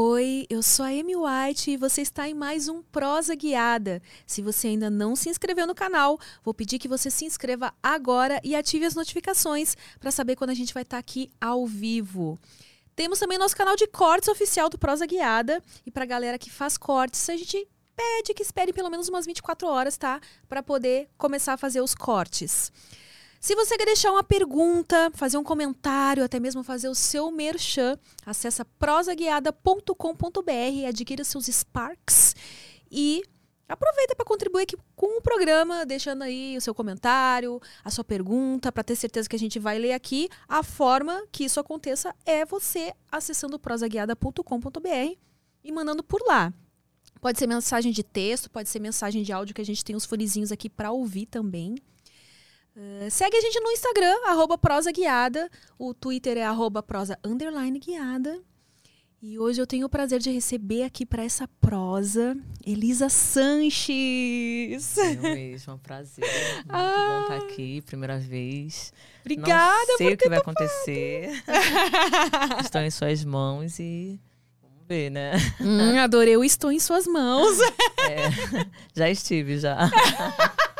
[0.00, 4.00] Oi, eu sou a Amy White e você está em mais um Prosa Guiada.
[4.24, 8.40] Se você ainda não se inscreveu no canal, vou pedir que você se inscreva agora
[8.44, 12.38] e ative as notificações para saber quando a gente vai estar aqui ao vivo.
[12.94, 16.48] Temos também nosso canal de cortes oficial do Prosa Guiada e para a galera que
[16.48, 20.20] faz cortes, a gente pede que espere pelo menos umas 24 horas, tá?
[20.48, 22.70] Para poder começar a fazer os cortes.
[23.40, 27.96] Se você quer deixar uma pergunta, fazer um comentário, até mesmo fazer o seu merchan,
[28.26, 32.34] acessa prosaguiada.com.br, adquira seus Sparks
[32.90, 33.22] e
[33.68, 38.72] aproveita para contribuir aqui com o programa, deixando aí o seu comentário, a sua pergunta,
[38.72, 40.28] para ter certeza que a gente vai ler aqui.
[40.48, 45.16] A forma que isso aconteça é você acessando prosaguiada.com.br
[45.62, 46.52] e mandando por lá.
[47.20, 50.04] Pode ser mensagem de texto, pode ser mensagem de áudio, que a gente tem os
[50.04, 51.76] fonezinhos aqui para ouvir também.
[52.78, 55.50] Uh, segue a gente no Instagram, arroba prosa guiada.
[55.76, 58.40] O Twitter é arroba prosa underline guiada.
[59.20, 64.96] E hoje eu tenho o prazer de receber aqui para essa prosa Elisa Sanches.
[64.96, 66.24] Eu mesmo, é um prazer.
[66.54, 67.26] Muito ah.
[67.26, 68.92] bom estar aqui, primeira vez.
[69.22, 71.42] Obrigada Não sei o que vai acontecer.
[72.62, 74.20] Estou em suas mãos e
[74.62, 75.32] vamos ver, né?
[75.60, 77.58] Hum, adorei o estou em suas mãos.
[78.08, 78.30] É,
[78.94, 79.76] já estive, já.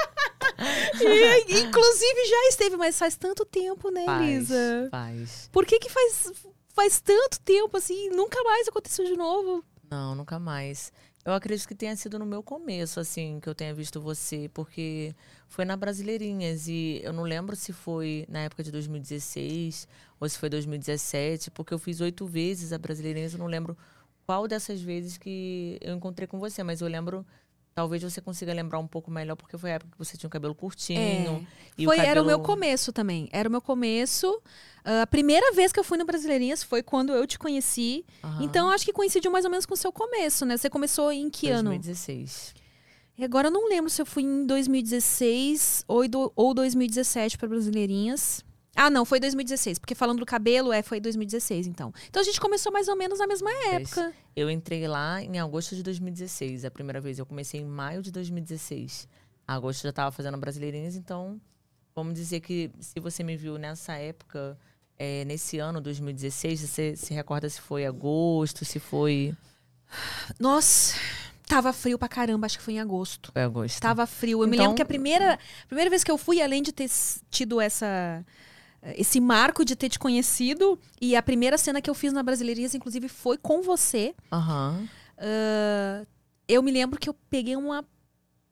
[1.04, 4.88] E, inclusive já esteve, mas faz tanto tempo, né, faz, Elisa?
[4.90, 5.48] Faz.
[5.52, 6.32] Por que que faz,
[6.74, 9.64] faz tanto tempo assim nunca mais aconteceu de novo?
[9.90, 10.92] Não, nunca mais.
[11.24, 15.14] Eu acredito que tenha sido no meu começo, assim, que eu tenha visto você, porque
[15.46, 19.86] foi na Brasileirinhas e eu não lembro se foi na época de 2016
[20.18, 23.76] ou se foi 2017, porque eu fiz oito vezes a Brasileirinhas, eu não lembro
[24.24, 27.26] qual dessas vezes que eu encontrei com você, mas eu lembro
[27.78, 30.30] Talvez você consiga lembrar um pouco melhor, porque foi a época que você tinha o
[30.30, 30.98] cabelo curtinho.
[31.00, 31.46] É.
[31.78, 32.10] E foi, o cabelo...
[32.10, 33.28] Era o meu começo também.
[33.30, 34.28] Era o meu começo.
[34.84, 38.04] Uh, a primeira vez que eu fui no Brasileirinhas foi quando eu te conheci.
[38.24, 38.42] Uhum.
[38.42, 40.56] Então, acho que coincidiu mais ou menos com o seu começo, né?
[40.56, 41.54] Você começou em que 2016.
[41.60, 41.70] ano?
[41.70, 42.54] 2016.
[43.16, 46.02] E agora eu não lembro se eu fui em 2016 ou,
[46.34, 48.44] ou 2017 para Brasileirinhas.
[48.80, 51.92] Ah, não, foi 2016, porque falando do cabelo, é, foi 2016, então.
[52.08, 54.12] Então a gente começou mais ou menos na mesma época.
[54.36, 57.18] Eu entrei lá em agosto de 2016, a primeira vez.
[57.18, 59.08] Eu comecei em maio de 2016.
[59.48, 61.40] Agosto já estava fazendo Brasileirinhas, então
[61.92, 64.56] vamos dizer que se você me viu nessa época,
[64.96, 69.34] é, nesse ano, 2016, você se recorda se foi agosto, se foi.
[70.38, 70.94] Nossa,
[71.48, 73.32] Tava frio pra caramba, acho que foi em agosto.
[73.32, 73.80] Foi agosto.
[73.80, 74.42] Tava frio.
[74.42, 74.50] Eu então...
[74.50, 76.88] me lembro que a primeira, a primeira vez que eu fui, além de ter
[77.30, 78.22] tido essa
[78.96, 80.78] esse marco de ter te conhecido.
[81.00, 84.14] E a primeira cena que eu fiz na Brasileirias, inclusive, foi com você.
[84.32, 84.84] Uhum.
[85.18, 86.06] Uh,
[86.46, 87.84] eu me lembro que eu peguei uma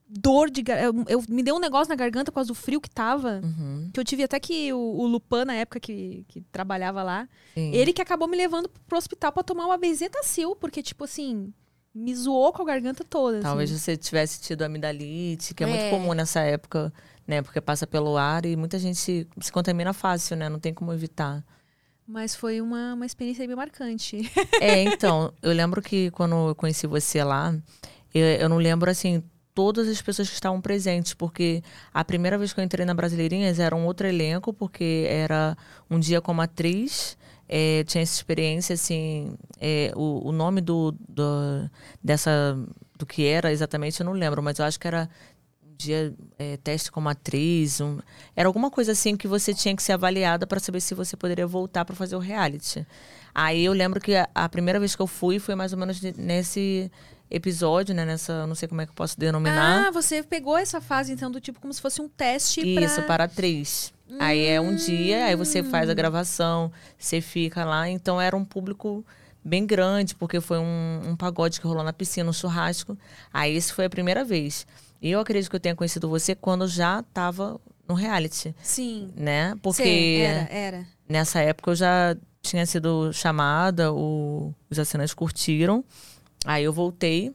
[0.09, 2.89] dor de eu, eu, me deu um negócio na garganta por causa do frio que
[2.89, 3.41] tava.
[3.43, 3.89] Uhum.
[3.93, 7.71] Que eu tive até que o, o Lupan, na época que, que trabalhava lá, Sim.
[7.73, 11.53] ele que acabou me levando pro hospital para tomar uma bezetacil, porque, tipo assim,
[11.93, 13.41] me zoou com a garganta toda.
[13.41, 13.79] Talvez assim.
[13.79, 16.93] você tivesse tido amidalite, que é, é, muito comum nessa época
[17.27, 17.41] né?
[17.41, 20.47] Porque passa pelo ar e muita gente se, se contamina fácil, né?
[20.47, 21.43] Não tem como evitar.
[22.07, 24.31] Mas foi uma, uma experiência bem marcante.
[24.61, 27.53] É, então, eu lembro que quando eu conheci você lá,
[28.13, 29.21] eu, eu não lembro, assim,
[29.53, 31.61] todas as pessoas que estavam presentes, porque
[31.93, 35.57] a primeira vez que eu entrei na Brasileirinhas era um outro elenco, porque era
[35.89, 37.17] um dia como atriz,
[37.49, 41.69] é, tinha essa experiência, assim, é, o, o nome do, do,
[42.03, 42.57] dessa,
[42.97, 45.09] do que era exatamente eu não lembro, mas eu acho que era
[45.77, 47.99] dia é, teste como atriz, um,
[48.35, 51.45] era alguma coisa assim que você tinha que ser avaliada para saber se você poderia
[51.45, 52.85] voltar para fazer o reality.
[53.33, 56.01] Aí eu lembro que a, a, primeira vez que eu fui foi mais ou menos
[56.01, 56.91] nesse
[57.29, 58.03] episódio, né?
[58.03, 59.87] Nessa, não sei como é que eu posso denominar.
[59.87, 63.05] Ah, você pegou essa fase então do tipo como se fosse um teste Isso, pra...
[63.05, 63.93] para atriz.
[64.09, 64.17] Hum.
[64.19, 65.95] Aí é um dia, aí você faz a hum.
[65.95, 69.05] gravação, você fica lá, então era um público
[69.47, 72.97] bem grande, porque foi um, um pagode que rolou na piscina, um churrasco.
[73.33, 74.67] Aí isso foi a primeira vez.
[75.01, 78.55] Eu acredito que eu tenha conhecido você quando já estava no reality.
[78.61, 79.11] Sim.
[79.15, 79.55] Né?
[79.61, 80.87] Porque Sim, era, era.
[81.07, 85.83] nessa época eu já tinha sido chamada, o, os assinantes curtiram.
[86.45, 87.33] Aí eu voltei.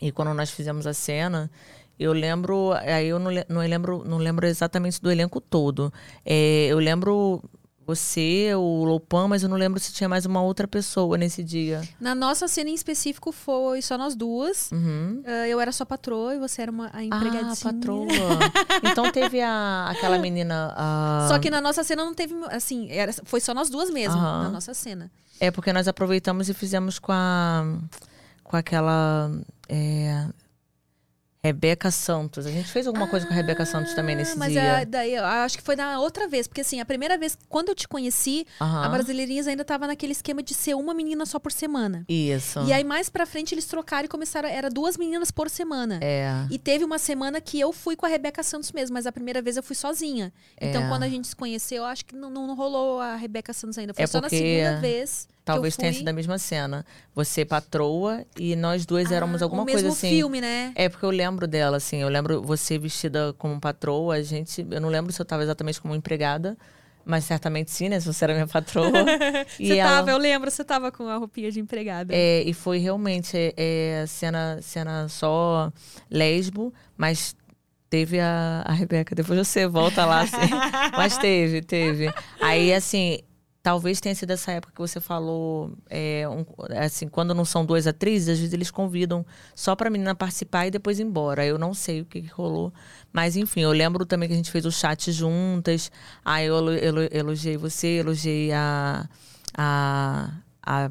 [0.00, 1.50] E quando nós fizemos a cena,
[1.98, 2.72] eu lembro.
[2.72, 5.92] Aí eu não, não, lembro, não lembro exatamente do elenco todo.
[6.24, 7.42] É, eu lembro
[7.86, 11.82] você, o Lopan, mas eu não lembro se tinha mais uma outra pessoa nesse dia.
[12.00, 14.70] Na nossa cena em específico foi só nós duas.
[14.72, 15.22] Uhum.
[15.24, 17.52] Ah, eu era só patroa e você era uma a empregadinha.
[17.52, 18.06] Ah, patroa.
[18.82, 20.74] então teve a, aquela menina.
[20.76, 24.18] a- Só que na nossa cena não teve, assim, era, foi só nós duas mesmo,
[24.18, 24.42] Aham.
[24.44, 25.10] na nossa cena.
[25.38, 27.64] É porque nós aproveitamos e fizemos com a.
[28.42, 29.30] Com aquela.
[29.68, 30.26] é,
[31.42, 32.44] Rebeca Santos.
[32.46, 34.62] A gente fez alguma coisa com a Rebeca Santos também nesse Ah, mas dia.
[34.62, 37.68] é, daí eu acho que foi na outra vez, porque assim, a primeira vez, quando
[37.68, 38.84] eu te conheci, Aham.
[38.84, 42.04] a Brasileirinhas ainda tava naquele esquema de ser uma menina só por semana.
[42.08, 42.60] Isso.
[42.66, 46.00] E aí mais pra frente eles trocaram e começaram, era duas meninas por semana.
[46.02, 46.30] É.
[46.50, 49.40] E teve uma semana que eu fui com a Rebeca Santos mesmo, mas a primeira
[49.40, 50.32] vez eu fui sozinha.
[50.60, 50.88] Então, É.
[50.88, 53.94] quando a gente se conheceu, eu acho que não, não rolou a Rebeca Santos ainda.
[53.94, 55.28] Foi É só na porque segunda vez.
[55.46, 56.84] Talvez tenha sido a mesma cena.
[57.14, 60.10] Você patroa e nós duas éramos Ah, alguma o coisa assim.
[60.10, 60.72] filme, né?
[60.74, 61.98] É porque eu lembro dela, assim.
[62.02, 64.16] Eu lembro você vestida como patroa.
[64.16, 64.66] A gente.
[64.70, 66.58] Eu não lembro se eu tava exatamente como empregada.
[67.08, 68.00] Mas certamente sim, né?
[68.00, 68.90] Se você era minha patroa.
[69.60, 72.12] e Você ela- tava, eu lembro, você tava com a roupinha de empregada.
[72.12, 75.72] É, e foi realmente é, é, cena, cena só
[76.10, 77.36] lesbo, mas
[77.88, 79.14] teve a, a Rebeca.
[79.14, 80.36] Depois você volta lá, assim.
[80.96, 82.12] mas teve, teve.
[82.40, 83.20] Aí, assim,
[83.66, 86.46] talvez tenha sido essa época que você falou, é, um-
[86.80, 89.26] assim, quando não são duas atrizes, às vezes eles convidam
[89.56, 91.44] só pra menina participar e depois ir embora.
[91.44, 92.72] Eu não sei o que, que rolou.
[93.12, 95.90] Mas, enfim, eu lembro também que a gente fez o chat juntas.
[96.24, 99.08] Aí eu elo- elo- elogiei você, elogiei a,
[99.58, 100.30] a,
[100.64, 100.88] a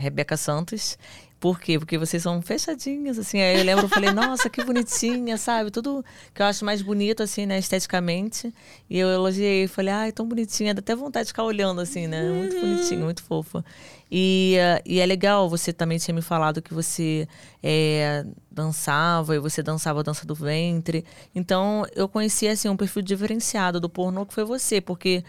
[0.00, 0.96] Rebeca Santos.
[1.38, 1.78] Por quê?
[1.78, 3.40] Porque vocês são fechadinhas, assim.
[3.40, 5.70] Aí eu lembro, eu falei, nossa, que bonitinha, sabe?
[5.70, 8.52] Tudo que eu acho mais bonito, assim, né, esteticamente.
[8.88, 12.22] E eu elogiei, falei, ai, tão bonitinha, dá até vontade de ficar olhando, assim, né?
[12.30, 13.62] Muito bonitinho, muito fofa.
[14.10, 17.28] E, eh, e é legal, você também tinha me falado que você
[17.62, 21.04] eh, dançava, e você dançava a dança do ventre.
[21.34, 25.22] Então, eu conheci, assim, um perfil diferenciado do pornô que foi você, porque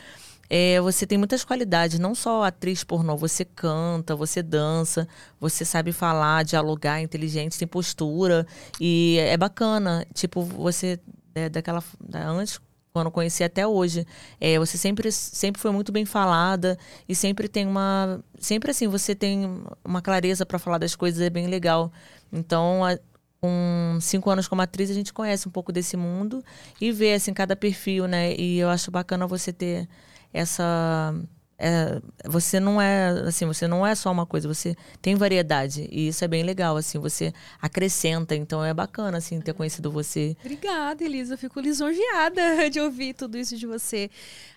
[0.50, 5.08] é, você tem muitas qualidades, não só atriz pornô, você canta, você dança,
[5.40, 8.48] você sabe falar, dialogar, inteligente, tem postura
[8.80, 10.06] e é bacana.
[10.14, 11.00] Tipo, você
[11.36, 12.60] é, daquela da, antes
[12.94, 14.08] quando conheci até hoje,
[14.42, 19.14] é, você sempre sempre foi muito bem falada e sempre tem uma sempre assim você
[19.14, 21.92] tem uma clareza para falar das coisas é bem legal.
[22.32, 22.98] Então a,
[23.40, 26.44] com cinco anos como atriz a gente conhece um pouco desse mundo
[26.82, 28.34] e vê assim cada perfil, né?
[28.36, 29.88] E eu acho bacana você ter
[30.33, 31.13] essa
[31.59, 36.07] é, você não é assim você não é só uma coisa você tem variedade e
[36.07, 41.03] isso é bem legal assim você acrescenta então é bacana assim ter conhecido você Obrigada,
[41.03, 41.33] Elisa.
[41.33, 44.09] Eu fico lisonjeada de ouvir tudo isso de você.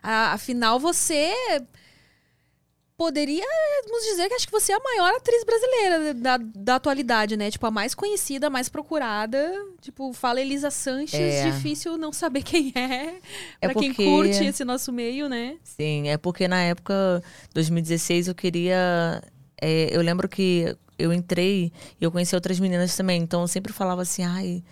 [0.03, 1.33] Ah, afinal, você
[3.01, 7.51] poderíamos dizer que acho que você é a maior atriz brasileira da, da atualidade, né?
[7.51, 9.51] Tipo, a mais conhecida, a mais procurada.
[9.81, 11.51] Tipo, fala Elisa Sanches, É.
[11.51, 13.15] difícil não saber quem é.
[13.59, 15.57] É pra quem porque- curte esse nosso meio, né?
[15.65, 17.23] Sim, é porque na época,
[17.55, 19.23] 2016, eu queria.
[19.63, 23.23] é, eu lembro que eu entrei e eu conheci outras meninas também.
[23.23, 24.63] Então eu sempre falava assim, ai.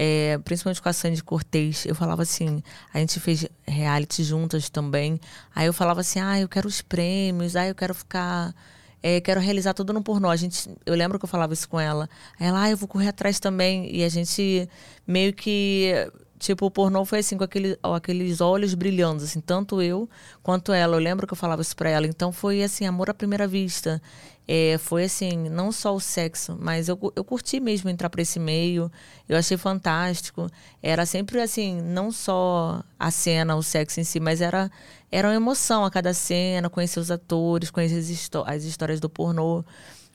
[0.00, 2.62] É, principalmente com a Sandy Cortez, eu falava assim,
[2.94, 5.20] a gente fez reality juntas também.
[5.52, 8.54] Aí eu falava assim, ah, eu quero os prêmios, ah, eu quero ficar.
[9.02, 10.30] é, quero realizar tudo no pornô.
[10.30, 12.08] A gente, eu lembro que eu falava isso com ela.
[12.38, 13.92] Ela, ah, eu vou correr atrás também.
[13.92, 14.68] E a gente
[15.04, 15.92] meio que
[16.38, 20.08] Tipo, o pornô foi assim, com aquele, aqueles olhos brilhando, assim, tanto eu
[20.42, 20.94] quanto ela.
[20.96, 22.06] Eu lembro que eu falava isso pra ela.
[22.06, 24.00] Então foi assim, amor à primeira vista.
[24.50, 28.38] É, foi assim, não só o sexo, mas eu, eu curti mesmo entrar pra esse
[28.40, 28.90] meio.
[29.28, 30.48] Eu achei fantástico.
[30.82, 34.70] Era sempre assim, não só a cena, o sexo em si, mas era,
[35.12, 39.10] era uma emoção a cada cena, conhecer os atores, conhecer as, histó- as histórias do
[39.10, 39.62] pornô.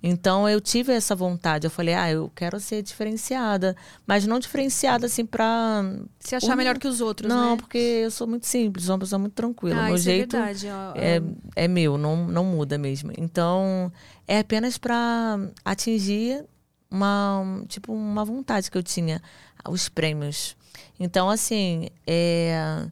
[0.06, 1.66] Então eu tive essa vontade.
[1.66, 3.74] Eu falei, ah, eu quero ser diferenciada.
[4.06, 5.82] Mas não diferenciada assim pra.
[6.20, 7.58] Se achar Por- melhor que os outros, Não, né?
[7.58, 9.80] porque eu sou muito simples, sou uma pessoa muito tranquila.
[9.84, 10.68] Ah, Meu isso jeito é verdade.
[10.96, 11.22] é,
[11.56, 13.14] é meu, não, não muda mesmo.
[13.18, 13.90] Então,
[14.28, 16.44] é apenas pra atingir
[16.92, 19.22] uma, um, tipo, uma vontade que eu tinha,
[19.70, 20.56] os prêmios.
[21.00, 22.86] Então, assim, é,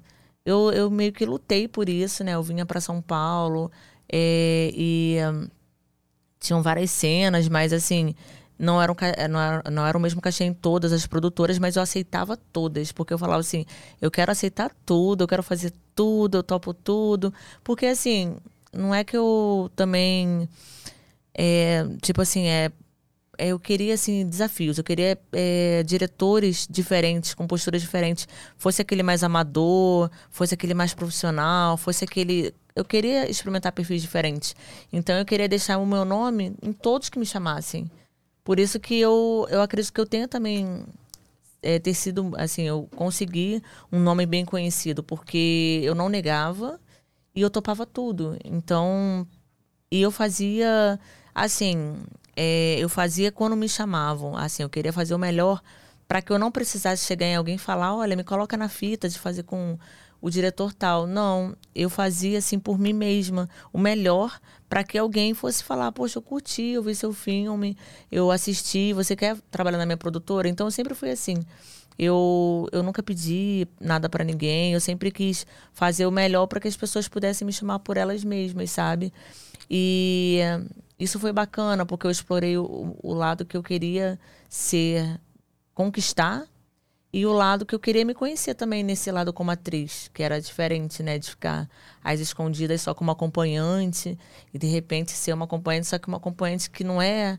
[0.46, 2.36] eu, eu meio que lutei por isso, né?
[2.36, 3.70] Eu vinha pra São Paulo
[4.12, 5.18] é, e
[6.42, 8.16] tinham várias cenas, mas assim,
[8.60, 11.60] não era, um, ca- não, era, não era o mesmo cachê em todas as produtoras,
[11.60, 13.66] mas eu aceitava todas, porque eu falava assim,
[14.02, 17.34] eu quero aceitar tudo, eu quero fazer tudo, eu topo tudo.
[17.64, 18.38] Porque assim,
[18.74, 20.50] não é que eu também.
[21.34, 22.72] é, tipo assim, é.
[23.38, 24.78] é, Eu queria, assim, desafios.
[24.78, 28.28] Eu queria é, diretores diferentes, com posturas diferentes.
[28.58, 34.56] Fosse aquele mais amador, fosse aquele mais profissional, fosse aquele eu queria experimentar perfis diferentes.
[34.92, 37.90] Então eu queria deixar o meu nome em todos que me chamassem.
[38.44, 40.84] Por isso que eu, eu acredito que eu tenha também
[41.62, 43.62] é, ter sido, assim, eu consegui
[43.92, 46.80] um nome bem conhecido, porque eu não negava
[47.36, 48.38] e eu topava tudo.
[48.44, 49.28] Então,
[49.92, 51.00] e eu fazia,
[51.36, 51.98] assim,
[52.36, 54.36] é, eu fazia quando me chamavam.
[54.36, 55.62] Assim, eu queria fazer o melhor
[56.08, 59.08] para que eu não precisasse chegar em alguém e falar, olha, me coloca na fita
[59.08, 59.78] de fazer com
[60.22, 61.08] o diretor tal.
[61.08, 66.20] Não, eu fazia assim por mim mesma, o melhor para que alguém fosse falar, poxa,
[66.20, 67.76] eu curti, eu vi seu filme,
[68.10, 70.48] eu assisti, você quer trabalhar na minha produtora?
[70.48, 71.36] Então eu sempre fui assim.
[72.00, 76.68] Eu, eu nunca pedi nada para ninguém, eu sempre quis fazer o melhor para que
[76.68, 79.12] as pessoas pudessem me chamar por elas mesmas, sabe?
[79.70, 80.40] E
[80.98, 85.20] isso foi bacana, porque eu explorei o, o lado que eu queria ser,
[85.74, 86.46] conquistar,
[87.14, 90.40] e o lado que eu queria me conhecer também nesse lado como atriz, que era
[90.40, 91.20] diferente, né?
[91.20, 91.70] De ficar
[92.04, 94.18] às escondidas só como acompanhante
[94.54, 97.38] e de repente ser uma acompanhante, só que uma acompanhante que não é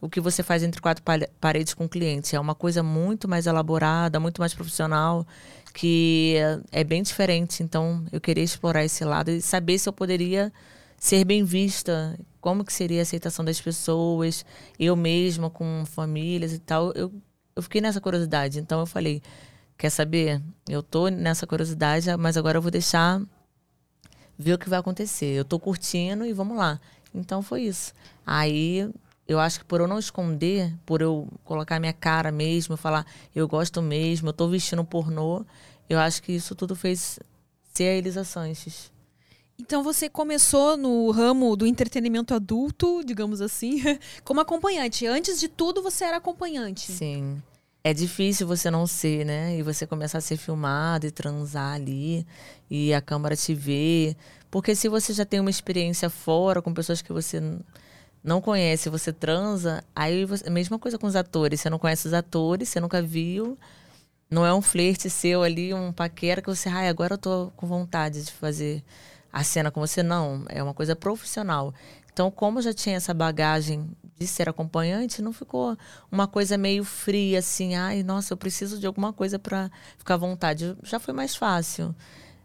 [0.00, 1.02] o que você faz entre quatro
[1.40, 2.36] paredes com o cliente.
[2.36, 5.26] É uma coisa muito mais elaborada, muito mais profissional,
[5.72, 6.36] que
[6.70, 7.62] é bem diferente.
[7.62, 10.52] Então, eu queria explorar esse lado e saber se eu poderia
[10.98, 14.44] ser bem vista, como que seria a aceitação das pessoas,
[14.78, 16.92] eu mesma com famílias e tal.
[16.92, 17.10] Eu
[17.56, 18.58] eu fiquei nessa curiosidade.
[18.58, 19.22] Então eu falei,
[19.76, 20.42] quer saber?
[20.68, 23.20] Eu tô nessa curiosidade, mas agora eu vou deixar
[24.38, 25.26] ver o que vai acontecer.
[25.26, 26.80] Eu tô curtindo e vamos lá.
[27.14, 27.92] Então foi isso.
[28.26, 28.90] Aí
[29.26, 33.48] eu acho que por eu não esconder, por eu colocar minha cara mesmo, falar eu
[33.48, 35.44] gosto mesmo, eu tô vestindo pornô,
[35.88, 37.18] eu acho que isso tudo fez
[37.72, 38.92] ser a Elisa Sanches.
[39.58, 43.80] Então você começou no ramo do entretenimento adulto, digamos assim,
[44.24, 45.06] como acompanhante.
[45.06, 46.90] Antes de tudo, você era acompanhante.
[46.90, 47.40] Sim.
[47.82, 49.56] É difícil você não ser, né?
[49.58, 52.26] E você começar a ser filmado e transar ali,
[52.70, 54.16] e a câmera te ver.
[54.50, 57.42] Porque se você já tem uma experiência fora com pessoas que você
[58.24, 61.60] não conhece, você transa, aí você, mesma coisa com os atores.
[61.60, 63.58] Você não conhece os atores, você nunca viu.
[64.30, 67.66] Não é um flerte seu ali, um paquera que você, ai, agora eu tô com
[67.66, 68.82] vontade de fazer
[69.34, 70.44] a cena com você, não.
[70.48, 71.74] É uma coisa profissional.
[72.12, 75.76] Então, como já tinha essa bagagem de ser acompanhante, não ficou
[76.08, 80.16] uma coisa meio fria, assim, ai, nossa, eu preciso de alguma coisa para ficar à
[80.16, 80.76] vontade.
[80.84, 81.92] Já foi mais fácil.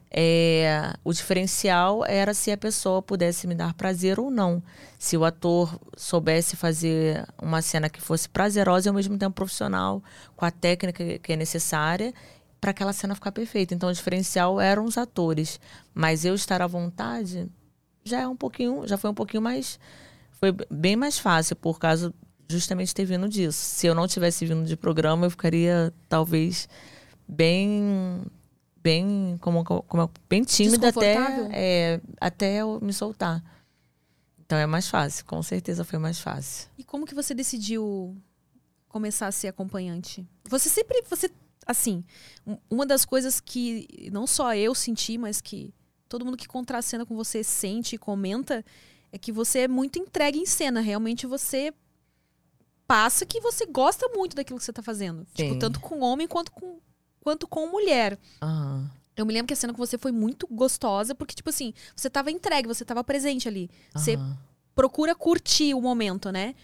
[0.10, 4.63] É, o diferencial era se a pessoa pudesse me dar prazer ou não.
[4.98, 10.01] Se o ator soubesse fazer uma cena que fosse prazerosa e ao mesmo tempo profissional,
[10.36, 12.12] com a técnica que é necessária
[12.59, 13.73] para aquela cena ficar perfeita.
[13.73, 15.59] Então o diferencial eram os atores,
[15.93, 17.49] mas eu estar à vontade
[18.03, 19.79] já é um pouquinho, já foi um pouquinho mais
[20.31, 22.13] foi bem mais fácil por causa
[22.49, 23.57] justamente ter vindo disso.
[23.57, 26.67] Se eu não tivesse vindo de programa, eu ficaria talvez
[27.27, 28.21] bem
[28.81, 31.17] bem como, como bem tímida até
[31.51, 33.43] é, até eu me soltar.
[34.39, 36.69] Então é mais fácil, com certeza foi mais fácil.
[36.77, 38.17] E como que você decidiu
[38.87, 40.27] começar a ser acompanhante?
[40.49, 41.29] Você sempre você
[41.69, 42.03] assim,
[42.67, 45.71] uma das coisas que não só eu senti, mas que
[46.07, 48.65] todo mundo que contracena com você sente e comenta,
[49.11, 50.81] é que você é muito entregue em cena.
[50.81, 51.71] Realmente você
[52.88, 55.19] passa que você gosta muito daquilo que você tá fazendo.
[55.25, 55.47] Tipo, Sim.
[55.49, 56.79] Tipo, tanto com homem quanto com,
[57.21, 58.17] quanto com mulher.
[58.41, 58.89] Uhum.
[59.15, 62.09] Eu me lembro que a cena com você foi muito gostosa, porque, tipo assim, você
[62.09, 63.69] tava entregue, você tava presente ali.
[63.93, 64.01] Uhum.
[64.01, 64.17] Você
[64.73, 66.55] procura curtir o momento, né?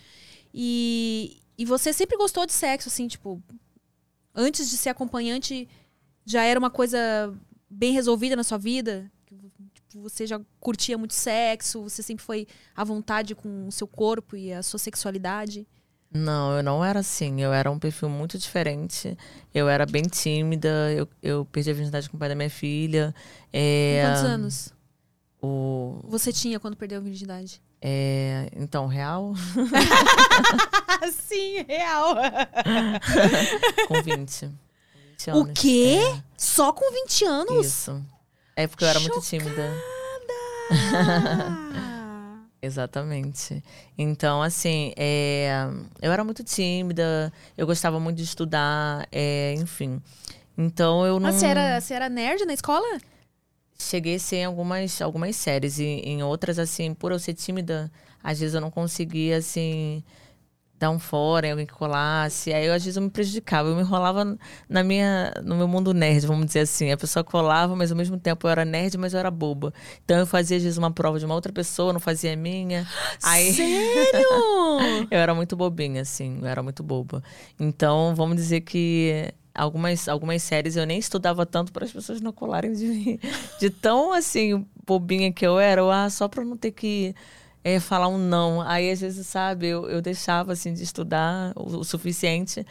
[0.51, 3.39] E, e você sempre gostou de sexo, assim, tipo,
[4.35, 5.67] antes de ser acompanhante,
[6.25, 7.33] já era uma coisa
[7.69, 9.11] bem resolvida na sua vida?
[9.73, 11.83] Tipo, você já curtia muito sexo?
[11.83, 15.67] Você sempre foi à vontade com o seu corpo e a sua sexualidade?
[16.13, 17.41] Não, eu não era assim.
[17.41, 19.17] Eu era um perfil muito diferente.
[19.53, 20.91] Eu era bem tímida.
[20.93, 23.13] Eu, eu perdi a virgindade com o pai da minha filha.
[23.51, 24.03] É...
[24.05, 24.73] quantos anos?
[25.41, 25.99] O...
[26.05, 27.61] Você tinha quando perdeu a virgindade?
[27.87, 29.35] É, então, real?
[31.13, 32.15] Sim, real.
[33.87, 34.51] com 20.
[35.11, 35.41] 20 anos.
[35.41, 35.99] O quê?
[36.01, 36.23] É.
[36.35, 37.63] Só com 20 anos?
[37.63, 38.03] Isso.
[38.55, 39.13] É porque eu era Chocada.
[39.13, 39.71] muito tímida.
[42.59, 43.63] Exatamente.
[43.95, 45.67] Então, assim, é,
[46.01, 50.01] eu era muito tímida, eu gostava muito de estudar, é, enfim.
[50.57, 51.29] Então eu não.
[51.29, 52.97] Mas você era, você era nerd na escola?
[53.77, 55.79] Cheguei a ser em algumas, algumas séries.
[55.79, 57.91] E em outras, assim, por eu ser tímida,
[58.23, 60.03] às vezes eu não conseguia, assim,
[60.77, 62.53] dar um fora em alguém que colasse.
[62.53, 63.69] Aí, eu, às vezes, eu me prejudicava.
[63.69, 64.37] Eu me enrolava
[64.69, 66.91] na minha, no meu mundo nerd, vamos dizer assim.
[66.91, 69.73] A pessoa colava, mas ao mesmo tempo eu era nerd, mas eu era boba.
[70.03, 72.87] Então, eu fazia, às vezes, uma prova de uma outra pessoa, não fazia a minha.
[73.23, 73.53] Aí...
[73.53, 74.27] Sério?
[75.11, 76.39] eu era muito bobinha, assim.
[76.41, 77.23] Eu era muito boba.
[77.59, 82.31] Então, vamos dizer que algumas, algumas séries eu nem estudava tanto para as pessoas não
[82.31, 83.19] colarem de mim.
[83.59, 87.15] De tão, assim, bobinha que eu era, eu, ah, só para não ter que
[87.63, 88.61] é, falar um não.
[88.61, 92.65] Aí, às vezes, sabe, eu, eu deixava, assim, de estudar o, o suficiente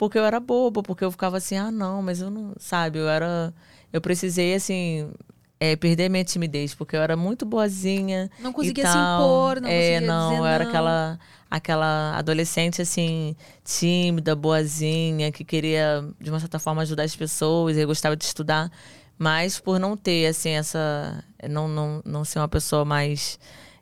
[0.00, 3.06] porque eu era boba, porque eu ficava assim, ah, não, mas eu não, sabe, eu
[3.06, 3.52] era.
[3.92, 5.12] Eu precisei, assim,
[5.60, 8.30] é, perder minha timidez, porque eu era muito boazinha.
[8.38, 10.70] Não conseguia se impor, não é, conseguia não, dizer eu era não.
[10.70, 11.18] aquela
[11.50, 17.86] aquela adolescente assim, tímida, boazinha, que queria de uma certa forma ajudar as pessoas, eu
[17.86, 18.70] gostava de estudar,
[19.18, 23.38] mas por não ter assim essa não não, não ser uma pessoa mais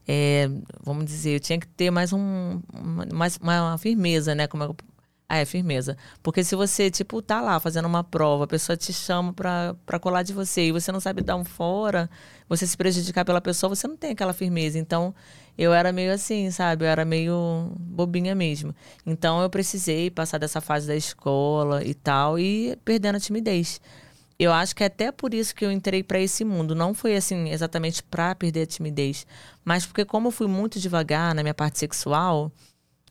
[0.06, 0.48] é,
[0.82, 2.60] vamos dizer, eu tinha que ter mais um
[3.12, 4.68] mais uma firmeza, né, como é
[5.28, 5.96] ah, é firmeza.
[6.22, 9.98] Porque se você, tipo, tá lá fazendo uma prova, a pessoa te chama pra, pra
[9.98, 12.08] colar de você e você não sabe dar um fora,
[12.48, 14.78] você se prejudicar pela pessoa, você não tem aquela firmeza.
[14.78, 15.14] Então,
[15.58, 16.84] eu era meio assim, sabe?
[16.84, 18.72] Eu era meio bobinha mesmo.
[19.04, 23.80] Então, eu precisei passar dessa fase da escola e tal e perdendo a timidez.
[24.38, 26.76] Eu acho que é até por isso que eu entrei para esse mundo.
[26.76, 29.26] Não foi assim exatamente para perder a timidez,
[29.64, 32.52] mas porque como eu fui muito devagar na minha parte sexual,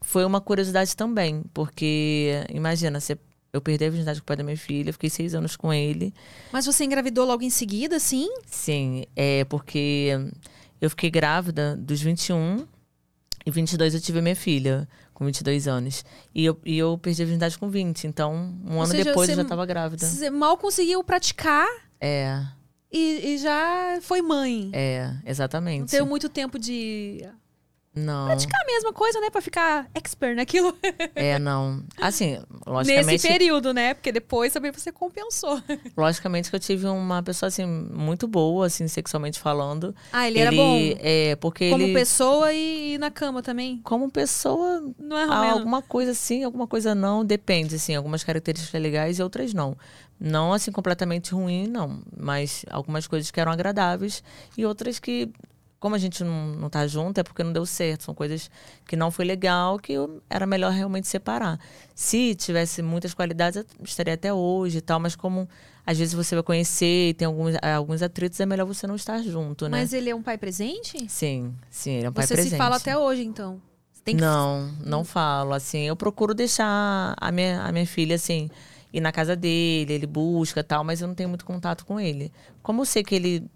[0.02, 3.18] foi uma curiosidade também, porque imagina, você,
[3.52, 6.14] eu perdi a virgindade com o pai da minha filha, fiquei seis anos com ele.
[6.50, 8.30] Mas você engravidou logo em seguida, sim?
[8.46, 10.14] Sim, é porque
[10.82, 12.68] eu fiquei grávida dos 21
[13.46, 16.04] e 22 eu tive a minha filha, com 22 anos.
[16.36, 19.36] E eu, e eu perdi a virgindade com 20, então um ano seja, depois eu
[19.36, 20.06] já estava grávida.
[20.06, 21.68] Você mal conseguiu praticar
[22.00, 22.44] É,
[22.92, 24.70] e, e já foi mãe.
[24.74, 25.80] é, exatamente.
[25.80, 27.26] Não teve muito tempo de
[27.98, 29.30] Não, praticar a mesma coisa, né?
[29.30, 30.76] Pra ficar expert naquilo.
[31.16, 31.84] é, não.
[32.00, 33.08] Assim, logicamente...
[33.08, 33.94] Nesse período, né?
[33.94, 35.62] Porque depois também você compensou.
[35.98, 39.96] Logicamente que eu tive uma pessoa, assim, muito boa, assim, sexualmente falando.
[40.12, 40.78] Ah, ele, era bom.
[41.00, 41.94] É, porque Como ele...
[41.94, 43.82] pessoa e, na cama também.
[43.84, 45.54] Como pessoa, Não é romeno.
[45.54, 49.76] alguma coisa sim, alguma coisa não, depende, assim, algumas características legais e outras não.
[50.20, 54.24] Não assim completamente ruim, não, mas algumas coisas que eram agradáveis
[54.58, 55.30] e outras que,
[55.80, 58.04] como a gente não, não tá junto, é porque não deu certo.
[58.04, 58.50] São coisas
[58.88, 61.60] que não foi legal, que eu- era melhor realmente separar.
[61.94, 65.48] Se tivesse muitas qualidades, eu estaria até hoje e tal, mas como
[65.86, 69.22] às vezes você vai conhecer e tem alguns, alguns atritos, é melhor você não estar
[69.22, 69.80] junto, né?
[69.80, 71.06] Mas ele é um pai presente?
[71.10, 72.52] Sim, sim, ele é um pai você presente.
[72.54, 73.62] se fala até hoje, então.
[73.94, 75.54] Você tem que Não, não falo.
[75.54, 78.50] Assim, eu procuro deixar a minha, a minha filha, assim,
[78.92, 82.32] ir na casa dele, ele busca tal, mas eu não tenho muito contato com ele.
[82.62, 83.50] Como eu sei que ele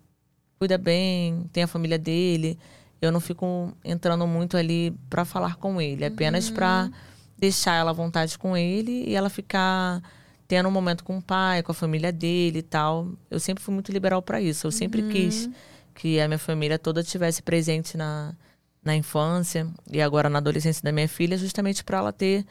[0.62, 2.56] cuida bem, tem a família dele,
[3.02, 6.06] eu não fico entrando muito ali pra falar com ele.
[6.06, 6.88] Apenas pra
[7.36, 10.04] deixar ela à vontade com ele e ela ficar
[10.48, 13.08] tendo um momento com o pai, com a família dele e tal.
[13.32, 14.68] Eu sempre fui muito liberal pra isso.
[14.68, 15.50] Eu sempre quis
[15.96, 18.36] que a minha família toda tivesse presente na,
[18.84, 22.46] na infância e agora na adolescência da minha filha, justamente para ela ter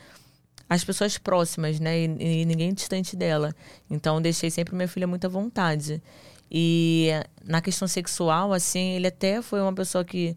[0.68, 1.96] as pessoas próximas, né?
[2.00, 3.54] E, e ninguém distante dela.
[3.88, 6.02] Então, eu deixei sempre minha filha muito à vontade.
[6.50, 7.10] E
[7.44, 10.36] na questão sexual, assim, ele até foi uma pessoa que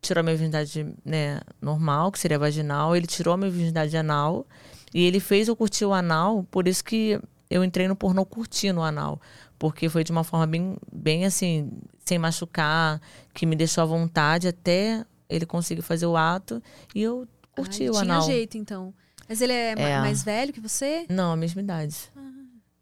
[0.00, 2.96] tirou a minha virgindade né, normal, que seria vaginal.
[2.96, 4.46] Ele tirou a minha virgindade anal.
[4.94, 8.80] E ele fez eu curtir o anal, por isso que eu entrei no pornô curtindo
[8.80, 9.20] o anal.
[9.58, 11.70] Porque foi de uma forma bem, bem assim,
[12.04, 13.00] sem machucar,
[13.34, 16.62] que me deixou à vontade até ele conseguir fazer o ato.
[16.94, 18.22] E eu curti ele o tinha anal.
[18.22, 18.92] jeito, então.
[19.28, 20.00] Mas ele é, É.
[20.00, 21.04] mais velho que você?
[21.08, 21.94] Não, a mesma idade.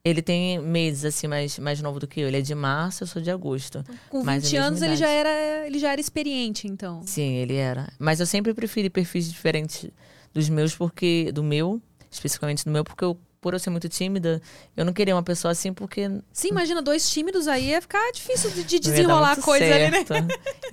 [0.05, 2.29] Ele tem meses, assim, mais, mais novo do que eu.
[2.29, 3.85] Ele é de março, eu sou de agosto.
[4.09, 7.03] Com 20 Mas a mesma anos ele já, era, ele já era experiente, então.
[7.05, 7.93] Sim, ele era.
[7.99, 9.91] Mas eu sempre preferi perfis diferentes
[10.33, 11.31] dos meus, porque.
[11.33, 14.41] Do meu, especificamente do meu, porque eu, por eu ser muito tímida,
[14.77, 18.51] eu não queria uma pessoa assim, porque Sim, imagina dois tímidos aí, ia ficar difícil
[18.51, 20.05] de, de desenrolar a muito coisa ali, né?
[20.05, 20.15] certo.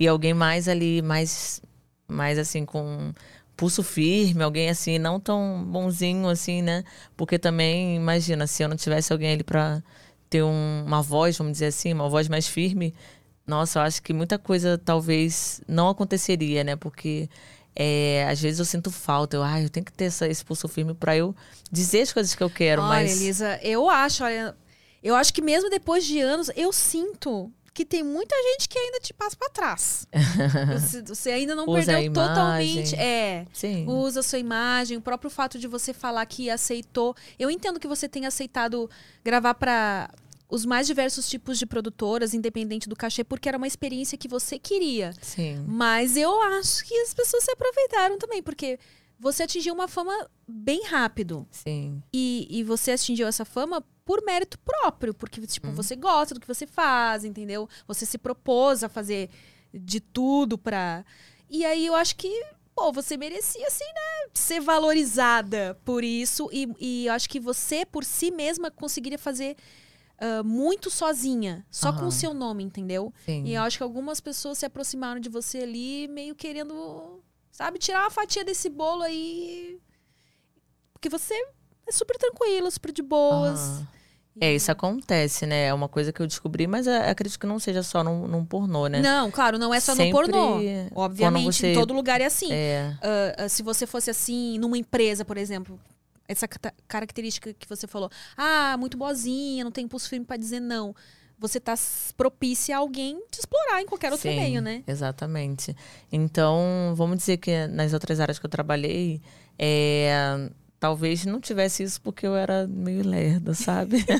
[0.00, 1.60] E alguém mais ali, mais,
[2.08, 3.12] mais assim, com
[3.56, 6.84] pulso firme, alguém assim, não tão bonzinho assim, né?
[7.16, 9.82] Porque também, imagina, se eu não tivesse alguém ali pra
[10.28, 12.92] ter um- uma voz, vamos dizer assim, uma voz mais firme,
[13.46, 16.76] nossa, eu acho que muita coisa talvez não aconteceria, né?
[16.76, 17.28] Porque
[17.74, 20.66] é, às vezes eu sinto falta, eu, ai, eu tenho que ter essa, esse pulso
[20.66, 21.34] firme pra eu
[21.70, 23.20] dizer as coisas que eu quero, Olha, mas.
[23.20, 24.56] Elisa, eu acho, olha,
[25.02, 28.98] eu acho que mesmo depois de anos, eu sinto que tem muita gente que ainda
[29.00, 30.08] te passa pra trás.
[30.72, 32.96] você, você ainda não Usa perdeu totalmente.
[32.96, 33.46] É.
[33.52, 33.86] Sim.
[33.86, 37.14] Usa a sua imagem, o próprio fato de você falar que aceitou.
[37.38, 38.88] Eu entendo que você tenha aceitado
[39.22, 40.10] gravar pra
[40.48, 44.58] os mais diversos tipos de produtoras, independente do cachê, porque era uma experiência que você
[44.58, 45.12] queria.
[45.20, 45.62] Sim.
[45.68, 48.78] Mas eu acho que as pessoas se aproveitaram também, porque
[49.18, 50.12] você atingiu uma fama
[50.46, 51.46] bem rápido.
[51.50, 52.02] Sim.
[52.12, 56.46] E, e você atingiu essa fama por mérito próprio, porque, tipo, você gosta do que
[56.46, 57.68] você faz, entendeu?
[57.88, 59.30] Você se propôs a fazer
[59.72, 61.04] de tudo pra.
[61.50, 64.30] E aí eu acho que, pô, você merecia, assim, né?
[64.34, 66.48] Ser valorizada por isso.
[66.52, 69.56] E, e eu acho que você, por si mesma, conseguiria fazer
[70.18, 72.08] ah, muito sozinha, só com Aham.
[72.08, 73.12] o seu nome, entendeu?
[73.24, 73.44] Sim.
[73.44, 77.22] E eu acho que algumas pessoas se aproximaram de você ali, meio querendo,
[77.56, 79.78] sabe, tirar uma fatia desse bolo aí.
[80.92, 81.34] Porque você
[81.86, 83.60] é super tranquila, super de boas.
[83.78, 83.88] Aham.
[84.38, 85.64] É, isso acontece, né?
[85.68, 88.44] É uma coisa que eu descobri, mas é, acredito que não seja só num, num
[88.44, 89.00] pornô, né?
[89.00, 90.60] Não, claro, não é só Sempre no pornô.
[90.94, 92.52] Obviamente, você- em todo lugar é assim.
[92.52, 95.80] É, Ah, ah, se você fosse assim, numa empresa, por exemplo,
[96.28, 96.46] essa
[96.86, 100.94] característica que você falou, ah, muito boazinha, não tem impulso firme pra dizer não.
[101.38, 104.82] Você tá s- propícia a alguém te explorar em qualquer outro sim, meio, né?
[104.86, 105.76] Exatamente.
[106.10, 109.20] Então, vamos dizer que nas outras áreas que eu trabalhei,
[109.58, 110.48] é,
[110.80, 113.98] talvez não tivesse isso porque eu era meio lerda, sabe?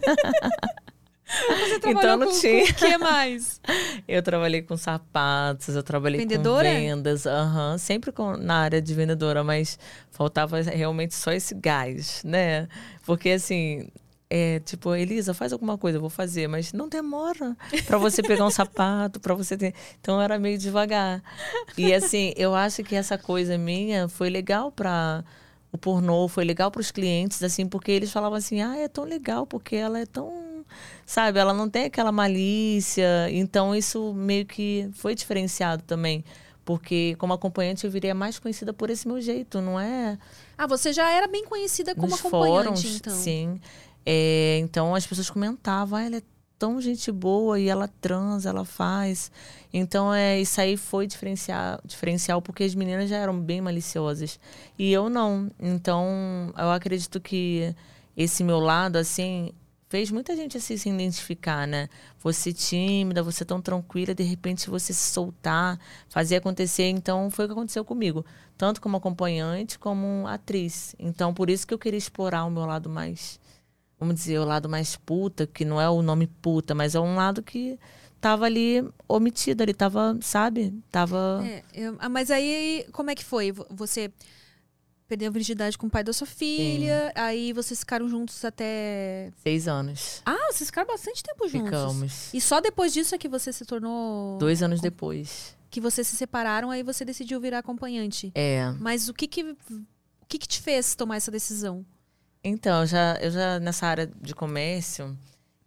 [1.26, 2.64] Você Então não com, tinha.
[2.66, 3.60] com o que mais?
[4.06, 6.68] Eu trabalhei com sapatos, eu trabalhei Vendedora?
[6.68, 9.76] com vendas, aham, sempre com- na área de vendedora, mas
[10.12, 12.68] faltava realmente só esse gás, né?
[13.04, 13.88] Porque assim,
[14.28, 18.44] é tipo, Elisa, faz alguma coisa, eu vou fazer, mas não demora pra você pegar
[18.44, 19.74] um sapato, pra você ter.
[20.00, 21.22] Então era meio devagar.
[21.78, 25.24] E assim, eu acho que essa coisa minha foi legal pra
[25.70, 29.46] o pornô, foi legal pros clientes, assim, porque eles falavam assim: "Ah, é tão legal
[29.46, 30.64] porque ela é tão
[31.04, 36.24] sabe, ela não tem aquela malícia, então isso meio que foi diferenciado também.
[36.64, 40.18] Porque como acompanhante eu viria mais conhecida por esse meu jeito, não é
[40.58, 43.14] Ah, você já era bem conhecida como acompanhante, fóruns, então.
[43.14, 43.60] sim.
[44.06, 46.22] É, então as pessoas comentavam, ah, ela é
[46.58, 49.30] tão gente boa e ela transa, ela faz.
[49.72, 54.38] Então é isso aí foi diferencial, diferencial porque as meninas já eram bem maliciosas
[54.78, 55.50] e eu não.
[55.60, 57.74] Então eu acredito que
[58.16, 59.52] esse meu lado assim
[59.88, 61.88] fez muita gente assim se identificar, né?
[62.20, 66.88] Você tímida, você tão tranquila, de repente você se soltar, fazer acontecer.
[66.88, 68.24] Então foi o que aconteceu comigo,
[68.56, 70.94] tanto como acompanhante como atriz.
[70.98, 73.38] Então por isso que eu queria explorar o meu lado mais,
[73.98, 77.14] vamos dizer, o lado mais puta, que não é o nome puta, mas é um
[77.16, 77.78] lado que
[78.20, 80.72] tava ali omitido, ali tava, sabe?
[80.90, 83.52] Tava É, eu- ah, mas aí, como é que foi?
[83.52, 84.10] Vo- Você
[85.08, 89.32] perdeu a virgindade com o pai da sua filha, aí vocês ficaram juntos até.
[89.42, 90.20] seis anos.
[90.26, 91.66] Ah, vocês ficaram bastante tempo juntos.
[91.68, 92.34] Ficamos.
[92.34, 94.36] E só depois disso é que você se tornou.
[94.38, 95.56] Dois anos depois.
[95.70, 98.32] Que vocês se separaram, aí você decidiu virar acompanhante.
[98.34, 98.72] É.
[98.80, 99.42] Mas o que que.
[99.42, 101.86] O que que te fez tomar essa decisão?
[102.48, 105.18] Então, eu já, eu já nessa área de comércio,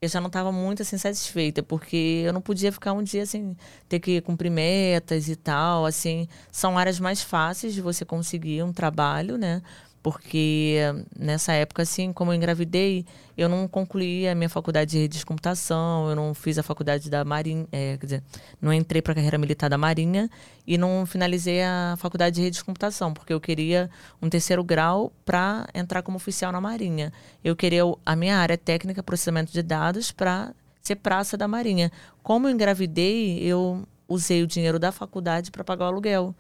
[0.02, 3.54] eu já não estava muito assim satisfeita, porque eu não podia ficar um dia assim,
[3.90, 8.72] ter que cumprir metas e tal, assim, são áreas mais fáceis de você conseguir um
[8.72, 9.62] trabalho, né?
[10.02, 10.78] Porque
[11.18, 13.06] nessa época, assim, como eu engravidei,
[13.38, 17.10] eu não concluí a minha faculdade de redes de computação, eu não fiz a faculdade
[17.10, 18.24] da Marinha, é, quer dizer,
[18.62, 20.30] não entrei para a carreira militar da Marinha
[20.66, 23.90] e não finalizei a faculdade de redes de computação, porque eu queria
[24.22, 27.12] um terceiro grau para entrar como oficial na Marinha.
[27.44, 31.92] Eu queria a minha área técnica, processamento de dados, para ser praça da Marinha.
[32.24, 36.34] Como eu engravidei, eu usei o dinheiro da faculdade para pagar o aluguel.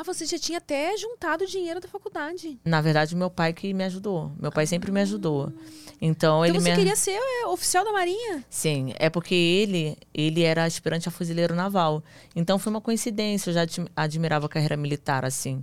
[0.00, 2.58] Ah, você já tinha até juntado o dinheiro da faculdade.
[2.64, 4.32] Na verdade, meu pai que me ajudou.
[4.40, 5.52] Meu pai sempre me ajudou.
[6.00, 8.42] Então, ele então você me queria ser é, oficial da Marinha?
[8.48, 12.02] Sim, é porque ele, ele era aspirante a fuzileiro naval.
[12.34, 15.62] Então foi uma coincidência, eu já admi- admirava a carreira militar, assim.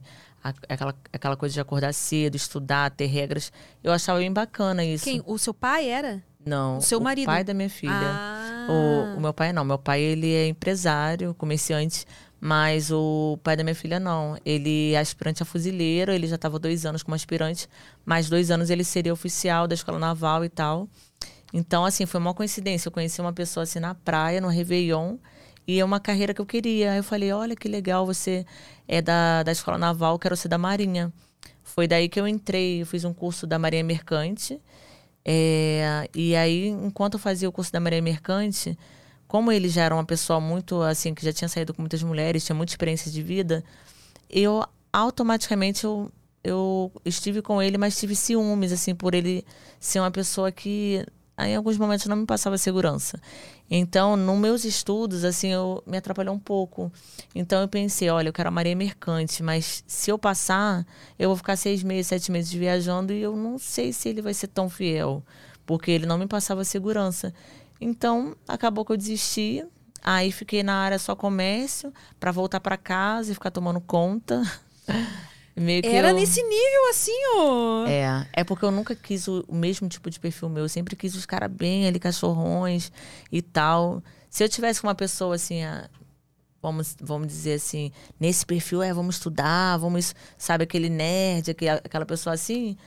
[0.69, 3.52] Aquela, aquela coisa de acordar cedo, estudar, ter regras.
[3.84, 5.04] Eu achava bem bacana isso.
[5.06, 5.21] Quem?
[5.26, 6.23] O seu pai era?
[6.45, 7.26] Não, O seu marido?
[7.26, 7.91] pai da minha filha.
[7.93, 8.67] Ah.
[8.69, 9.65] O, o meu pai não.
[9.65, 12.06] Meu pai, ele é empresário, comerciante.
[12.39, 14.38] Mas o pai da minha filha não.
[14.45, 16.12] Ele é aspirante a fuzileiro.
[16.12, 17.67] Ele já estava dois anos como aspirante.
[18.06, 20.88] Mais dois anos ele seria oficial da escola naval e tal.
[21.54, 22.88] Então, assim, foi uma coincidência.
[22.88, 25.17] Eu conheci uma pessoa assim na praia, no Réveillon.
[25.67, 26.91] E é uma carreira que eu queria.
[26.91, 28.45] Aí eu falei, olha que legal, você
[28.88, 31.12] é da, da escola naval, quero ser da marinha.
[31.63, 34.62] Foi daí que eu entrei, eu fiz um curso da Marinha Mercante.
[35.26, 38.78] É, e aí, enquanto eu fazia o curso da Marinha Mercante,
[39.28, 42.46] como ele já era uma pessoa muito assim, que já tinha saído com muitas mulheres,
[42.46, 43.63] tinha muita experiência de vida,
[44.30, 46.12] eu automaticamente eu,
[46.44, 49.46] eu estive com ele, mas tive ciúmes, assim, por ele
[49.80, 51.06] ser uma pessoa que
[51.40, 53.22] em alguns momentos não me passava segurança.
[53.70, 56.92] Então, nos meus estudos, assim, eu me atrapalhou um pouco.
[57.36, 60.86] Então, eu pensei, olha, eu quero a Marinha Mercante, mas se eu passar,
[61.20, 64.34] eu vou ficar seis meses, sete meses viajando e eu não sei se ele vai
[64.34, 65.24] ser tão fiel,
[65.66, 67.34] porque ele não me passava segurança.
[67.80, 69.66] Então, acabou que eu desisti.
[70.04, 74.42] Aí fiquei na área só comércio para voltar para casa e ficar tomando conta.
[75.56, 77.86] Meio que Era eu- nesse nível assim, ó.
[77.88, 80.63] é, é porque eu nunca quis o, mesmo tipo de perfil meu.
[80.66, 82.92] Eu sempre quis os caras bem ali, cachorrões
[83.32, 84.04] e tal.
[84.30, 85.90] Se eu tivesse com uma pessoa assim, ah,
[86.62, 91.50] vamos, vamos dizer assim, nesse perfil, é, vamos estudar, vamos, sabe, aquele nerd,
[91.84, 92.78] aquela pessoa assim,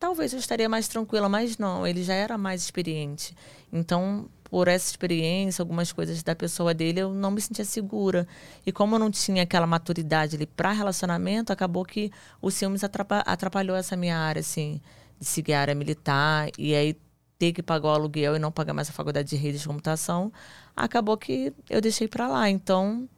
[0.00, 3.36] talvez eu estaria mais tranquila, mas não, ele já era mais experiente.
[3.72, 8.26] Então, por essa experiência, algumas coisas da pessoa dele, eu não me sentia segura.
[8.66, 12.10] E como eu não tinha aquela maturidade ali para relacionamento, acabou que
[12.40, 14.80] o ciúmes atrapa- atrapalhou essa minha área, assim,
[15.20, 16.48] de seguir a área militar.
[16.58, 16.96] E aí
[17.38, 20.32] ter que pagar o aluguel e não pagar mais a faculdade de redes de computação,
[20.76, 22.50] acabou que eu deixei para lá.
[22.50, 23.08] Então,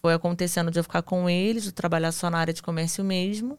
[0.00, 3.58] foi acontecendo de eu ficar com eles, de trabalhar só na área de comércio mesmo.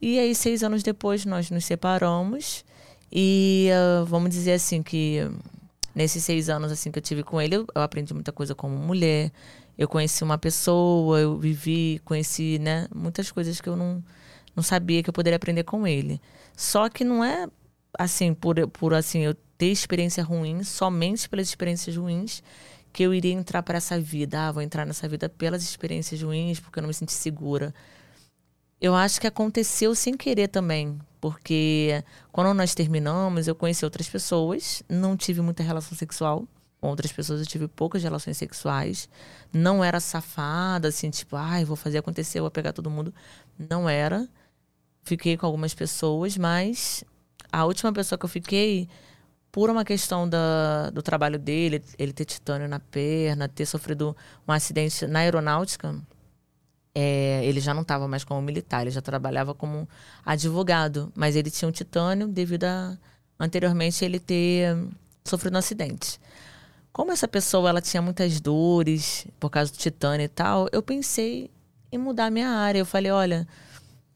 [0.00, 2.64] E aí, seis anos depois, nós nos separamos.
[3.12, 5.28] E uh, vamos dizer assim que
[5.94, 8.76] nesses seis anos assim que eu tive com ele, eu, eu, aprendi muita coisa como
[8.76, 9.32] mulher.
[9.76, 14.02] Eu conheci uma pessoa, eu vivi, conheci, né, muitas coisas que eu não,
[14.54, 16.20] não sabia que eu poderia aprender com ele.
[16.56, 17.48] Só que não é
[17.98, 22.42] assim por, por assim eu ter experiência ruim, somente pelas experiências ruins
[22.92, 24.48] que eu iria entrar para essa vida.
[24.48, 27.74] Ah, vou entrar nessa vida pelas experiências ruins, porque eu não me senti segura.
[28.80, 34.82] Eu acho que aconteceu sem querer também, porque quando nós terminamos, eu conheci outras pessoas,
[34.88, 36.48] não tive muita relação sexual
[36.80, 39.06] com outras pessoas, eu tive poucas relações sexuais.
[39.52, 43.12] Não era safada, assim, tipo, ai, vou fazer acontecer, vou pegar todo mundo.
[43.58, 44.26] Não era.
[45.02, 47.04] Fiquei com algumas pessoas, mas
[47.52, 48.88] a última pessoa que eu fiquei,
[49.52, 54.16] por uma questão da, do trabalho dele, ele ter titânio na perna, ter sofrido
[54.48, 56.00] um acidente na aeronáutica
[56.94, 59.88] é, ele já não estava mais como militar, ele já trabalhava como
[60.24, 62.96] advogado, mas ele tinha um titânio devido a
[63.38, 64.76] anteriormente ele ter
[65.24, 66.20] sofrido um acidente.
[66.92, 71.50] Como essa pessoa ela tinha muitas dores por causa do titânio e tal, eu pensei
[71.92, 72.80] em mudar minha área.
[72.80, 73.46] Eu falei, olha,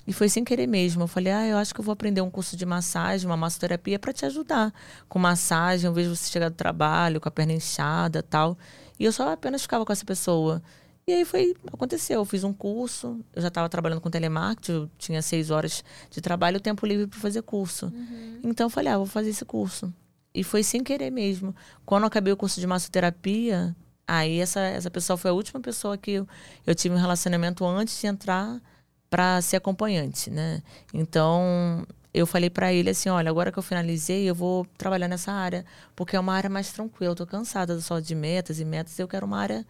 [0.06, 1.04] e foi sem querer mesmo.
[1.04, 3.98] Eu falei, ah, eu acho que eu vou aprender um curso de massagem, uma massoterapia
[3.98, 4.72] para te ajudar
[5.08, 5.86] com massagem.
[5.86, 8.58] Eu vejo você chegar do trabalho com a perna inchada, tal.
[8.98, 10.62] E eu só apenas ficava com essa pessoa.
[11.06, 12.20] E aí foi, aconteceu.
[12.20, 16.20] Eu fiz um curso, eu já estava trabalhando com telemarketing, eu tinha seis horas de
[16.20, 17.86] trabalho, tempo livre para fazer curso.
[17.86, 18.40] Uhum.
[18.42, 19.92] Então eu falei, ah, vou fazer esse curso.
[20.34, 21.54] E foi sem querer mesmo.
[21.84, 25.96] Quando eu acabei o curso de massoterapia, aí essa, essa pessoa foi a última pessoa
[25.96, 26.28] que eu,
[26.66, 28.60] eu tive um relacionamento antes de entrar
[29.08, 30.62] para ser acompanhante, né?
[30.92, 35.32] Então eu falei para ele assim, olha, agora que eu finalizei, eu vou trabalhar nessa
[35.32, 35.64] área,
[35.94, 37.12] porque é uma área mais tranquila.
[37.12, 39.66] Eu tô cansada só de metas e metas, eu quero uma área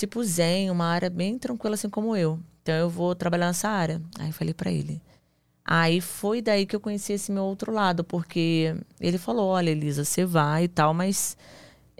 [0.00, 2.38] tipo zen, uma área bem tranquila, assim como eu.
[2.62, 4.00] Então eu vou trabalhar nessa área.
[4.18, 5.00] Aí falei para ele.
[5.64, 10.04] Aí foi daí que eu conheci esse meu outro lado, porque ele falou: olha, Elisa,
[10.04, 11.36] você vai e tal, mas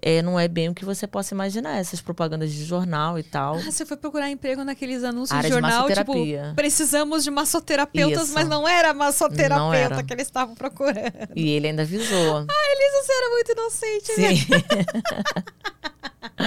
[0.02, 3.56] é, não é bem o que você possa imaginar, essas propagandas de jornal e tal.
[3.56, 6.14] Ah, você foi procurar emprego naqueles anúncios Área de jornal, de tipo,
[6.56, 8.34] precisamos de massoterapeutas, Isso.
[8.34, 10.02] mas não era massoterapeuta era.
[10.02, 11.28] que eles estavam procurando.
[11.36, 12.38] E ele ainda avisou.
[12.38, 14.12] ah, Elisa, você era muito inocente?
[14.14, 14.50] Sim.
[14.50, 15.80] né?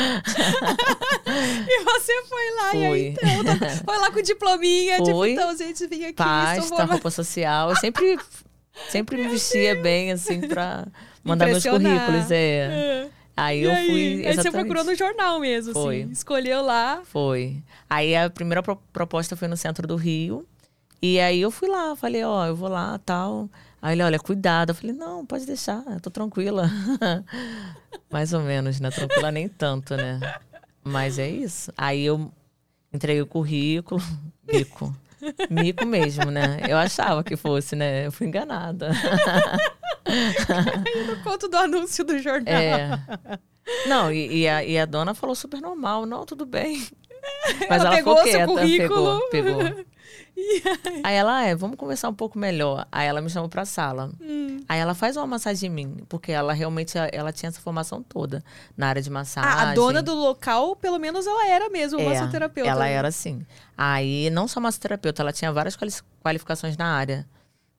[1.67, 2.79] e você foi lá foi.
[2.79, 5.29] e aí então, tá, foi lá com diplominha, tipo, foi.
[5.31, 6.13] tipo, então, gente, vim aqui.
[6.13, 7.69] Pasta, roupa social.
[7.69, 8.17] Eu sempre,
[8.89, 10.85] sempre me vestia bem, assim, pra
[11.23, 12.31] mandar meus currículos.
[12.31, 13.05] É.
[13.07, 13.09] é.
[13.35, 14.27] Aí e eu fui.
[14.27, 16.01] Aí você procurou no jornal mesmo, assim, foi.
[16.03, 16.11] assim.
[16.11, 17.01] Escolheu lá.
[17.03, 17.63] Foi.
[17.89, 20.45] Aí a primeira pro proposta foi no centro do Rio.
[21.01, 23.49] E aí eu fui lá, falei, ó, oh, eu vou lá tal.
[23.83, 24.69] Aí ele, olha, cuidado.
[24.69, 26.71] Eu falei, não, pode deixar, eu tô tranquila.
[28.09, 28.89] Mais ou menos, né?
[28.89, 30.21] Tranquila nem tanto, né?
[30.81, 31.69] Mas é isso.
[31.77, 32.31] Aí eu
[32.93, 34.01] entreguei o currículo,
[34.49, 34.95] mico.
[35.49, 36.61] Mico mesmo, né?
[36.65, 38.07] Eu achava que fosse, né?
[38.07, 38.89] Eu fui enganada.
[40.05, 42.53] Aí no conto do anúncio do jornal.
[42.53, 42.99] É.
[43.85, 46.05] Não, e, e, a, e a dona falou super normal.
[46.05, 46.87] Não, tudo bem.
[47.69, 48.45] Mas ela, ela pegou ficou quieta.
[48.45, 49.29] Seu currículo.
[49.29, 49.85] Pegou, pegou.
[50.35, 50.63] Aí?
[51.03, 51.15] aí?
[51.15, 52.87] ela, é, vamos conversar um pouco melhor.
[52.91, 54.11] Aí ela me chamou pra sala.
[54.21, 54.59] Hum.
[54.67, 58.43] Aí ela faz uma massagem em mim, porque ela realmente ela tinha essa formação toda
[58.75, 59.49] na área de massagem.
[59.49, 62.69] Ah, a dona do local, pelo menos ela era mesmo é, massoterapeuta.
[62.69, 63.45] Ela era sim.
[63.77, 65.77] Aí, não só massoterapeuta, ela tinha várias
[66.21, 67.27] qualificações na área.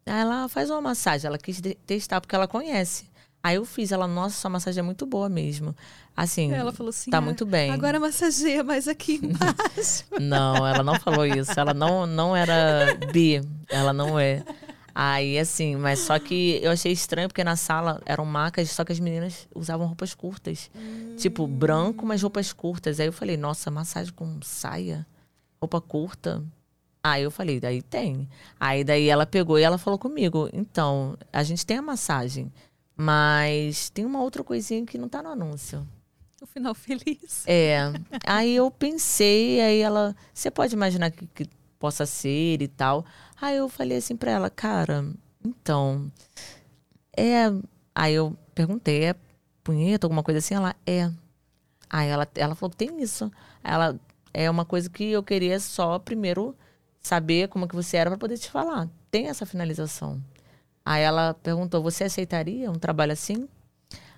[0.07, 3.13] Aí ela faz uma massagem, ela quis testar porque ela conhece.
[3.45, 5.77] Aí eu fiz, ela, nossa, sua massagem é muito boa mesmo.
[6.17, 7.71] Assim, ela falou assim, tá ah, muito bem.
[7.71, 10.05] Agora massageia mais aqui embaixo.
[10.19, 11.53] não, ela não falou isso.
[11.55, 14.43] Ela não, não era bi, ela não é.
[14.95, 18.93] Aí, assim, mas só que eu achei estranho porque na sala eram macas, só que
[18.93, 20.71] as meninas usavam roupas curtas.
[20.75, 21.15] Hum.
[21.19, 22.99] Tipo, branco, mas roupas curtas.
[22.99, 25.07] Aí eu falei, nossa, massagem com saia?
[25.61, 26.43] Roupa curta?
[27.03, 28.27] Aí eu falei, daí tem.
[28.59, 32.51] Aí daí ela pegou e ela falou comigo, então, a gente tem a massagem.
[32.97, 35.87] Mas tem uma outra coisinha que não tá no anúncio.
[36.41, 37.45] O final feliz.
[37.47, 37.93] É.
[38.27, 43.05] aí eu pensei, aí ela, você pode imaginar que, que possa ser e tal.
[43.41, 45.05] Aí eu falei assim pra ela, cara,
[45.45, 46.11] então.
[47.17, 47.47] É.
[47.95, 49.15] Aí eu perguntei, é
[49.63, 50.55] punheta, alguma coisa assim?
[50.55, 51.11] Ela, é.
[51.89, 53.31] Aí ela, ela falou tem isso.
[53.63, 53.99] Ela,
[54.33, 56.57] é uma coisa que eu queria só primeiro
[57.01, 58.89] saber como que você era para poder te falar.
[59.11, 60.21] Tem essa finalização.
[60.85, 63.49] Aí ela perguntou: Você aceitaria um trabalho assim?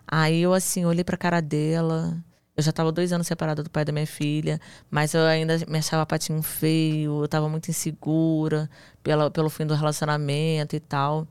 [0.07, 2.16] Aí eu, assim, olhei pra cara dela.
[2.57, 4.59] Eu já estava dois anos separada do pai da minha filha,
[4.90, 8.70] mas eu ainda me achava patinho feio, eu estava muito insegura
[9.02, 11.29] pela, pelo fim do relacionamento e tal.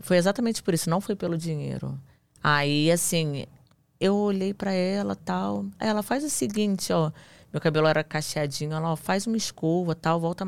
[0.00, 1.98] foi exatamente por isso, não foi pelo dinheiro.
[2.42, 3.46] Aí, assim,
[4.00, 5.66] eu olhei para ela tal.
[5.78, 7.12] Aí ela faz o seguinte, ó.
[7.52, 10.44] Meu cabelo era cacheadinho, ela ó, faz uma escova tal, volta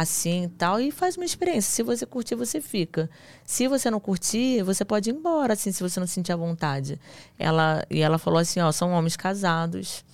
[0.00, 1.70] assim tal, e faz uma experiência.
[1.72, 3.08] Se você curtir, você fica.
[3.44, 7.00] Se você não curtir, você pode ir embora, assim, se você não sentir a vontade.
[7.38, 10.04] Ela, e ela falou assim, ó, são homens casados.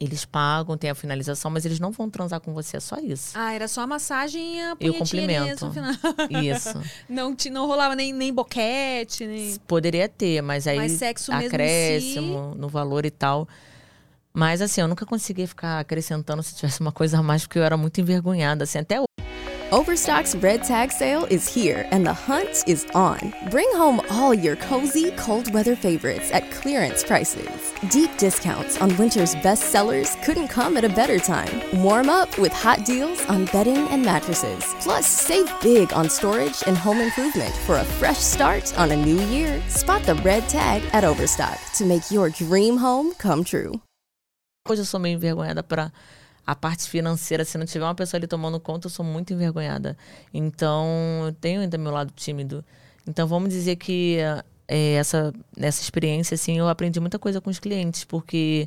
[0.00, 3.32] Eles pagam, tem a finalização, mas eles não vão transar com você, é só isso.
[3.34, 5.66] Ah, era só a massagem e a E o complemento.
[5.66, 5.92] no final.
[6.40, 6.80] Isso.
[7.10, 9.56] não, te- não rolava nem, nem boquete, nem...
[9.66, 13.48] Poderia ter, mas aí Mas sexo mesmo em si- acréscimo no valor e tal.
[14.32, 17.64] Mas assim, eu nunca conseguia ficar acrescentando se tivesse uma coisa a mais, porque eu
[17.64, 19.00] era muito envergonhada, assim, até
[19.70, 23.34] Overstock's red tag sale is here and the hunt is on.
[23.50, 27.74] Bring home all your cozy, cold weather favorites at clearance prices.
[27.90, 31.60] Deep discounts on winter's best sellers couldn't come at a better time.
[31.82, 34.64] Warm up with hot deals on bedding and mattresses.
[34.80, 39.20] Plus, save big on storage and home improvement for a fresh start on a new
[39.26, 39.62] year.
[39.68, 43.82] Spot the red tag at Overstock to make your dream home come true.
[44.72, 45.92] Hoje eu sou meio envergonhada para
[46.48, 47.44] a parte financeira.
[47.44, 49.96] Se não tiver uma pessoa ali tomando conta, eu sou muito envergonhada.
[50.32, 50.86] Então,
[51.26, 52.64] eu tenho ainda meu lado tímido.
[53.06, 54.18] Então, vamos dizer que
[54.66, 58.66] é, essa, nessa experiência, assim, eu aprendi muita coisa com os clientes, porque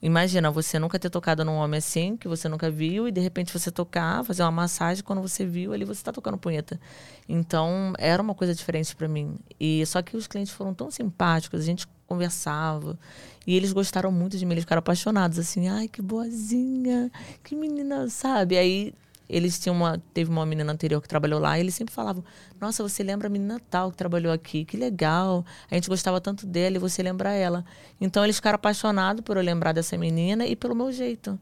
[0.00, 3.52] imagina você nunca ter tocado num homem assim, que você nunca viu, e de repente
[3.52, 6.80] você tocar, fazer uma massagem, quando você viu, ali você tá tocando punheta.
[7.28, 9.38] Então, era uma coisa diferente para mim.
[9.60, 12.98] E só que os clientes foram tão simpáticos, a gente conversava,
[13.46, 17.12] e eles gostaram muito de mim, eles ficaram apaixonados, assim, ai, que boazinha,
[17.44, 18.56] que menina, sabe?
[18.56, 18.92] Aí
[19.28, 20.02] eles tinham uma.
[20.14, 22.24] Teve uma menina anterior que trabalhou lá e eles sempre falavam:
[22.58, 24.64] Nossa, você lembra a menina tal que trabalhou aqui?
[24.64, 25.44] Que legal.
[25.70, 27.64] A gente gostava tanto dela e você lembra ela.
[28.00, 31.38] Então eles ficaram apaixonados por eu lembrar dessa menina e pelo meu jeito.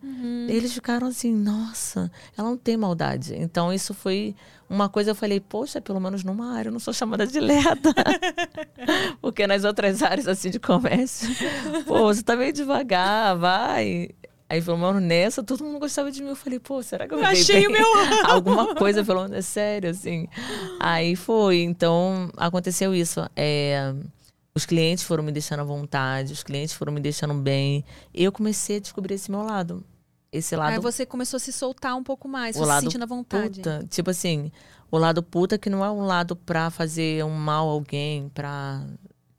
[0.49, 3.35] Eles ficaram assim: Nossa, ela não tem maldade.
[3.37, 4.35] Então isso foi
[4.69, 5.11] uma coisa.
[5.11, 7.95] Eu falei: Poxa, pelo menos numa área eu não sou chamada de lerda.
[9.21, 11.29] Porque nas outras áreas assim de comércio,
[11.87, 14.11] pô, você tá meio devagar, vai.
[14.49, 16.29] Aí, pelo menos nessa, todo mundo gostava de mim.
[16.29, 17.81] Eu falei, pô, será que eu Achei o bem?
[17.81, 17.89] meu
[18.31, 20.29] Alguma coisa, pelo menos, é sério, assim.
[20.79, 21.63] Aí foi.
[21.63, 23.29] Então, aconteceu isso.
[23.35, 23.93] É,
[24.55, 27.85] os clientes foram me deixando à vontade, os clientes foram me deixando bem.
[28.15, 29.85] Eu comecei a descobrir esse meu lado.
[30.33, 33.03] Esse lado Aí você começou a se soltar um pouco mais, o se lado sentindo
[33.03, 33.61] à vontade.
[33.61, 33.87] puta.
[33.89, 34.51] Tipo assim,
[34.91, 38.85] o lado puta que não é um lado pra fazer um mal a alguém, pra...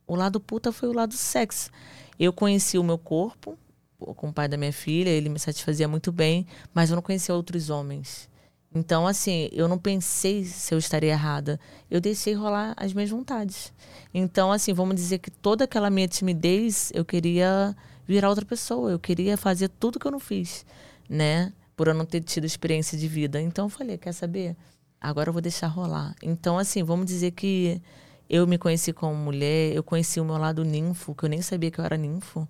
[0.08, 1.69] O lado puta foi o lado sexo.
[2.17, 3.58] Eu conheci o meu corpo
[4.00, 7.34] com o pai da minha filha, ele me satisfazia muito bem, mas eu não conhecia
[7.34, 8.30] outros homens.
[8.77, 11.59] Então, assim, eu não pensei se eu estaria errada.
[11.89, 13.73] Eu deixei rolar as minhas vontades.
[14.13, 17.75] Então, assim, vamos dizer que toda aquela minha timidez, eu queria
[18.07, 18.91] virar outra pessoa.
[18.91, 20.63] Eu queria fazer tudo que eu não fiz,
[21.09, 21.51] né?
[21.75, 23.41] Por eu não ter tido experiência de vida.
[23.41, 24.55] Então, eu falei, quer saber?
[25.01, 26.15] Agora eu vou deixar rolar.
[26.21, 27.81] Então, assim, vamos dizer que
[28.29, 31.71] eu me conheci como mulher, eu conheci o meu lado ninfo, que eu nem sabia
[31.71, 32.47] que eu era ninfo,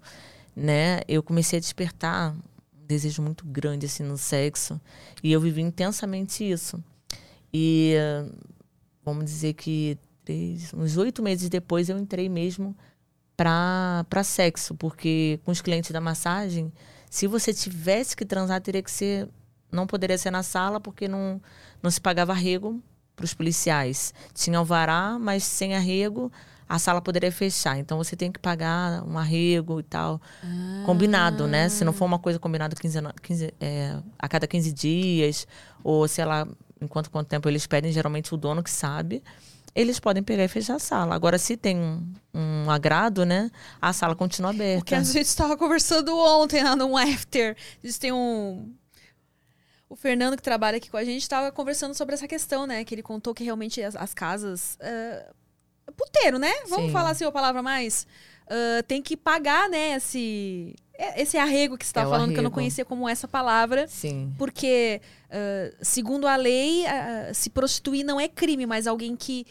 [0.54, 1.02] né?
[1.08, 2.36] Eu comecei a despertar
[2.88, 4.80] desejo muito grande assim no sexo
[5.24, 6.82] e eu vivi intensamente isso.
[7.54, 7.96] E
[9.04, 12.76] vamos dizer que três, uns oito meses depois eu entrei mesmo
[13.36, 16.72] para para sexo, porque com os clientes da massagem,
[17.10, 19.30] se você tivesse que transar teria que ser
[19.72, 21.42] não poderia ser na sala porque não
[21.82, 22.82] não se pagava arrego
[23.16, 24.14] para os policiais.
[24.34, 26.32] Tinha alvará, mas sem arrego
[26.68, 27.78] a sala poderia fechar.
[27.78, 30.22] Então você tem que pagar um arrego e tal.
[30.86, 31.70] Combinado, né?
[31.70, 35.48] Se não for uma coisa combinada 15, 15, é, a cada 15 dias,
[35.84, 36.48] ou sei lá,
[36.82, 39.24] enquanto quanto tempo eles pedem, geralmente o dono que sabe,
[39.74, 41.16] eles podem pegar e fechar a sala.
[41.16, 43.50] Agora, se tem um, um agrado, né?
[43.82, 44.80] A sala continua aberta.
[44.80, 47.56] Porque a gente estava conversando ontem lá no After.
[47.84, 48.74] Gente tem um.
[49.90, 52.84] O Fernando, que trabalha aqui com a gente, estava conversando sobre essa questão, né?
[52.84, 54.78] Que ele contou que realmente as, as casas.
[54.82, 55.30] é,
[55.96, 56.52] puteiro, né?
[56.70, 56.92] Vamos Sim.
[56.92, 58.06] falar assim a palavra mais.
[58.50, 59.96] ah, tem que pagar, né?
[59.96, 62.56] Esse, é- esse arrego que você estava É o falando, que eu não arrego.
[62.56, 63.88] conhecia como essa palavra.
[63.88, 64.34] Sim.
[64.38, 69.46] Porque, ah, segundo a lei, ah, se prostituir não é crime, mas alguém que.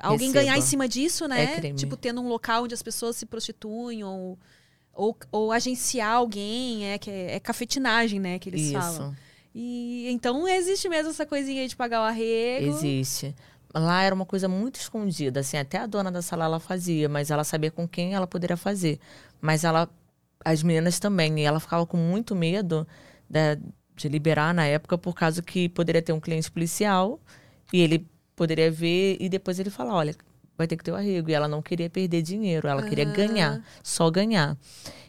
[0.00, 0.44] alguém Receba.
[0.44, 1.42] ganhar em cima disso, né?
[1.44, 1.76] É crime.
[1.78, 4.38] Tipo, tendo um local onde as pessoas se prostituem ou,
[4.94, 8.38] ou, ou agenciar alguém, é, que é, é cafetinagem, né?
[8.38, 8.72] Que eles Isso.
[8.80, 9.16] falam.
[9.54, 12.66] E então existe mesmo essa coisinha aí de pagar o arrego.
[12.68, 13.34] Existe.
[13.74, 17.30] Lá era uma coisa muito escondida, assim, até a dona da sala ela fazia, mas
[17.30, 18.98] ela sabia com quem ela poderia fazer.
[19.40, 19.88] Mas ela,
[20.44, 22.86] as meninas também, e ela ficava com muito medo
[23.28, 23.56] da-
[23.94, 27.20] de liberar na época, por causa que poderia ter um cliente policial
[27.72, 30.14] e ele poderia ver e depois ele falar, olha,
[30.56, 31.28] vai ter que ter o arrego.
[31.28, 33.12] E ela não queria perder dinheiro, ela queria Ah.
[33.12, 34.56] ganhar, só ganhar.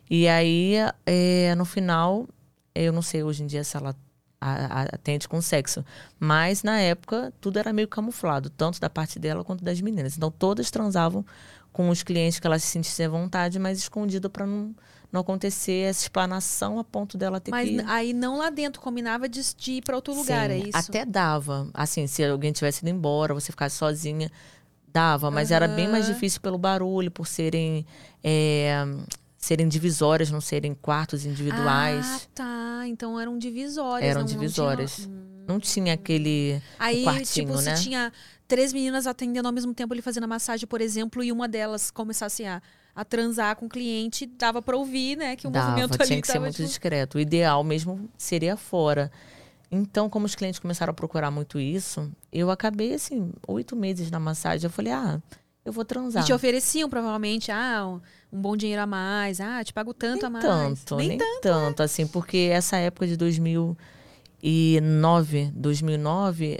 [0.10, 0.74] E aí,
[1.06, 2.28] é, no final,
[2.76, 3.96] eu não sei hoje em dia se ela
[4.42, 5.84] a- a- atende com sexo.
[6.20, 10.16] Mas na época tudo era meio camuflado, tanto da parte dela quanto das meninas.
[10.18, 11.26] Então todas transavam
[11.72, 14.74] com os clientes que elas se sentissem à vontade, mas escondido para não,
[15.12, 17.80] não acontecer essa explanação a ponto dela ter Mas que.
[17.88, 20.78] aí não lá dentro, combinava de, de ir pra outro lugar, Sim, é isso?
[20.78, 21.70] Até dava.
[21.74, 24.32] Assim, se alguém tivesse ido embora, você ficasse sozinha,
[24.92, 25.30] dava.
[25.30, 27.86] Mas era bem mais difícil pelo barulho, por serem.
[28.24, 28.84] é,
[29.40, 32.06] serem divisórias, não serem quartos individuais.
[32.06, 32.84] Ah, tá.
[32.88, 34.08] Então eram divisórias.
[34.10, 35.10] Eram não- não tinha- divisórias.
[35.48, 36.62] Não tinha aquele.
[36.78, 37.76] Aí, quartinho, tipo, né?
[37.76, 38.14] se tinha
[38.48, 41.90] três meninas atendendo ao mesmo tempo ali fazendo a massagem, por exemplo, e uma delas
[41.90, 42.62] começasse a,
[42.94, 45.36] a transar com o cliente, dava pra ouvir, né?
[45.36, 47.18] Que o Dava, movimento tinha ali que ser muito tipo, discreto.
[47.18, 49.12] O ideal mesmo seria fora.
[49.72, 54.20] Então, como os clientes começaram a procurar muito isso, eu acabei, assim, oito meses na
[54.20, 54.66] massagem.
[54.66, 55.20] Eu falei, ah,
[55.64, 56.24] eu vou transar.
[56.24, 59.42] E te ofereciam, provavelmente, ah, um, um bom dinheiro a mais.
[59.42, 60.84] Ah, te pago tanto a nem mais.
[60.84, 66.60] tanto, nem, tanto, assim, porque essa época de 2009, 2009,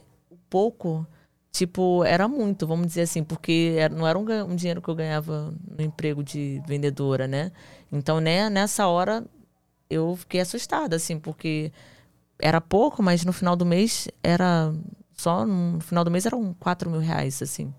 [0.50, 1.06] pouco,
[1.52, 5.54] tipo, era muito, vamos dizer assim, porque não era um, um dinheiro que eu ganhava
[5.78, 7.52] no emprego de vendedora, né?
[7.92, 9.24] Então, né, nessa hora,
[9.90, 11.72] eu fiquei assustada, assim, porque
[12.40, 14.74] era pouco, mas no final do mês era
[15.14, 17.74] só no final do mês eram 4 mil reais, assim.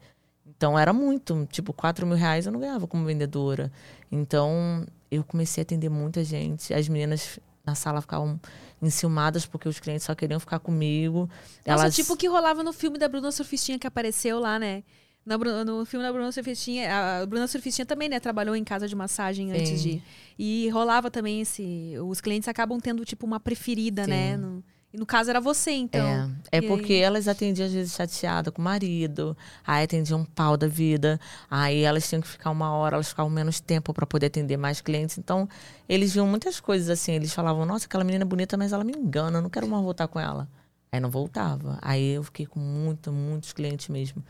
[0.61, 3.73] Então era muito, tipo, 4 mil reais eu não ganhava como vendedora.
[4.13, 6.75] Então eu comecei a atender muita gente.
[6.75, 8.39] As meninas na sala ficavam
[8.83, 11.31] enciumadas porque os clientes só queriam ficar comigo.
[11.67, 11.95] Nossa, Elas...
[11.97, 14.83] tipo o que rolava no filme da Bruna Surfistinha que apareceu lá, né?
[15.25, 16.91] Bru- no filme da Bruna Surfistinha,
[17.23, 19.89] a Bruna Surfistinha também, né, trabalhou em casa de massagem antes Sim.
[19.97, 20.03] de.
[20.39, 21.95] E rolava também esse.
[22.07, 24.35] Os clientes acabam tendo, tipo, uma preferida, né?
[24.37, 24.43] Sim.
[24.43, 26.31] No- e no caso era você, então.
[26.51, 27.01] É, é E porque aí?
[27.01, 29.37] elas atendiam às vezes chateada com o marido,
[29.67, 31.21] aí atendiam um pau da vida,
[31.51, 34.81] aí elas tinham que ficar uma hora, elas ficavam menos tempo para poder atender mais
[34.81, 35.17] clientes.
[35.17, 35.49] Então,
[35.89, 38.93] eles viam muitas coisas assim, eles falavam: "Nossa, aquela menina é bonita, mas ela me
[38.93, 40.49] engana, eu não quero mais voltar com ela".
[40.93, 41.79] Aí não voltava.
[41.81, 44.25] Aí eu fiquei com muito, muitos clientes mesmo.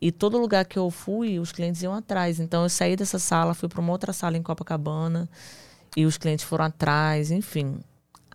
[0.00, 2.40] E todo lugar que eu fui, os clientes iam atrás.
[2.40, 5.30] Então eu saí dessa sala, fui para uma outra sala em Copacabana
[5.96, 7.78] e os clientes foram atrás, enfim.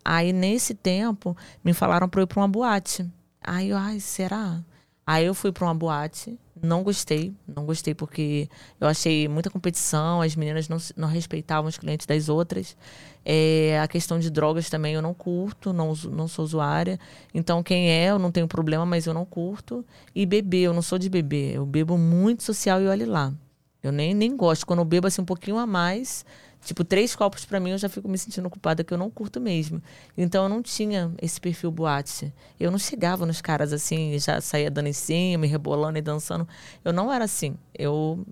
[0.03, 3.05] Aí nesse tempo me falaram para eu ir para uma boate.
[3.41, 4.63] Aí eu, ai, será?
[5.05, 10.21] Aí eu fui para uma boate, não gostei, não gostei porque eu achei muita competição,
[10.21, 12.75] as meninas não, não respeitavam os clientes das outras.
[13.23, 16.99] É, a questão de drogas também eu não curto, não, não sou usuária.
[17.33, 19.85] Então quem é, eu não tenho problema, mas eu não curto.
[20.13, 23.33] E beber, eu não sou de beber, eu bebo muito social e olhe lá.
[23.81, 24.65] Eu nem, nem gosto.
[24.65, 26.25] Quando eu bebo assim um pouquinho a mais,
[26.63, 29.39] tipo três copos pra mim, eu já fico me sentindo culpada que eu não curto
[29.39, 29.81] mesmo.
[30.17, 32.33] Então eu não tinha esse perfil boate.
[32.59, 36.47] Eu não chegava nos caras assim, já saía dando em cima, e rebolando e dançando.
[36.83, 37.55] Eu não era assim.
[37.73, 38.25] Eu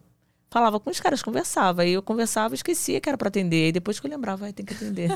[0.50, 1.82] falava com os caras, conversava.
[1.82, 3.66] Aí eu conversava e esquecia que era pra atender.
[3.66, 5.10] Aí depois que eu lembrava, vai tem que atender.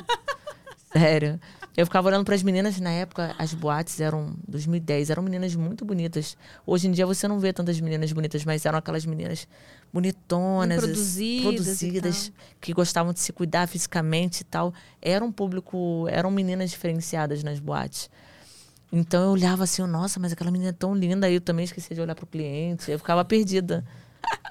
[0.91, 1.39] Sério.
[1.77, 5.85] Eu ficava olhando para as meninas, na época, as boates eram 2010, eram meninas muito
[5.85, 6.35] bonitas.
[6.65, 9.47] Hoje em dia você não vê tantas meninas bonitas, mas eram aquelas meninas
[9.91, 12.31] bonitonas, produzidas produzidas
[12.61, 14.73] que gostavam de se cuidar fisicamente e tal.
[15.01, 18.09] Era um público, eram meninas diferenciadas nas boates.
[18.91, 21.27] Então eu olhava assim, nossa, mas aquela menina é tão linda.
[21.27, 22.89] Aí eu também esquecia de olhar pro cliente.
[22.91, 23.85] Eu ficava perdida.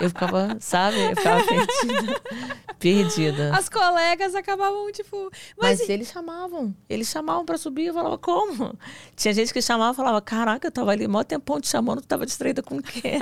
[0.01, 0.97] Eu ficava, sabe?
[1.01, 2.21] Eu ficava perdida.
[2.79, 3.57] perdida.
[3.57, 5.31] As colegas acabavam, tipo.
[5.61, 6.75] Mas, Mas, eles chamavam.
[6.89, 7.87] Eles chamavam pra subir.
[7.87, 8.77] Eu falava, como?
[9.17, 12.07] Tinha gente que chamava e falava, caraca, eu tava ali mó tempão te chamando, tu
[12.07, 13.19] tava distraída com o quê?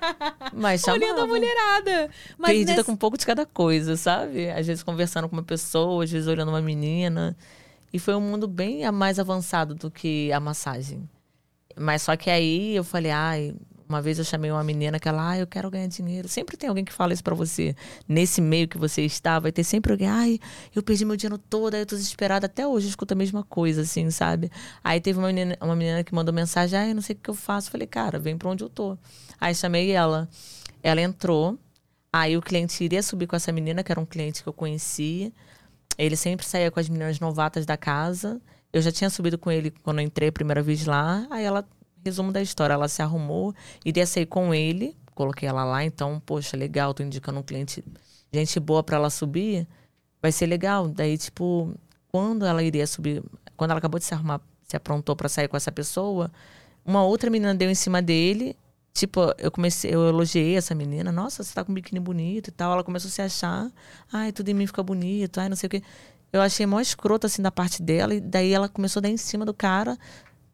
[0.52, 1.04] Mas chamava.
[1.04, 2.10] olhando a mulherada.
[2.38, 4.50] Mas Perdida nesse- com um pouco de cada coisa, sabe?
[4.50, 7.36] Às vezes conversando com uma pessoa, às vezes olhando uma menina.
[7.92, 11.08] E foi um mundo bem mais avançado do que a massagem.
[11.76, 13.54] Mas só que aí eu falei, ai,
[13.88, 16.28] uma vez eu chamei uma menina que ela, ai, eu quero ganhar dinheiro.
[16.28, 17.74] Sempre tem alguém que fala isso pra você.
[18.08, 20.40] Nesse meio que você está, vai ter sempre alguém, ai,
[20.74, 22.46] eu perdi meu dinheiro todo, aí eu tô desesperada.
[22.46, 24.50] Até hoje eu escuto a mesma coisa, assim, sabe?
[24.82, 27.30] Aí teve uma menina, uma menina que mandou mensagem, ai, eu não sei o que
[27.30, 27.70] eu faço.
[27.70, 28.96] Falei, cara, vem pra onde eu tô.
[29.40, 30.28] Aí chamei ela.
[30.82, 31.58] Ela entrou.
[32.12, 35.32] Aí o cliente iria subir com essa menina, que era um cliente que eu conhecia.
[35.98, 38.40] Ele sempre saía com as meninas novatas da casa.
[38.72, 41.26] Eu já tinha subido com ele quando eu entrei a primeira vez lá.
[41.30, 41.66] Aí ela,
[42.04, 44.96] resumo da história, ela se arrumou, iria sair com ele.
[45.14, 47.84] Coloquei ela lá, então, poxa, legal, tô indicando um cliente,
[48.32, 49.66] gente boa para ela subir.
[50.20, 50.88] Vai ser legal.
[50.88, 51.72] Daí, tipo,
[52.08, 53.22] quando ela iria subir,
[53.56, 56.30] quando ela acabou de se arrumar, se aprontou para sair com essa pessoa,
[56.84, 58.56] uma outra menina deu em cima dele.
[58.92, 61.10] Tipo, eu comecei, eu elogiei essa menina.
[61.10, 62.72] Nossa, você tá com um biquíni bonito e tal.
[62.72, 63.70] Ela começou a se achar.
[64.12, 65.40] Ai, tudo em mim fica bonito.
[65.40, 65.82] Ai, não sei o quê.
[66.32, 68.14] Eu achei mó escroto, assim, da parte dela.
[68.14, 69.98] E daí ela começou a dar em cima do cara.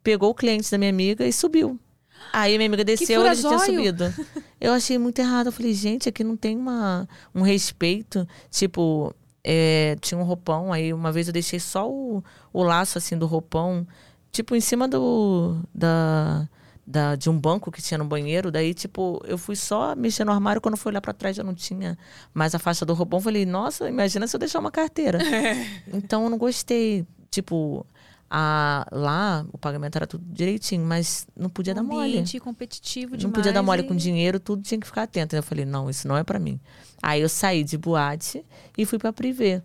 [0.02, 1.78] Pegou o cliente da minha amiga e subiu.
[2.32, 4.14] Aí minha amiga desceu e ele tinha subido.
[4.60, 5.46] Eu achei muito errado.
[5.46, 8.26] Eu falei, gente, aqui não tem uma, um respeito.
[8.50, 10.72] Tipo, é, tinha um roupão.
[10.72, 12.22] Aí uma vez eu deixei só o,
[12.52, 13.86] o laço, assim, do roupão
[14.32, 15.60] tipo, em cima do.
[15.74, 16.48] Da,
[16.86, 18.50] da, de um banco que tinha no banheiro.
[18.50, 20.60] Daí, tipo, eu fui só mexer no armário.
[20.60, 21.98] Quando fui olhar pra trás, já não tinha
[22.34, 23.20] mais a faixa do roupão.
[23.20, 25.18] Falei, nossa, imagina se eu deixar uma carteira.
[25.92, 27.06] então, eu não gostei.
[27.30, 27.86] Tipo,
[28.30, 32.24] a, lá o pagamento era tudo direitinho, mas não podia dar mole.
[32.40, 33.24] Competitivo demais.
[33.24, 35.34] Não podia dar mole e- com dinheiro, tudo tinha que ficar atento.
[35.34, 36.60] Eu falei, não, isso não é pra mim.
[37.02, 38.44] Aí eu saí de boate
[38.78, 39.60] e fui pra privê.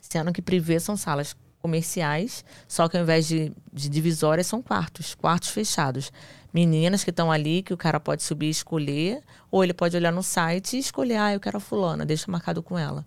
[0.00, 5.14] Sendo que privê são salas comerciais, só que ao invés de, de divisórias são quartos,
[5.14, 6.10] quartos fechados.
[6.52, 10.12] Meninas que estão ali, que o cara pode subir e escolher, ou ele pode olhar
[10.12, 13.04] no site e escolher, ah, eu quero a fulana, deixa marcado com ela.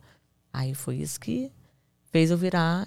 [0.52, 1.52] Aí foi isso que
[2.12, 2.86] fez eu virar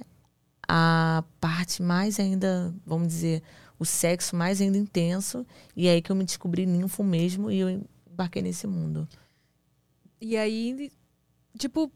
[0.73, 3.43] a parte mais ainda, vamos dizer,
[3.77, 5.45] o sexo mais ainda intenso.
[5.77, 7.69] E é aí que eu me descobri ninfo mesmo e eu
[8.09, 9.09] embarquei nesse mundo.
[10.21, 10.93] E aí,
[11.59, 11.91] tipo,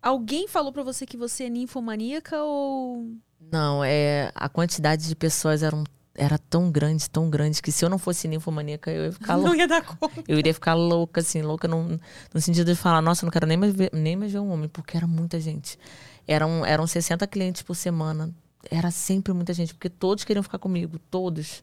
[0.00, 3.12] alguém falou pra você que você é ninfomaníaca ou.
[3.40, 5.84] Não, é a quantidade de pessoas era, um-
[6.18, 9.44] era tão grande, tão grande, que se eu não fosse ninfomaníaca, eu ia ficar Não
[9.44, 9.56] louca.
[9.56, 10.24] ia dar conta.
[10.26, 11.98] Eu iria ficar louca, assim, louca no,
[12.34, 14.50] no sentido de falar, nossa, eu não quero nem mais, ver, nem mais ver um
[14.50, 15.78] homem, porque era muita gente.
[16.26, 18.34] Eram, eram 60 clientes por semana.
[18.68, 21.62] Era sempre muita gente, porque todos queriam ficar comigo, todos.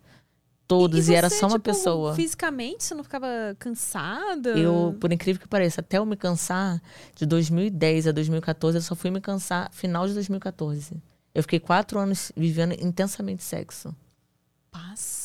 [0.67, 2.15] Todos, e, era você, só uma tipo, pessoa.
[2.15, 3.27] Fisicamente, você não ficava
[3.59, 4.57] cansada?
[4.57, 6.81] Eu, por incrível que pareça, até eu me cansar,
[7.13, 10.95] de 2010 a 2014, eu só fui me cansar final de 2014.
[11.35, 13.93] Eu fiquei quatro anos vivendo intensamente sexo.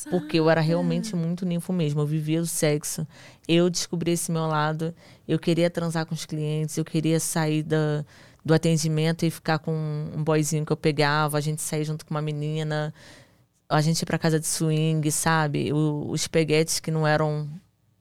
[0.09, 2.01] Porque eu era realmente muito ninfo mesmo.
[2.01, 3.05] Eu vivia o sexo.
[3.47, 4.93] Eu descobri esse meu lado.
[5.27, 6.77] Eu queria transar com os clientes.
[6.77, 8.03] Eu queria sair da,
[8.43, 9.71] do atendimento e ficar com
[10.15, 11.37] um boyzinho que eu pegava.
[11.37, 12.93] A gente sair junto com uma menina.
[13.69, 15.71] A gente ir pra casa de swing, sabe?
[15.71, 17.49] O- os peguetes que não eram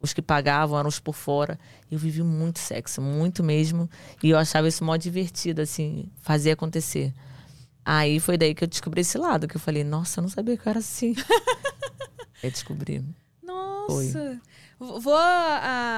[0.02, 1.58] os que pagavam, eram os por fora.
[1.90, 3.88] Eu vivi muito sexo, muito mesmo.
[4.22, 7.12] E eu achava isso mó divertido, assim, fazer acontecer.
[7.92, 10.56] Aí foi daí que eu descobri esse lado, que eu falei, nossa, eu não sabia
[10.56, 11.12] que eu era assim.
[12.40, 13.04] eu descobri.
[13.42, 14.34] Nossa.
[14.78, 15.14] V- Vou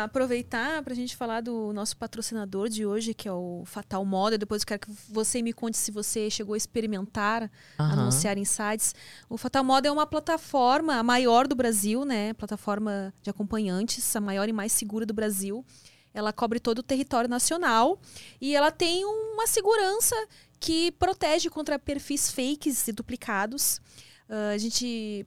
[0.04, 4.36] aproveitar pra gente falar do nosso patrocinador de hoje, que é o Fatal Moda.
[4.38, 7.92] Depois eu quero que você me conte se você chegou a experimentar Aham.
[7.92, 8.94] anunciar sites.
[9.28, 12.32] O Fatal Moda é uma plataforma, a maior do Brasil, né?
[12.32, 15.64] Plataforma de acompanhantes, a maior e mais segura do Brasil.
[16.14, 18.00] Ela cobre todo o território nacional
[18.40, 20.16] e ela tem uma segurança
[20.62, 23.80] que protege contra perfis fakes e duplicados.
[24.28, 25.26] Ah, a gente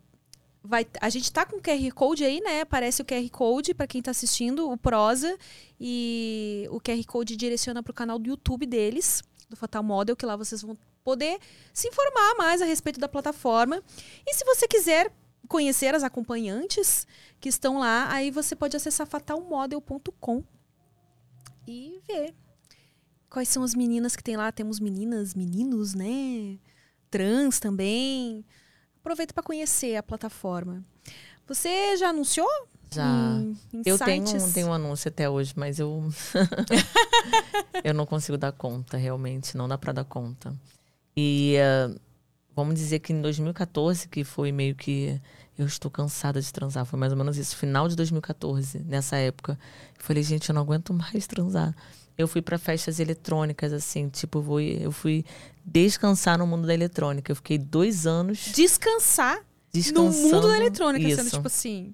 [0.63, 2.61] vai, a gente tá com o QR Code aí, né?
[2.61, 5.37] Aparece o QR Code para quem tá assistindo, o Prosa,
[5.77, 10.25] e o QR Code direciona para o canal do YouTube deles, do Fatal Model, que
[10.25, 11.37] lá vocês vão poder
[11.73, 13.83] se informar mais a respeito da plataforma.
[14.25, 15.11] E se você quiser
[15.49, 17.05] conhecer as acompanhantes
[17.41, 20.45] que estão lá, aí você pode acessar fatalmodel.com
[21.67, 22.33] e ver
[23.35, 24.49] quais são as meninas que tem lá.
[24.49, 26.57] Temos meninas, meninos, né?
[27.11, 28.45] Trans também.
[29.01, 30.81] Aproveita para conhecer a plataforma.
[31.45, 32.47] Você já anunciou?
[32.89, 33.05] Já.
[33.73, 34.41] Em Eu tenho, sites?
[34.41, 36.07] um- tenho um anúncio até hoje, mas eu.
[37.83, 39.57] eu não consigo dar conta, realmente.
[39.57, 40.55] Não dá pra dar conta.
[41.15, 41.93] E eh,
[42.55, 45.19] vamos dizer que em 2014, que foi meio que.
[45.57, 46.85] Eu estou cansada de transar.
[46.85, 47.57] Foi mais ou menos isso.
[47.57, 49.59] Final de 2014, nessa época.
[49.97, 51.75] Eu falei, gente, eu não aguento mais transar.
[52.17, 55.25] Eu fui pra festas eletrônicas, assim, tipo, vou, eu fui
[55.65, 57.31] descansar no mundo da eletrônica.
[57.31, 58.51] Eu fiquei dois anos
[59.71, 61.35] Descansar no mundo da eletrônica, sendo Isso.
[61.35, 61.93] tipo assim.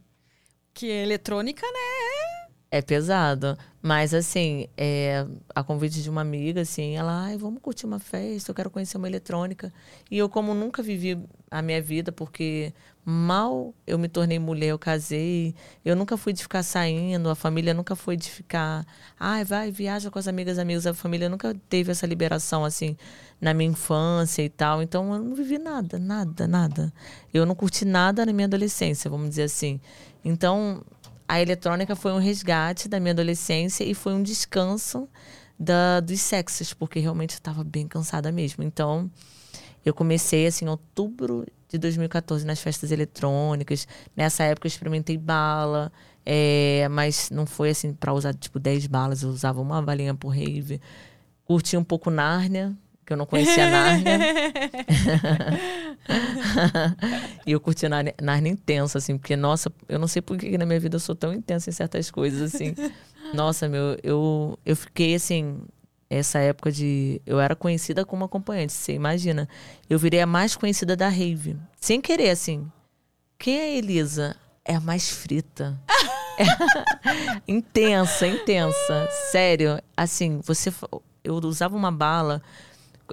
[0.74, 2.50] Que eletrônica, né?
[2.70, 3.58] É pesado.
[3.82, 8.52] Mas, assim, é, a convite de uma amiga, assim, ela, ai, vamos curtir uma festa,
[8.52, 9.74] eu quero conhecer uma eletrônica.
[10.10, 11.20] E eu, como nunca vivi
[11.50, 12.72] a minha vida, porque
[13.04, 17.74] mal eu me tornei mulher, eu casei, eu nunca fui de ficar saindo, a família
[17.74, 18.86] nunca foi de ficar,
[19.20, 22.96] ai, vai, viaja com as amigas, amigos, a família nunca teve essa liberação, assim,
[23.40, 24.82] na minha infância e tal.
[24.82, 26.94] Então, eu não vivi nada, nada, nada.
[27.34, 29.80] Eu não curti nada na minha adolescência, vamos dizer assim.
[30.24, 30.84] Então,
[31.28, 35.10] a eletrônica foi um resgate da minha adolescência e foi um descanso
[35.58, 38.64] da, dos sexos, porque realmente eu estava bem cansada mesmo.
[38.64, 39.10] Então,
[39.86, 43.88] eu comecei assim em outubro de 2014 nas festas eletrônicas.
[44.16, 45.92] Nessa época eu experimentei bala,
[46.26, 50.30] é, mas não foi assim para usar tipo 10 balas, eu usava uma balinha por
[50.30, 50.82] rave.
[51.46, 54.20] Curti um pouco Nárnia, que eu não conhecia Nárnia.
[57.46, 60.66] e eu curti Nárnia, Nárnia intensa, assim, porque, nossa, eu não sei por que na
[60.66, 62.76] minha vida eu sou tão intensa em certas coisas, assim.
[63.34, 65.62] Nossa, meu, eu, eu fiquei, assim,
[66.20, 67.22] essa época de.
[67.26, 69.48] Eu era conhecida como acompanhante, você imagina.
[69.90, 71.58] Eu virei a mais conhecida da rave.
[71.80, 72.70] Sem querer, assim.
[73.40, 74.36] Quem é a Elisa?
[74.66, 75.80] É a mais frita.
[76.38, 79.10] É- intensa, intensa.
[79.32, 79.82] Sério.
[79.96, 80.72] Assim, você.
[81.24, 82.42] Eu usava uma bala,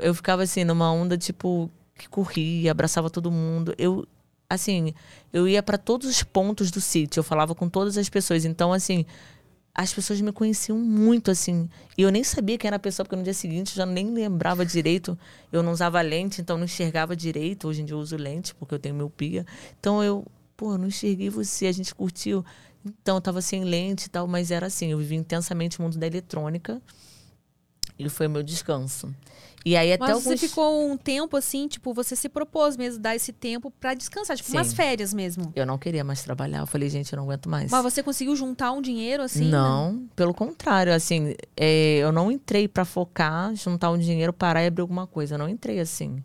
[0.00, 3.74] eu ficava assim, numa onda, tipo, que corria, abraçava todo mundo.
[3.78, 4.06] Eu,
[4.48, 4.94] assim,
[5.32, 8.44] eu ia para todos os pontos do sítio, eu falava com todas as pessoas.
[8.44, 9.04] Então, assim,
[9.74, 11.68] as pessoas me conheciam muito, assim.
[11.96, 14.12] E eu nem sabia quem era a pessoa, porque no dia seguinte eu já nem
[14.12, 15.16] lembrava direito.
[15.52, 17.68] Eu não usava lente, então não enxergava direito.
[17.68, 19.46] Hoje em dia eu uso lente, porque eu tenho miopia.
[19.78, 22.44] Então eu, pô, não enxerguei você, a gente curtiu.
[22.84, 25.98] Então eu tava sem lente e tal, mas era assim, eu vivi intensamente o mundo
[25.98, 26.82] da eletrônica.
[27.98, 29.14] E foi o meu descanso.
[29.68, 30.24] E aí até Mas alguns...
[30.24, 34.34] você ficou um tempo assim, tipo, você se propôs mesmo dar esse tempo pra descansar,
[34.34, 34.56] tipo, Sim.
[34.56, 35.52] umas férias mesmo.
[35.54, 36.60] Eu não queria mais trabalhar.
[36.60, 37.70] Eu falei, gente, eu não aguento mais.
[37.70, 39.44] Mas você conseguiu juntar um dinheiro assim?
[39.44, 39.50] né?
[39.50, 44.68] não, pelo contrário, assim, é, eu não entrei pra focar, juntar um dinheiro, parar e
[44.68, 45.34] abrir alguma coisa.
[45.34, 46.24] Eu não entrei assim.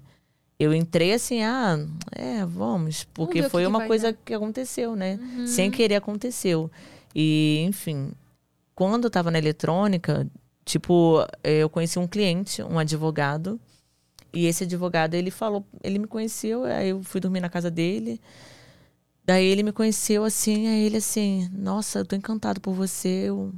[0.57, 4.19] Eu entrei assim, ah, é, vamos, porque que foi que uma coisa dar.
[4.23, 5.19] que aconteceu, né?
[5.21, 5.47] Uhum.
[5.47, 6.71] Sem querer aconteceu.
[7.13, 8.13] E, enfim,
[8.73, 10.25] quando eu tava na eletrônica,
[10.66, 13.59] tipo, eh, eu conheci um cliente, um advogado,
[14.34, 18.20] e esse advogado, ele falou, ele me conheceu, aí eu fui dormir na casa dele.
[19.24, 23.53] Daí ele me conheceu assim, aí ele assim, nossa, eu tô encantado por você, eu,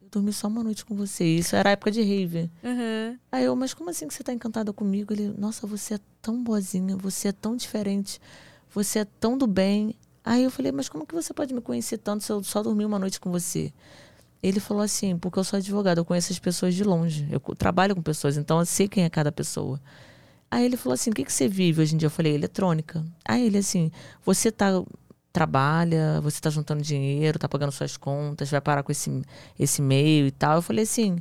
[0.00, 1.24] eu dormi só uma noite com você.
[1.24, 2.50] Isso era a época de rave.
[2.62, 3.18] Uhum.
[3.30, 5.12] Aí eu, mas como assim que você tá encantada comigo?
[5.12, 8.20] Ele, nossa, você é tão boazinha, você é tão diferente,
[8.72, 9.96] você é tão do bem.
[10.24, 12.84] Aí eu falei, mas como que você pode me conhecer tanto se eu só dormi
[12.84, 13.72] uma noite com você?
[14.44, 17.26] Ele falou assim, porque eu sou advogado, eu conheço as pessoas de longe.
[17.30, 19.80] Eu trabalho com pessoas, então eu sei quem é cada pessoa.
[20.50, 22.08] Aí ele falou assim, o que, que você vive hoje em dia?
[22.08, 23.02] Eu falei, eletrônica.
[23.24, 23.90] Aí ele assim,
[24.22, 24.84] você tá
[25.32, 29.22] trabalha, você tá juntando dinheiro, tá pagando suas contas, vai parar com esse,
[29.58, 30.56] esse e-mail e tal.
[30.56, 31.16] Eu falei assim,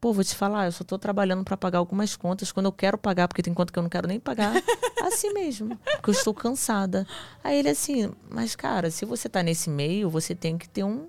[0.00, 2.96] pô, vou te falar, eu só tô trabalhando para pagar algumas contas quando eu quero
[2.96, 4.54] pagar, porque tem conta que eu não quero nem pagar.
[5.04, 7.06] assim mesmo, porque eu estou cansada.
[7.44, 11.06] Aí ele assim, mas cara, se você tá nesse meio, você tem que ter um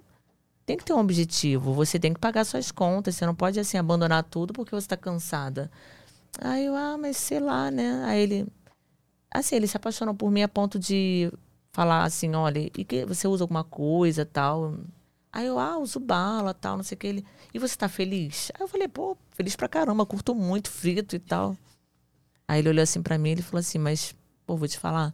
[0.68, 3.78] tem que ter um objetivo, você tem que pagar suas contas, você não pode assim
[3.78, 5.72] abandonar tudo porque você tá cansada.
[6.42, 8.04] Aí eu, ah, mas sei lá, né?
[8.06, 8.48] Aí ele
[9.32, 11.32] assim, ele se apaixonou por mim a ponto de
[11.72, 14.76] falar assim, olha, e que você usa alguma coisa, tal?
[15.32, 17.08] Aí eu, ah, uso bala, tal, não sei o que.
[17.08, 18.52] Ele, e você tá feliz?
[18.56, 21.56] Aí eu falei, pô, feliz pra caramba, curto muito, frito e tal.
[22.46, 24.14] Aí ele olhou assim pra mim e ele falou assim, mas,
[24.46, 25.14] pô, vou te falar,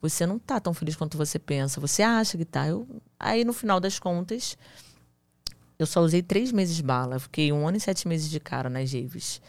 [0.00, 2.68] você não tá tão feliz quanto você pensa, você acha que tá.
[2.68, 2.86] Eu,
[3.18, 4.56] aí no final das contas,
[5.82, 8.70] eu só usei três meses de bala, fiquei um ano e sete meses de cara
[8.70, 9.40] nas raves.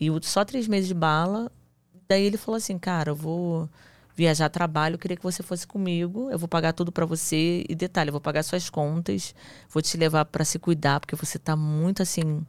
[0.00, 1.50] E só três meses de bala,
[2.08, 3.68] daí ele falou assim, cara, eu vou
[4.16, 7.64] viajar trabalho, eu queria que você fosse comigo, eu vou pagar tudo pra você.
[7.68, 9.34] E detalhe, eu vou pagar suas contas,
[9.68, 12.44] vou te levar pra se cuidar, porque você tá muito assim,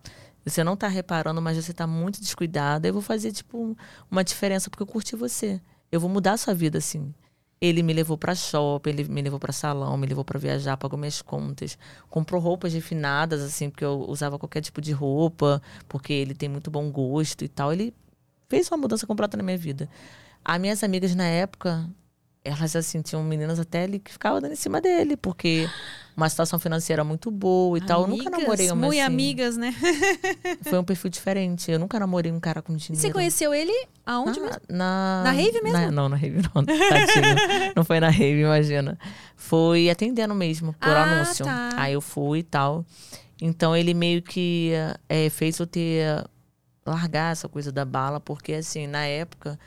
[0.46, 3.76] você não tá reparando, mas você tá muito descuidada, eu vou fazer tipo
[4.10, 5.60] uma diferença porque eu curti você.
[5.92, 7.14] Eu vou mudar a sua vida assim.
[7.62, 11.00] Ele me levou pra shopping, ele me levou pra salão, me levou pra viajar, pagou
[11.00, 11.78] minhas contas,
[12.10, 16.70] comprou roupas refinadas assim, porque eu usava qualquer tipo de roupa, porque ele tem muito
[16.70, 17.72] bom gosto e tal.
[17.72, 17.94] Ele
[18.50, 19.90] fez uma mudança completa na minha vida.
[20.44, 21.90] As minhas amigas na época,
[22.46, 25.68] elas assim, tinham meninas até ali que ficavam dando em cima dele, porque
[26.16, 28.04] uma situação financeira muito boa e tal.
[28.04, 29.02] Eu nunca Amigas, namorei uma Muito assim.
[29.02, 29.76] amigas, né?
[30.64, 31.70] Foi um perfil diferente.
[31.72, 33.02] Eu nunca namorei um cara com E dinheiro.
[33.02, 33.74] você conheceu ele
[34.06, 34.62] aonde na, mesmo?
[34.70, 35.72] na, Na rave mesmo?
[35.80, 36.64] na- não, na rave não.
[36.64, 37.74] Tadinho.
[37.76, 38.98] não foi na rave, imagina.
[39.36, 41.46] Foi atendendo mesmo, por Ah, anúncio.
[41.46, 41.70] tá.
[41.76, 42.86] Aí eu fui e tal.
[43.42, 44.72] Então ele meio que
[45.10, 46.24] eh, fez eu ter
[46.86, 49.60] largar essa coisa da bala, porque assim, na época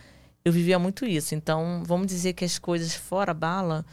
[0.49, 1.35] eu vivia muito isso.
[1.35, 3.85] Então, vamos dizer que as coisas fora bala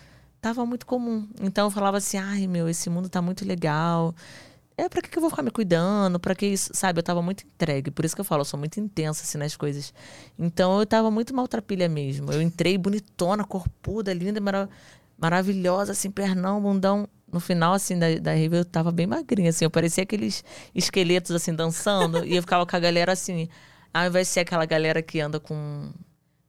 [0.41, 1.27] tava muito comum.
[1.41, 4.13] Então eu falava assim: "Ai, meu, esse mundo tá muito legal.
[4.77, 6.19] É pra que que eu vou ficar me cuidando?
[6.19, 6.99] Pra que isso, sabe?
[6.99, 7.91] Eu tava muito entregue.
[7.91, 9.93] Por isso que eu falo, eu sou muito intensa assim nas coisas.
[10.37, 12.31] Então eu tava muito maltrapilha mesmo.
[12.31, 14.69] Eu entrei bonitona, corpuda, linda, mara
[15.17, 17.07] maravilhosa, assim, pernão, bundão.
[17.31, 19.65] No final, assim, da, da rave, eu tava bem magrinha, assim.
[19.65, 20.43] Eu parecia aqueles
[20.73, 22.25] esqueletos, assim, dançando.
[22.25, 23.47] e eu ficava com a galera, assim...
[23.93, 25.89] Ao invés de ser aquela galera que anda com...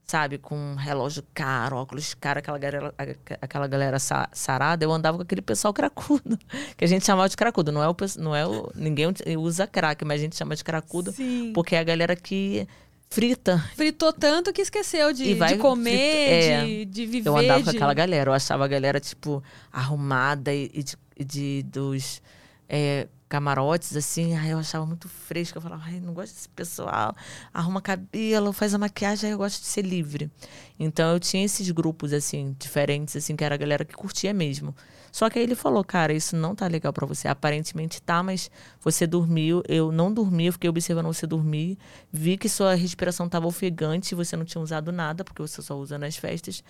[0.07, 0.39] Sabe?
[0.39, 2.39] Com relógio caro, óculos caro.
[2.39, 2.95] Aquela galera,
[3.41, 4.85] aquela galera sa- sarada.
[4.85, 6.39] Eu andava com aquele pessoal cracudo.
[6.77, 7.73] Que a gente chamava de cracudo.
[7.73, 7.97] Não é o...
[8.19, 11.11] Não é o ninguém usa crack, mas a gente chama de cracudo.
[11.11, 11.51] Sim.
[11.53, 12.69] Porque é a galera que
[13.11, 16.65] frita Fritou tanto que esqueceu de, vai de comer, é.
[16.65, 17.29] de, de viver.
[17.29, 18.31] Eu andava com de- aquela galera.
[18.31, 19.43] Eu achava a galera, tipo,
[19.73, 22.23] arrumada e, e de, de- dos
[22.69, 24.35] é, camarotes, assim.
[24.35, 25.59] Ai, eu achava muito fresca.
[25.59, 27.15] Eu falava, ai, não gosto desse pessoal.
[27.53, 29.29] Arruma cabelo, faz a maquiagem.
[29.29, 30.31] Aí eu gosto de ser livre.
[30.79, 34.75] Então eu tinha esses grupos, assim, diferentes, assim, que era a galera que curtia mesmo.
[35.11, 37.27] Só que aí ele falou, cara, isso não tá legal pra você.
[37.27, 38.51] Aparentemente tá, mas
[38.81, 39.63] você dormiu.
[39.67, 41.79] Eu não dormi, eu fiquei observando você dormir.
[42.13, 45.99] Vi que sua respiração tava ofegante, você não tinha usado nada, porque você só usa
[45.99, 46.63] nas festas.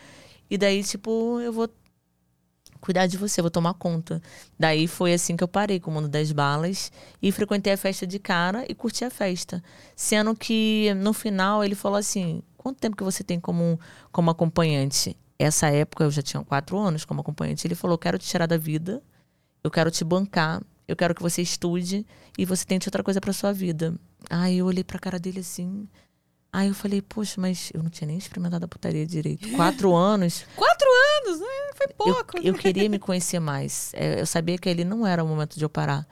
[0.48, 1.68] E daí, tipo, eu vou
[2.86, 4.22] cuidar de você, vou tomar conta.
[4.56, 8.06] Daí foi assim que eu parei com o mundo das balas e frequentei a festa
[8.06, 9.60] de cara e curti a festa.
[9.96, 13.78] Sendo que no final ele falou assim: quanto tempo que você tem como,
[14.12, 15.16] como acompanhante?
[15.36, 17.66] Essa época eu já tinha quatro anos como acompanhante.
[17.66, 19.02] Ele falou: quero te tirar da vida,
[19.64, 22.06] eu quero te bancar, eu quero que você estude
[22.38, 23.98] e você tente outra coisa para sua vida.
[24.30, 25.88] Aí eu olhei pra cara dele assim.
[26.56, 29.46] Aí eu falei, poxa, mas eu não tinha nem experimentado a putaria direito.
[29.52, 30.46] Quatro anos.
[30.56, 30.88] Quatro
[31.18, 31.46] anos, né?
[31.74, 32.38] Foi pouco.
[32.38, 33.90] Eu, eu queria me conhecer mais.
[33.92, 36.06] É, Eu sabia que ele não era o momento de eu parar.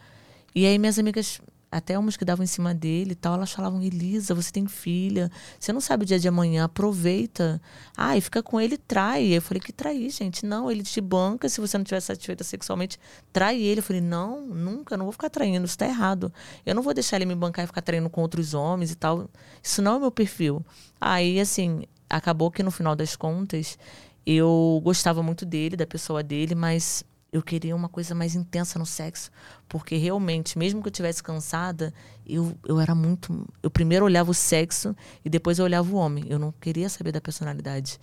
[0.54, 1.40] E aí minhas amigas,
[1.74, 5.28] até umas que davam em cima dele e tal, elas falavam, Elisa, você tem filha,
[5.58, 7.60] você não sabe o dia de amanhã, aproveita.
[7.96, 9.24] Ah, e fica com ele trai.
[9.26, 10.46] Eu falei, que trair, gente?
[10.46, 12.96] Não, ele te banca, se você não estiver satisfeita sexualmente,
[13.32, 13.80] trai ele.
[13.80, 16.32] Eu falei, não, nunca, não vou ficar traindo, isso tá errado.
[16.64, 19.28] Eu não vou deixar ele me bancar e ficar traindo com outros homens e tal.
[19.60, 20.64] Isso não é o meu perfil.
[21.00, 23.76] Aí, assim, acabou que no final das contas,
[24.24, 27.04] eu gostava muito dele, da pessoa dele, mas
[27.34, 29.28] eu queria uma coisa mais intensa no sexo.
[29.68, 31.92] Porque realmente, mesmo que eu estivesse cansada,
[32.24, 33.44] eu, eu era muito.
[33.60, 36.24] Eu primeiro olhava o sexo e depois eu olhava o homem.
[36.28, 37.98] Eu não queria saber da personalidade.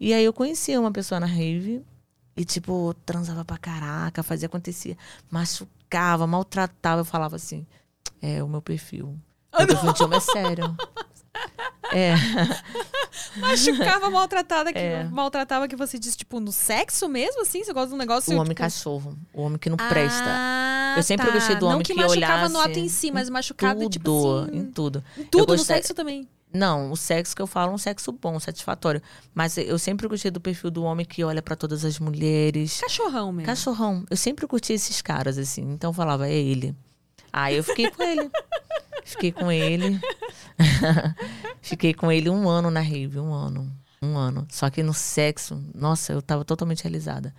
[0.00, 1.84] E aí eu conhecia uma pessoa na rave
[2.34, 4.96] e, tipo, transava pra caraca, fazia acontecer,
[5.30, 7.02] machucava, maltratava.
[7.02, 7.66] Eu falava assim:
[8.22, 9.14] é o meu perfil.
[9.58, 10.76] Meu perfil de homem é sério.
[11.92, 12.14] É.
[13.36, 15.04] Machucava, maltratada, que, É.
[15.04, 17.64] maltratava que você disse, tipo, no sexo mesmo, assim?
[17.64, 18.32] Você gosta de um negócio.
[18.32, 18.60] O homem tipo...
[18.60, 19.16] cachorro.
[19.32, 20.24] O homem que não presta.
[20.26, 21.32] Ah, Eu sempre tá.
[21.32, 24.38] gostei do homem Não que, que machucava no ato em si, mas machucava, tudo, tipo
[24.42, 24.56] assim.
[24.56, 25.04] em tudo.
[25.18, 26.28] em tudo, no sexo também.
[26.52, 29.00] Não, o sexo que eu falo é um sexo bom, satisfatório.
[29.32, 32.80] Mas eu sempre gostei do perfil do homem que olha pra todas as mulheres.
[32.80, 33.46] Cachorrão mesmo.
[33.46, 34.04] Cachorrão.
[34.10, 35.62] Eu sempre curti esses caras, assim.
[35.72, 36.74] Então eu falava, é ele.
[37.32, 38.30] Aí eu fiquei com ele.
[39.04, 40.00] Fiquei com ele.
[41.60, 43.70] fiquei com ele um ano na rave, um ano.
[44.02, 44.46] Um ano.
[44.50, 47.34] Só que no sexo, nossa, eu tava totalmente realizada.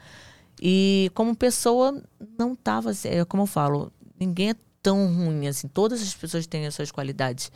[0.61, 2.01] E como pessoa,
[2.37, 2.91] não tava.
[3.05, 5.67] É como eu falo, ninguém é tão ruim assim.
[5.67, 7.51] Todas as pessoas têm as suas qualidades.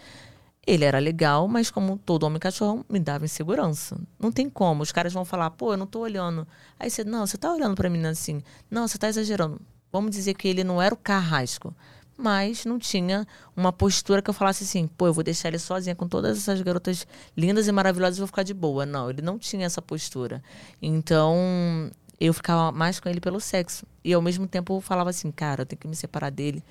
[0.66, 3.96] Ele era legal, mas como todo homem cachorrão, me dava insegurança.
[4.20, 4.82] Não tem como.
[4.82, 6.48] Os caras vão falar, pô, eu não tô olhando.
[6.80, 8.42] Aí você, não, você tá olhando pra mim assim.
[8.72, 9.62] Não, você tá exagerando.
[9.92, 11.76] Vamos dizer que ele não era o carrasco.
[12.18, 15.96] Mas não tinha uma postura que eu falasse assim, pô, eu vou deixar ele sozinha
[15.96, 17.06] com todas essas garotas
[17.36, 18.86] lindas e maravilhosas e vou ficar de boa.
[18.86, 20.42] Não, ele não tinha essa postura.
[20.82, 23.86] Então, eu ficava mais com ele pelo sexo.
[24.04, 26.64] E ao mesmo tempo eu falava assim, cara, eu tenho que me separar dele.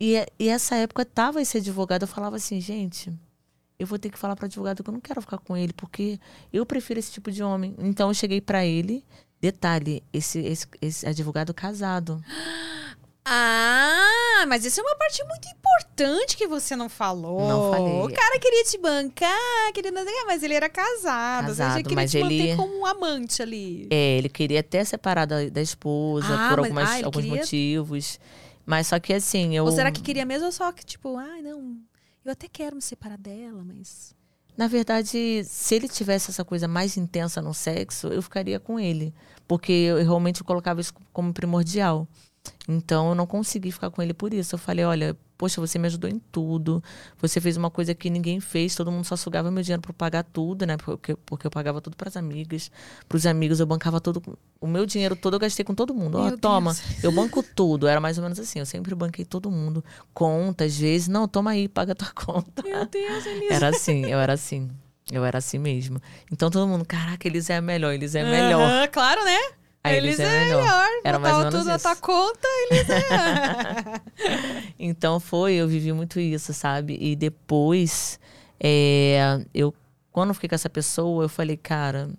[0.00, 3.12] E, e essa época tava esse advogado, eu falava assim, gente,
[3.78, 6.18] eu vou ter que falar para advogado que eu não quero ficar com ele, porque
[6.52, 7.74] eu prefiro esse tipo de homem.
[7.78, 9.04] Então eu cheguei para ele,
[9.40, 12.22] detalhe, esse, esse, esse advogado casado.
[13.24, 17.48] Ah, mas isso é uma parte muito importante que você não falou.
[17.48, 18.02] Não falei.
[18.02, 19.92] O cara queria te bancar, queria
[20.26, 21.48] mas ele era casado.
[21.50, 23.86] Seja, Casado, ele queria mas te manter ele- como um amante ali.
[23.90, 27.36] É, ele queria até separar da, da esposa Ah, por mas- algumas, ah, alguns queria-
[27.40, 28.20] motivos.
[28.66, 29.64] Mas só que assim, eu.
[29.64, 31.76] Ou será que queria mesmo ou só que, tipo, ai, não,
[32.24, 34.14] eu até quero me separar dela, mas.
[34.56, 39.14] Na verdade, se ele tivesse essa coisa mais intensa no sexo, eu ficaria com ele.
[39.48, 42.06] Porque eu realmente colocava isso como primordial.
[42.68, 44.54] Então eu não consegui ficar com ele por isso.
[44.54, 46.82] Eu falei, olha, poxa, você me ajudou em tudo.
[47.20, 50.22] Você fez uma coisa que ninguém fez, todo mundo só sugava meu dinheiro para pagar
[50.24, 50.76] tudo, né?
[50.76, 52.70] Porque, porque eu pagava tudo para as amigas.
[53.08, 54.22] Para os amigos eu bancava todo.
[54.60, 56.18] O meu dinheiro todo eu gastei com todo mundo.
[56.18, 57.04] Ó, Meu toma, Deus.
[57.04, 57.86] eu banco tudo.
[57.88, 58.60] Era mais ou menos assim.
[58.60, 59.84] Eu sempre banquei todo mundo.
[60.14, 62.62] Conta, às vezes, não, toma aí, paga a tua conta.
[62.62, 63.54] Meu Deus, Elisa.
[63.54, 64.70] Era assim, eu era assim.
[65.10, 66.00] Eu era assim mesmo.
[66.30, 68.62] Então todo mundo, caraca, eles é melhor, eles é melhor.
[68.62, 69.38] Aham, claro, né?
[69.84, 70.62] Aí eles eles é é melhor.
[70.62, 70.88] melhor.
[71.04, 71.82] Era mais ou menos tudo na isso.
[71.82, 74.72] tua conta, eles é.
[74.78, 76.96] Então foi, eu vivi muito isso, sabe?
[77.00, 78.20] E depois,
[78.60, 79.74] é, eu,
[80.12, 82.10] quando eu fiquei com essa pessoa, eu falei, cara,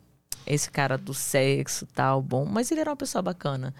[0.45, 3.73] esse cara do sexo tal, bom, mas ele era uma pessoa bacana.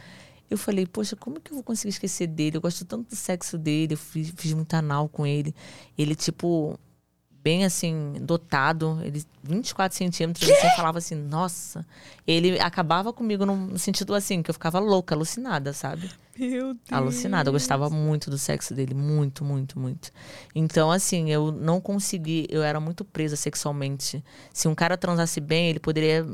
[0.50, 2.58] Eu falei, poxa, como que eu vou conseguir esquecer dele?
[2.58, 5.54] Eu gosto tanto do sexo dele, eu fiz, fiz muito anal com ele.
[5.98, 6.80] Ele, tipo,
[7.44, 11.86] bem assim, dotado, ele 24 centímetros, ele sempre falava assim, nossa.
[12.26, 16.10] Ele acabava comigo no sentido assim, que eu ficava louca, alucinada, sabe?
[16.40, 16.80] Meu Deus.
[16.90, 17.50] alucinada.
[17.50, 20.12] Eu gostava muito do sexo dele, muito, muito, muito.
[20.56, 24.24] Então, assim, eu não consegui, eu era muito presa sexualmente.
[24.54, 26.26] Se um cara transasse bem, ele poderia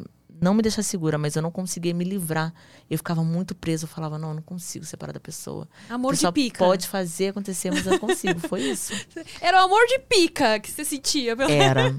[0.42, 2.54] não me deixar segura, mas eu não conseguia me livrar.
[2.90, 5.68] Eu ficava muito presa, eu falava, não, eu não consigo separar da pessoa.
[5.90, 6.64] Amor de pica.
[6.64, 8.40] pode fazer acontecer, mas eu não consigo.
[8.40, 8.94] Foi isso.
[9.42, 11.36] Era o amor de pica que você sentia.
[11.36, 11.52] Pelo...
[11.52, 11.96] Era.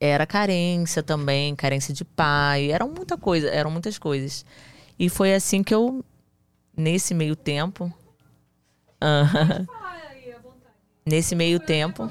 [0.00, 4.44] Era carência também, carência de pai, era muita coisa, eram muitas coisas.
[4.98, 6.04] E foi assim que eu,
[6.76, 7.92] nesse meio tempo.
[9.00, 9.64] Ah,
[11.06, 12.10] nesse meio tempo.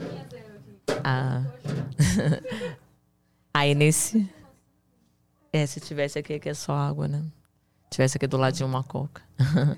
[1.04, 1.44] Ah,
[3.54, 4.30] aí nesse.
[5.54, 7.24] É, se tivesse aqui, aqui é só água, né?
[7.90, 9.22] Tivesse aqui do lado de uma coca.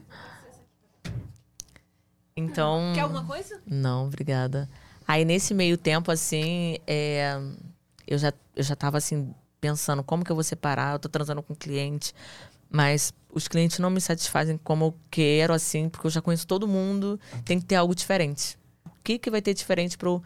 [2.38, 2.92] então.
[2.94, 3.60] Quer alguma coisa?
[3.66, 4.70] Não, obrigada.
[5.08, 7.40] Aí nesse meio tempo, assim, é,
[8.08, 11.42] eu, já, eu já tava assim, pensando como que eu vou separar, eu tô transando
[11.42, 12.14] com cliente,
[12.70, 16.68] mas os clientes não me satisfazem como eu quero, assim, porque eu já conheço todo
[16.68, 18.58] mundo, tem que ter algo diferente.
[18.86, 20.24] O que, que vai ter diferente para eu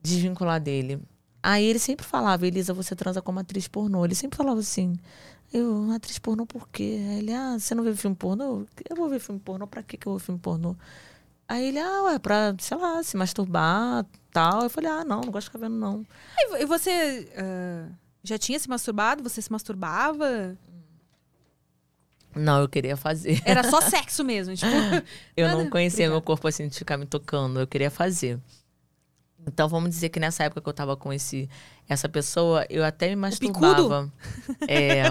[0.00, 1.00] desvincular dele?
[1.48, 4.04] Aí ele sempre falava, Elisa, você transa como atriz pornô.
[4.04, 4.98] Ele sempre falava assim,
[5.50, 6.98] eu, atriz pornô por quê?
[7.08, 8.66] Aí ele, ah, você não vê filme pornô?
[8.86, 10.76] Eu vou ver filme pornô, pra quê que eu vou ver filme pornô?
[11.48, 14.64] Aí ele, ah, ué, pra, sei lá, se masturbar, tal.
[14.64, 16.04] Eu falei, ah, não, não gosto de ficar vendo, não.
[16.60, 19.22] E você uh, já tinha se masturbado?
[19.22, 20.54] Você se masturbava?
[22.36, 23.40] Não, eu queria fazer.
[23.42, 24.70] Era só sexo mesmo, tipo...
[25.34, 26.12] eu não conhecia Obrigada.
[26.12, 27.58] meu corpo assim, de ficar me tocando.
[27.58, 28.38] Eu queria fazer.
[29.48, 31.48] Então vamos dizer que nessa época que eu tava com esse
[31.88, 34.12] essa pessoa, eu até me masturbava.
[34.68, 35.04] É,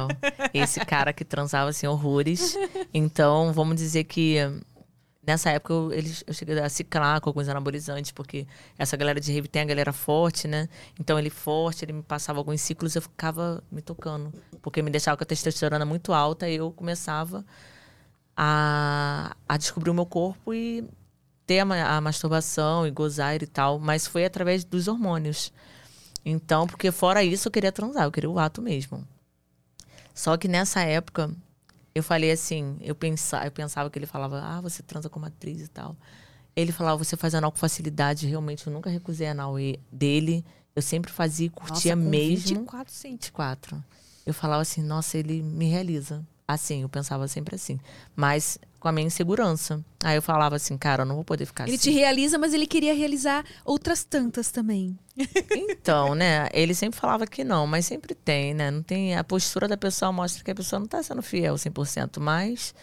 [0.53, 2.55] esse cara que transava assim horrores.
[2.93, 4.37] Então, vamos dizer que
[5.25, 9.33] nessa época eu, eles, eu cheguei a ciclar com alguns anabolizantes, porque essa galera de
[9.33, 10.69] rave tem a galera forte, né?
[10.99, 14.31] Então ele forte, ele me passava alguns ciclos, eu ficava me tocando,
[14.61, 17.43] porque me deixava com a testosterona muito alta, e eu começava
[18.37, 20.87] a, a descobrir o meu corpo e
[21.47, 25.53] ter a, a masturbação e gozar e tal, mas foi através dos hormônios.
[26.23, 29.07] Então, porque fora isso eu queria transar, eu queria o ato mesmo.
[30.13, 31.31] Só que nessa época,
[31.95, 35.61] eu falei assim, eu pensava, eu pensava que ele falava, ah, você transa como atriz
[35.61, 35.95] e tal.
[36.53, 39.55] Ele falava, você faz anal com facilidade, realmente eu nunca recusei anal
[39.91, 40.43] dele.
[40.75, 42.59] Eu sempre fazia e curtia nossa, com mesmo.
[42.59, 43.11] 24, sim.
[43.11, 43.83] 24.
[44.25, 46.25] Eu falava assim, nossa, ele me realiza.
[46.47, 47.79] Assim, eu pensava sempre assim.
[48.15, 49.83] Mas com a minha insegurança.
[50.03, 51.89] Aí eu falava assim, cara, eu não vou poder ficar ele assim.
[51.89, 54.97] Ele te realiza, mas ele queria realizar outras tantas também.
[55.51, 56.47] Então, né?
[56.53, 58.69] Ele sempre falava que não, mas sempre tem, né?
[58.69, 62.19] Não tem a postura da pessoa mostra que a pessoa não está sendo fiel 100%,
[62.19, 62.75] mas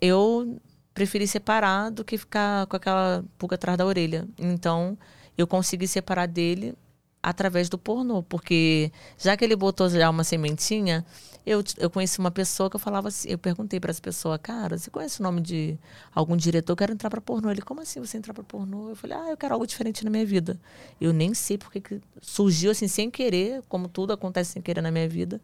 [0.00, 0.60] eu
[0.94, 4.28] preferi separar do que ficar com aquela pulga atrás da orelha.
[4.38, 4.96] Então,
[5.36, 6.74] eu consegui separar dele
[7.22, 11.04] através do pornô, porque já que ele botou já uma sementinha,
[11.48, 14.76] eu, eu conheci uma pessoa que eu falava assim, eu perguntei para essa pessoa, cara,
[14.76, 15.78] você conhece o nome de
[16.14, 16.72] algum diretor?
[16.72, 17.50] Eu quero entrar para pornô.
[17.50, 18.90] Ele, como assim você entrar para pornô?
[18.90, 20.60] Eu falei, ah, eu quero algo diferente na minha vida.
[21.00, 24.90] Eu nem sei porque que surgiu assim sem querer, como tudo acontece sem querer na
[24.90, 25.40] minha vida.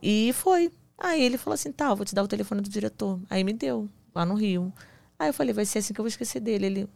[0.00, 0.70] E foi.
[0.96, 3.18] Aí ele falou assim, tá, vou te dar o telefone do diretor.
[3.28, 4.72] Aí me deu, lá no Rio.
[5.18, 6.66] Aí eu falei, vai ser assim que eu vou esquecer dele.
[6.66, 6.88] Ele,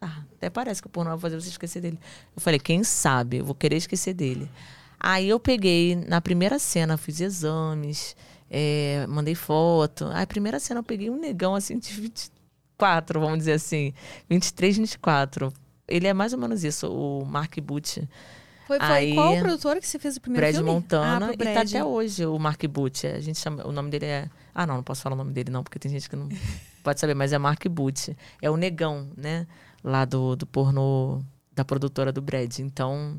[0.00, 1.98] ah, até parece que o pornô vai fazer você esquecer dele.
[2.36, 4.48] Eu falei, quem sabe, eu vou querer esquecer dele.
[5.04, 8.14] Aí eu peguei, na primeira cena, fiz exames,
[8.48, 10.06] é, mandei foto.
[10.12, 13.92] Aí, a primeira cena eu peguei um negão assim de 24, vamos dizer assim.
[14.30, 15.52] 23, 24.
[15.88, 17.98] Ele é mais ou menos isso, o Mark Butch.
[18.64, 20.70] Foi, foi Aí, qual produtor que você fez o primeiro Brad filme?
[20.70, 21.30] Montana.
[21.30, 23.04] Ah, e tá até hoje o Mark Butch.
[23.06, 24.30] A gente chama, o nome dele é.
[24.54, 26.28] Ah, não, não posso falar o nome dele, não, porque tem gente que não
[26.84, 28.10] pode saber, mas é Mark Butch.
[28.40, 29.48] É o negão, né?
[29.82, 31.20] Lá do, do pornô
[31.52, 32.60] da produtora do Brad.
[32.60, 33.18] Então,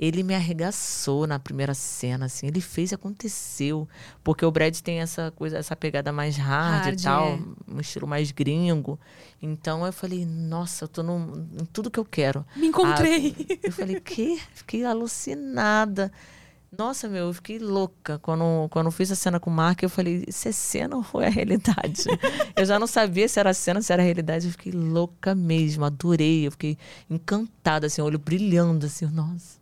[0.00, 2.46] ele me arregaçou na primeira cena, assim.
[2.46, 3.86] Ele fez e aconteceu.
[4.24, 7.38] Porque o Brad tem essa coisa, essa pegada mais hard, hard e tal, é.
[7.68, 8.98] um estilo mais gringo.
[9.42, 12.46] Então eu falei, nossa, eu tô no, em tudo que eu quero.
[12.56, 13.36] Me encontrei.
[13.38, 14.40] Ah, eu falei, que?
[14.54, 16.10] Fiquei alucinada.
[16.76, 18.18] Nossa, meu, eu fiquei louca.
[18.20, 21.28] Quando, quando fiz a cena com o Mark, eu falei, isso é cena ou é
[21.28, 22.04] realidade?
[22.54, 24.46] eu já não sabia se era cena, se era realidade.
[24.46, 26.46] Eu fiquei louca mesmo, adorei.
[26.46, 29.58] Eu fiquei encantada, assim, olho brilhando, assim, nossa.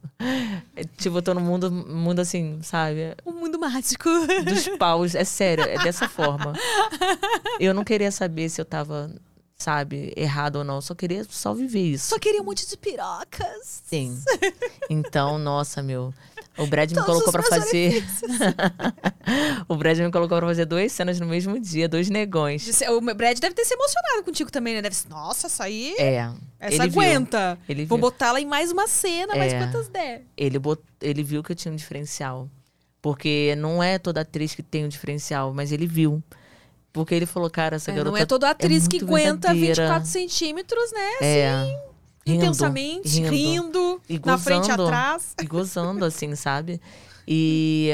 [0.77, 3.15] É, tipo, eu tô no mundo, mundo assim, sabe?
[3.25, 4.09] Um mundo mágico.
[4.45, 6.53] Dos paus, é sério, é dessa forma.
[7.59, 9.11] Eu não queria saber se eu tava
[9.59, 10.81] sabe, errado ou não.
[10.81, 12.09] Só queria só viver isso.
[12.09, 13.83] Só queria um monte de pirocas.
[13.85, 14.17] Sim.
[14.89, 16.15] Então, nossa, meu.
[16.59, 18.05] O Brad me colocou para fazer.
[19.69, 22.83] o Brad me colocou pra fazer duas cenas no mesmo dia, dois negões.
[22.89, 24.83] O Brad deve ter se emocionado contigo também, né?
[24.83, 25.95] Deve ser, nossa, essa aí.
[25.99, 26.31] É.
[26.59, 27.55] Essa aguenta.
[27.55, 27.77] Viu.
[27.77, 29.39] Ele Vou botar ela em mais uma cena, é.
[29.39, 30.25] mais quantas der.
[30.37, 30.83] Ele, bot...
[31.01, 32.49] ele viu que eu tinha um diferencial.
[33.01, 36.23] Porque não é toda atriz que tem um diferencial, mas ele viu.
[36.93, 38.11] Porque ele falou, cara, essa é, garota.
[38.11, 39.83] Não é toda atriz é que aguenta verdadeira.
[39.85, 41.11] 24 centímetros, né?
[41.21, 41.88] É.
[42.29, 45.35] Rindo, intensamente, rindo, rindo e gozando, na frente e atrás.
[45.41, 46.81] E gozando, assim, sabe?
[47.31, 47.91] E,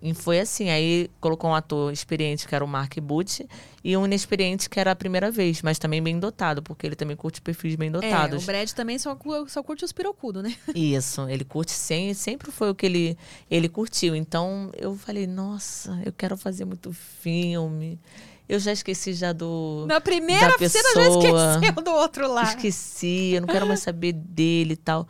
[0.00, 3.40] e, foi assim, aí colocou um ator experiente, que era o Mark Butch,
[3.84, 7.14] e um inexperiente, que era a primeira vez, mas também bem dotado, porque ele também
[7.14, 8.40] curte perfis bem dotados.
[8.40, 9.14] É, o Brad também só,
[9.46, 10.56] só curte os pirocudos, né?
[10.74, 13.18] Isso, ele curte sem, sempre foi o que ele,
[13.50, 14.16] ele curtiu.
[14.16, 18.00] Então eu falei, nossa, eu quero fazer muito filme.
[18.48, 19.84] Eu já esqueci já do.
[19.86, 20.82] Na primeira da pessoa.
[20.94, 21.02] já
[21.58, 22.48] esqueceu do outro lado.
[22.48, 25.06] Esqueci, eu não quero mais saber dele e tal.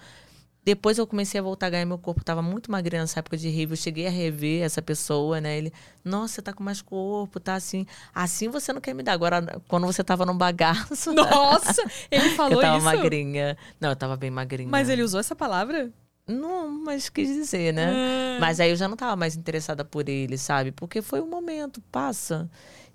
[0.69, 2.23] Depois eu comecei a voltar a ganhar meu corpo.
[2.23, 3.73] Tava muito magrinha nessa época de rave.
[3.73, 5.57] Eu cheguei a rever essa pessoa, né?
[5.57, 5.73] Ele,
[6.05, 7.87] nossa, você tá com mais corpo, tá assim.
[8.15, 9.13] Assim você não quer me dar.
[9.13, 11.11] Agora, quando você tava num bagaço.
[11.15, 12.85] Nossa, ele falou eu tava isso.
[12.85, 13.57] magrinha.
[13.81, 14.69] Não, eu tava bem magrinha.
[14.69, 15.91] Mas ele usou essa palavra?
[16.27, 17.91] Não, mas quis dizer, né?
[17.91, 18.39] Ah.
[18.39, 20.71] Mas aí eu já não tava mais interessada por ele, sabe?
[20.71, 22.51] Porque foi um momento, passa.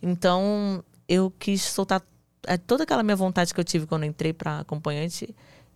[0.06, 2.04] Então, eu quis soltar
[2.46, 5.34] é, toda aquela minha vontade que eu tive quando eu entrei pra acompanhante.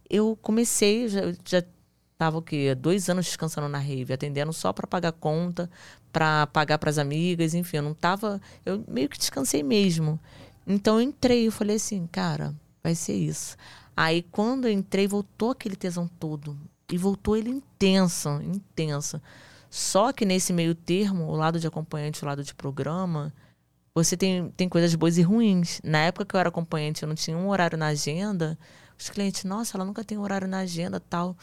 [0.10, 1.64] Eu comecei, já, já
[2.18, 2.76] tava o quê?
[2.76, 5.70] Dois anos descansando na rave, atendendo só pra pagar conta,
[6.12, 8.42] pra pagar pras amigas, enfim, eu não tava.
[8.66, 10.20] Eu meio que descansei mesmo.
[10.68, 12.54] Então eu entrei, eu falei assim, cara,
[12.84, 13.56] vai ser isso.
[13.96, 16.58] Aí quando eu entrei, voltou aquele tesão todo.
[16.92, 19.22] E voltou ele intenso, intenso.
[19.70, 23.34] Só que nesse meio termo, o lado de acompanhante, o lado de programa,
[24.04, 25.82] você tem, tem coisas boas e ruins.
[25.84, 28.58] Na época que eu era acompanhante, eu não tinha um horário na agenda.
[28.98, 31.36] Os clientes, nossa, ela nunca tem horário na agenda tal.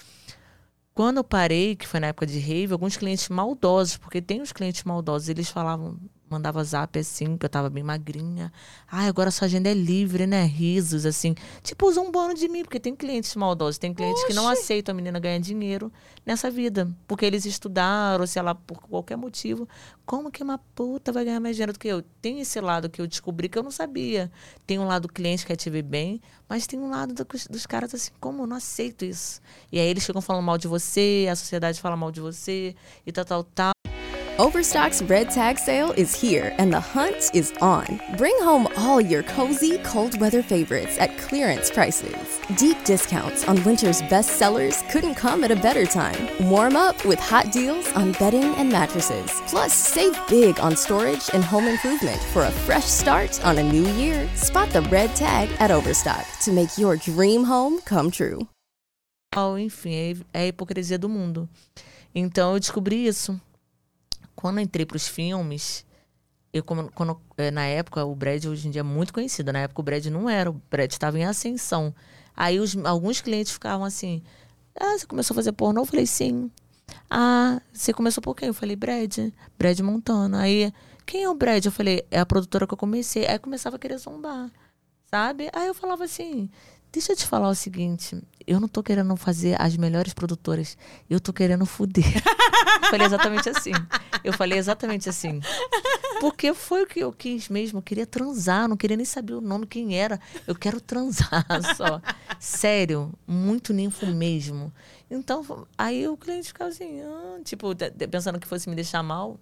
[0.94, 4.52] Quando eu parei, que foi na época de rave, alguns clientes maldosos, porque tem os
[4.52, 5.98] clientes maldosos, eles falavam,
[6.34, 8.52] mandava zap assim, que eu tava bem magrinha.
[8.90, 10.44] Ai, agora sua agenda é livre, né?
[10.44, 11.34] Risos, assim.
[11.62, 15.18] Tipo, zombando de mim, porque tem clientes maldosos, tem clientes que não aceitam a menina
[15.18, 15.92] ganhar dinheiro
[16.24, 16.88] nessa vida.
[17.06, 19.68] Porque eles estudaram, sei lá, por qualquer motivo.
[20.04, 22.02] Como que uma puta vai ganhar mais dinheiro do que eu?
[22.20, 24.30] Tem esse lado que eu descobri que eu não sabia.
[24.66, 27.66] Tem um lado cliente que quer te ver bem, mas tem um lado do- dos
[27.66, 29.40] caras assim, como eu não aceito isso.
[29.72, 32.74] E aí eles ficam falando mal de você, a sociedade fala mal de você,
[33.06, 33.73] e tal, tal, tal.
[34.40, 38.00] Overstock's red tag sale is here and the hunt is on.
[38.18, 42.40] Bring home all your cozy, cold weather favorites at clearance prices.
[42.56, 46.28] Deep discounts on winter's best sellers couldn't come at a better time.
[46.50, 49.30] Warm up with hot deals on bedding and mattresses.
[49.46, 53.86] Plus, save big on storage and home improvement for a fresh start on a new
[53.92, 54.28] year.
[54.34, 58.48] Spot the red tag at Overstock to make your dream home come true.
[59.36, 59.94] Oh, enfim,
[60.32, 61.48] é, a hipocrisia do mundo.
[62.12, 63.40] Então eu descobri isso.
[64.34, 65.84] Quando entrei pros filmes,
[66.52, 69.60] eu como- quando, eh, na época o Brad hoje em dia é muito conhecido, na
[69.60, 71.94] época o Brad não era, o Brad estava em ascensão.
[72.36, 74.22] Aí os- alguns clientes ficavam assim:
[74.78, 76.50] "Ah, você começou a fazer pornô?" Eu falei: "Sim".
[77.10, 79.18] "Ah, você começou por quem?" Eu falei: "Brad,
[79.58, 80.40] Brad Montana".
[80.42, 80.72] Aí,
[81.06, 83.26] "Quem é o Brad?" Eu falei: "É a produtora que eu comecei".
[83.26, 84.50] Aí eu começava a querer zombar
[85.10, 85.48] sabe?
[85.52, 86.50] Aí eu falava assim:
[86.94, 88.16] deixa eu te falar o seguinte,
[88.46, 90.78] eu não tô querendo fazer as melhores produtoras,
[91.10, 92.04] eu tô querendo fuder.
[92.88, 93.72] Falei exatamente assim.
[94.22, 95.40] Eu falei exatamente assim.
[96.20, 97.78] Porque foi o que eu quis mesmo.
[97.78, 100.20] Eu queria transar, não queria nem saber o nome, quem era.
[100.46, 101.44] Eu quero transar
[101.76, 102.00] só.
[102.38, 104.72] Sério, muito ninfo mesmo.
[105.10, 107.74] Então, aí o cliente ficava assim, ah, tipo,
[108.08, 109.38] pensando que fosse me deixar mal.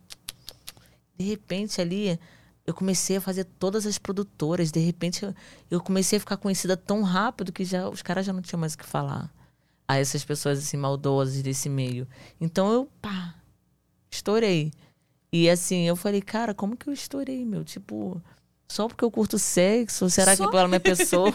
[1.18, 2.18] De repente ali,
[2.66, 4.70] eu comecei a fazer todas as produtoras.
[4.70, 5.34] De repente, eu,
[5.70, 8.74] eu comecei a ficar conhecida tão rápido que já os caras já não tinham mais
[8.74, 9.32] o que falar.
[9.86, 12.06] A essas pessoas assim, maldosas desse meio.
[12.40, 13.34] Então eu, pá,
[14.10, 14.72] estourei.
[15.32, 17.64] E assim, eu falei, cara, como que eu estourei, meu?
[17.64, 18.22] Tipo,
[18.72, 20.08] só porque eu curto sexo?
[20.08, 20.46] Será Só?
[20.46, 21.30] que pela minha pessoa?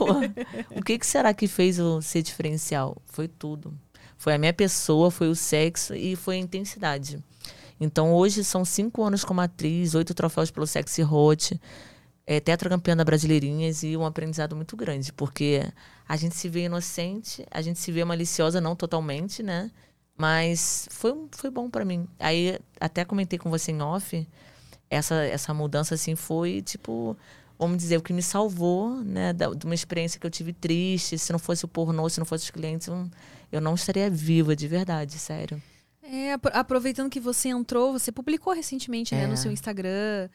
[0.76, 2.98] o que, que será que fez eu ser diferencial?
[3.06, 3.74] Foi tudo.
[4.18, 7.24] Foi a minha pessoa, foi o sexo e foi a intensidade.
[7.80, 11.60] Então hoje são cinco anos como atriz, oito troféus pelo Sexy Hot,
[12.26, 15.62] é, tetracampeã da Brasileirinhas e um aprendizado muito grande, porque
[16.08, 19.72] a gente se vê inocente, a gente se vê maliciosa, não totalmente, né?
[20.18, 22.08] Mas foi, foi bom pra mim.
[22.20, 24.28] Aí até comentei com você em off,
[24.90, 27.16] essa, essa mudança assim foi tipo,
[27.60, 31.18] vamos dizer, o que me salvou, né, da- de uma experiência que eu tive triste.
[31.18, 32.88] Se não fosse o pornô, se não fosse os clientes,
[33.52, 35.62] eu não estaria viva de verdade, sério.
[36.10, 39.28] É, apro- aproveitando que você entrou, você publicou recentemente, né, É.
[39.28, 40.30] no seu Instagram.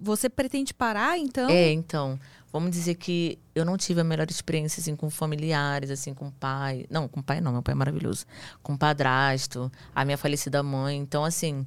[0.00, 1.48] Você pretende parar, então?
[1.50, 2.18] É, então,
[2.52, 6.86] vamos dizer que eu não tive a melhor experiência, assim, com familiares, assim, com pai.
[6.90, 8.24] Não, com pai não, meu pai é maravilhoso.
[8.62, 10.96] Com padrasto, a minha falecida mãe.
[10.96, 11.66] Então, assim,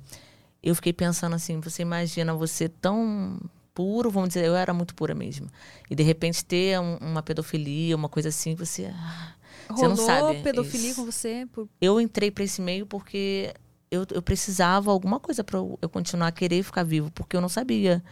[0.62, 3.40] eu fiquei pensando assim, você imagina você tão
[3.76, 5.48] puro, vamos dizer, eu era muito pura mesmo.
[5.90, 8.92] E de repente ter um- uma pedofilia, uma coisa assim, você.
[8.94, 9.34] ah,
[9.70, 10.42] você Rolou não sabe.
[10.42, 11.00] pedofilia Isso.
[11.00, 11.48] com você?
[11.52, 11.70] Por...
[11.80, 13.54] Eu entrei para esse meio porque
[13.92, 17.42] eu, eu precisava alguma coisa para eu, eu continuar a querer ficar vivo, porque eu
[17.42, 18.04] não sabia.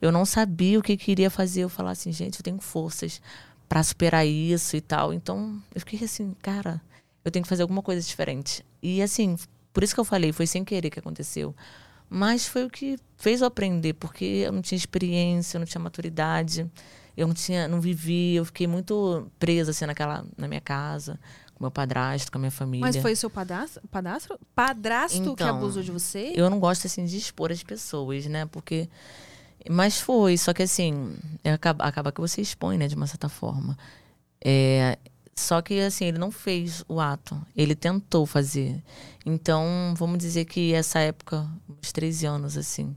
[0.00, 1.62] Eu não sabia o que queria fazer.
[1.62, 3.20] Eu falava assim, gente, eu tenho forças
[3.68, 5.12] para superar isso e tal.
[5.12, 6.80] Então, eu fiquei assim, cara,
[7.24, 8.64] eu tenho que fazer alguma coisa diferente.
[8.82, 9.36] E assim,
[9.72, 11.54] por isso que eu falei, foi sem querer que aconteceu.
[12.08, 15.80] Mas foi o que fez eu aprender, porque eu não tinha experiência, eu não tinha
[15.80, 16.70] maturidade,
[17.16, 21.18] eu não tinha, não vivi, eu fiquei muito presa assim naquela na minha casa,
[21.54, 22.84] com meu padrasto, com a minha família.
[22.86, 26.32] Mas foi o seu padrasto, padrasto, padrasto que Então, abusou de você?
[26.34, 28.46] Eu não gosto assim de expor as pessoas, né?
[28.46, 28.88] Porque.
[29.68, 33.28] Mas foi, só que assim, é, acaba, acaba que você expõe, né, de uma certa
[33.28, 33.76] forma.
[34.40, 34.96] É,
[35.34, 37.40] Só que, assim, ele não fez o ato.
[37.54, 38.82] Ele tentou fazer.
[39.24, 42.96] Então, vamos dizer que essa época, uns 13 anos, assim,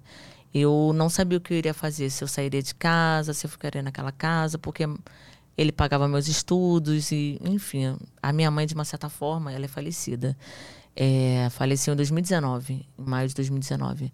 [0.54, 2.10] eu não sabia o que eu iria fazer.
[2.10, 4.86] Se eu sairia de casa, se eu ficaria naquela casa, porque
[5.58, 9.68] ele pagava meus estudos e, enfim, a minha mãe, de uma certa forma, ela é
[9.68, 10.38] falecida.
[10.96, 14.12] É, faleceu em 2019, em maio de 2019.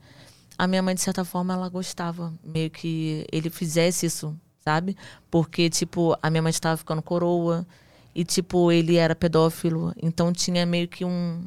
[0.58, 4.98] A minha mãe, de certa forma, ela gostava meio que ele fizesse isso, sabe?
[5.30, 7.66] Porque, tipo, a minha mãe estava ficando coroa
[8.14, 9.94] e, tipo, ele era pedófilo.
[10.02, 11.44] Então tinha meio que um,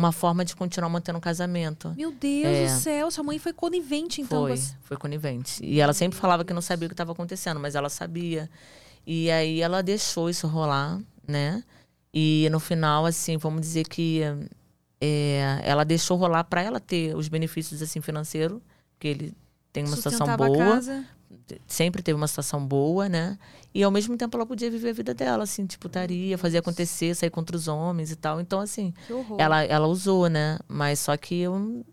[0.00, 1.92] uma forma de continuar mantendo o casamento.
[1.96, 2.64] Meu Deus É.
[2.66, 4.42] do céu, sua mãe foi conivente, então.
[4.42, 5.64] Foi, as- foi conivente.
[5.64, 8.50] E ela sempre falava que não sabia o que estava acontecendo, mas ela sabia.
[9.06, 11.62] E aí ela deixou isso rolar, né?
[12.12, 14.20] E no final, assim, vamos dizer que
[15.00, 18.60] é, ela deixou rolar para ela ter os benefícios assim financeiros,
[18.92, 19.34] porque ele
[19.72, 21.04] tem uma situação sustentava boa.
[21.66, 23.38] Sempre teve uma situação boa, né?
[23.74, 27.14] E ao mesmo tempo ela podia viver a vida dela, assim, tipo, estaria, fazer acontecer,
[27.14, 28.40] sair contra os homens e tal.
[28.40, 28.92] Então, assim,
[29.38, 30.58] ela, ela usou, né?
[30.68, 31.84] Mas só que eu,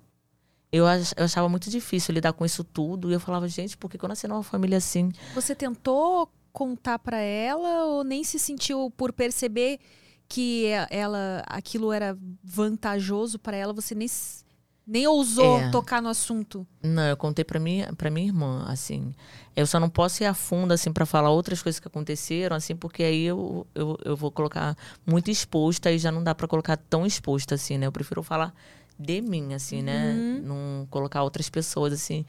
[0.71, 3.09] eu, ach- eu achava muito difícil lidar com isso tudo.
[3.09, 5.11] E eu falava, gente, por que eu nasci numa família assim?
[5.35, 9.79] Você tentou contar pra ela ou nem se sentiu por perceber
[10.27, 14.43] que ela aquilo era vantajoso pra ela, você nem s-
[14.87, 15.69] nem ousou É.
[15.69, 16.65] tocar no assunto?
[16.81, 19.13] Não, eu contei pra minha, pra minha irmã, assim.
[19.55, 22.75] Eu só não posso ir a fundo, assim, pra falar outras coisas que aconteceram, assim,
[22.75, 26.77] porque aí eu, eu, eu vou colocar muito exposta e já não dá pra colocar
[26.77, 27.85] tão exposta, assim, né?
[27.87, 28.53] Eu prefiro falar
[28.97, 30.13] de mim, assim, né?
[30.43, 32.25] Não colocar outras pessoas, assim,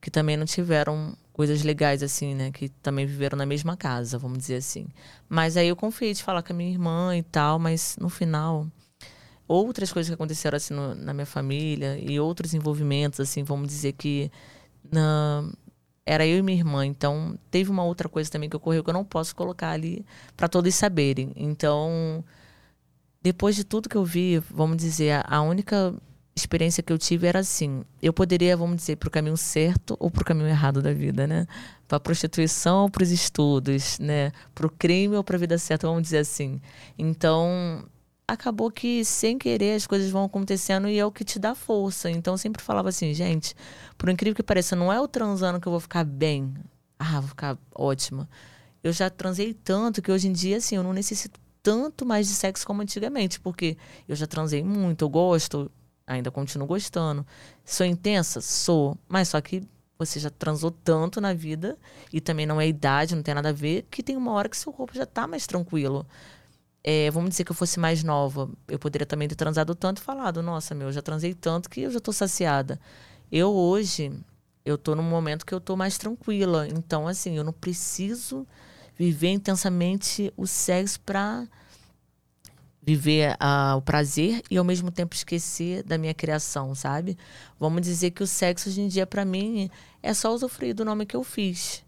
[0.00, 2.50] que também não tiveram coisas legais, assim, né?
[2.50, 4.86] Que também viveram na mesma casa, vamos dizer assim.
[5.28, 8.66] Mas aí eu confiei de falar com a minha irmã e tal, mas no final
[9.52, 13.92] outras coisas que aconteceram assim no- na minha família e outros envolvimentos assim vamos dizer
[13.92, 14.30] que
[14.90, 15.44] na-
[16.04, 16.84] era eu e minha irmã.
[16.86, 20.04] Então teve uma outra coisa também que ocorreu que eu não posso colocar ali
[20.36, 21.32] para todos saberem.
[21.36, 22.24] Então
[23.22, 25.94] depois de tudo que eu vi vamos dizer a, única
[26.34, 30.10] experiência que eu tive era assim eu poderia vamos dizer para o caminho certo ou
[30.10, 31.46] para o caminho errado da vida né?
[31.86, 34.32] Para prostituição ou para os estudos né?
[34.54, 36.60] Para o crime ou para a vida certa vamos dizer assim.
[36.98, 37.84] Então
[38.32, 42.10] acabou que sem querer as coisas vão acontecendo e é o que te dá força.
[42.10, 43.54] Então eu sempre falava assim, gente,
[43.96, 46.52] por incrível que pareça, não é o transando que eu vou ficar bem.
[46.98, 48.28] Ah, vou ficar ótima.
[48.82, 52.34] Eu já transei tanto que hoje em dia, assim, eu não necessito tanto mais de
[52.34, 53.76] sexo como antigamente, porque
[54.08, 55.70] eu já transei muito, eu gosto,
[56.06, 57.24] ainda continuo gostando.
[57.64, 58.40] Sou intensa?
[58.40, 58.96] Sou.
[59.08, 59.62] Mas só que
[59.98, 61.78] você já transou tanto na vida
[62.12, 64.56] e também não é idade, não tem nada a ver, que tem uma hora que
[64.56, 66.04] seu corpo já tá mais tranquilo
[66.84, 70.04] é, vamos dizer que eu fosse mais nova, eu poderia também ter transado tanto e
[70.04, 72.80] falado, nossa, meu, eu já transei tanto que eu já tô saciada.
[73.30, 74.12] Eu hoje,
[74.64, 76.66] eu tô num momento que eu tô mais tranquila.
[76.68, 78.46] Então, assim, eu não preciso
[78.96, 81.46] viver intensamente o sexo pra
[82.84, 87.16] viver ah, o prazer e ao mesmo tempo esquecer da minha criação, sabe?
[87.58, 89.70] Vamos dizer que o sexo hoje em dia pra mim
[90.02, 91.84] é só usufruir do nome que eu fiz.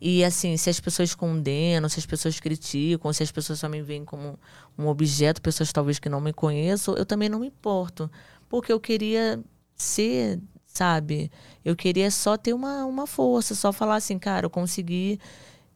[0.00, 3.82] E assim, se as pessoas condenam, se as pessoas criticam, se as pessoas só me
[3.82, 4.38] veem como
[4.78, 8.10] um objeto, pessoas talvez que não me conheçam, eu também não me importo.
[8.48, 9.42] Porque eu queria
[9.74, 11.30] ser, sabe?
[11.64, 15.18] Eu queria só ter uma, uma força, só falar assim, cara, eu consegui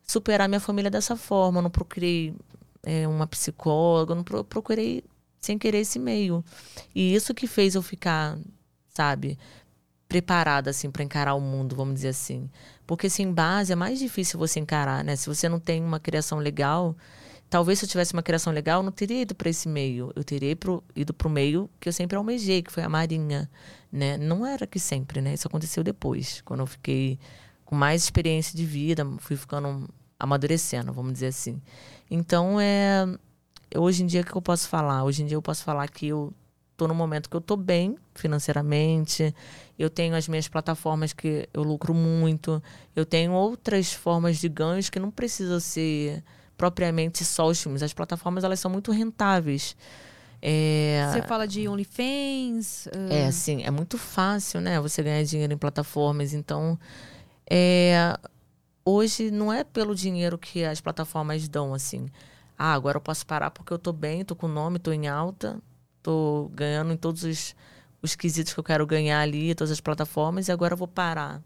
[0.03, 1.59] superar minha família dessa forma.
[1.59, 2.35] Eu não procurei
[2.83, 5.03] é, uma psicóloga, eu não pro- procurei
[5.41, 6.45] sem querer esse meio.
[6.95, 8.39] E isso que fez eu ficar,
[8.89, 9.39] sabe?
[10.09, 12.51] preparada assim para encarar o mundo, vamos dizer assim.
[12.91, 15.15] Porque sem base é mais difícil você encarar, né?
[15.15, 16.97] Se você não tem uma criação legal,
[17.49, 20.11] talvez se eu tivesse uma criação legal, eu não teria ido para esse meio.
[20.17, 20.51] Eu teria
[20.97, 23.49] ido para o meio que eu sempre almejei, que foi a marinha,
[23.93, 24.17] né?
[24.17, 25.35] Não era que sempre, né?
[25.35, 27.17] Isso aconteceu depois, quando eu fiquei
[27.65, 29.89] com mais experiência de vida, fui ficando
[30.19, 31.63] amadurecendo, vamos dizer assim.
[32.11, 33.07] Então é
[33.77, 35.05] hoje em dia o que eu posso falar?
[35.05, 36.35] Hoje em dia eu posso falar que eu
[36.77, 39.35] tô no momento que eu tô bem financeiramente,
[39.79, 42.63] eu tenho as minhas plataformas que eu lucro muito,
[42.95, 46.23] eu tenho outras formas de ganhos que não precisa ser
[46.57, 47.83] propriamente só os filmes.
[47.83, 49.75] As plataformas elas são muito rentáveis.
[50.43, 52.89] É, Você fala de OnlyFans?
[52.89, 54.81] ah, é, assim, é muito fácil, né?
[54.81, 56.33] Você ganhar dinheiro em plataformas.
[56.33, 56.79] Então,
[57.49, 58.17] é,
[58.85, 62.09] hoje não é pelo dinheiro que as plataformas dão, assim.
[62.59, 65.59] Ah, agora eu posso parar porque eu tô bem, tô com nome, tô em alta,
[66.03, 67.55] tô ganhando em todos os,
[68.03, 71.43] os quesitos que eu quero ganhar ali, todas as plataformas, e agora eu vou parar.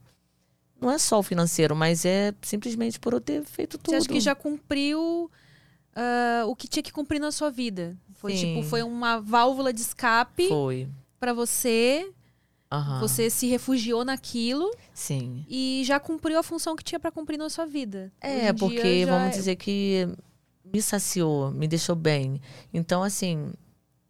[0.80, 3.90] Não é só o financeiro, mas é simplesmente por eu ter feito tudo.
[3.90, 5.30] Você acha que já cumpriu
[5.94, 7.96] ah, o que tinha que cumprir na sua vida?
[8.14, 8.56] Foi Sim.
[8.56, 10.88] tipo, foi uma válvula de escape Foi.
[11.18, 12.10] pra você.
[12.70, 13.00] Aham.
[13.00, 15.44] Você se refugiou naquilo Sim.
[15.48, 18.12] e já cumpriu a função que tinha pra cumprir na sua vida.
[18.20, 20.08] É, porque vamos é- dizer que
[20.64, 22.40] me saciou, me deixou bem.
[22.72, 23.52] Então, assim,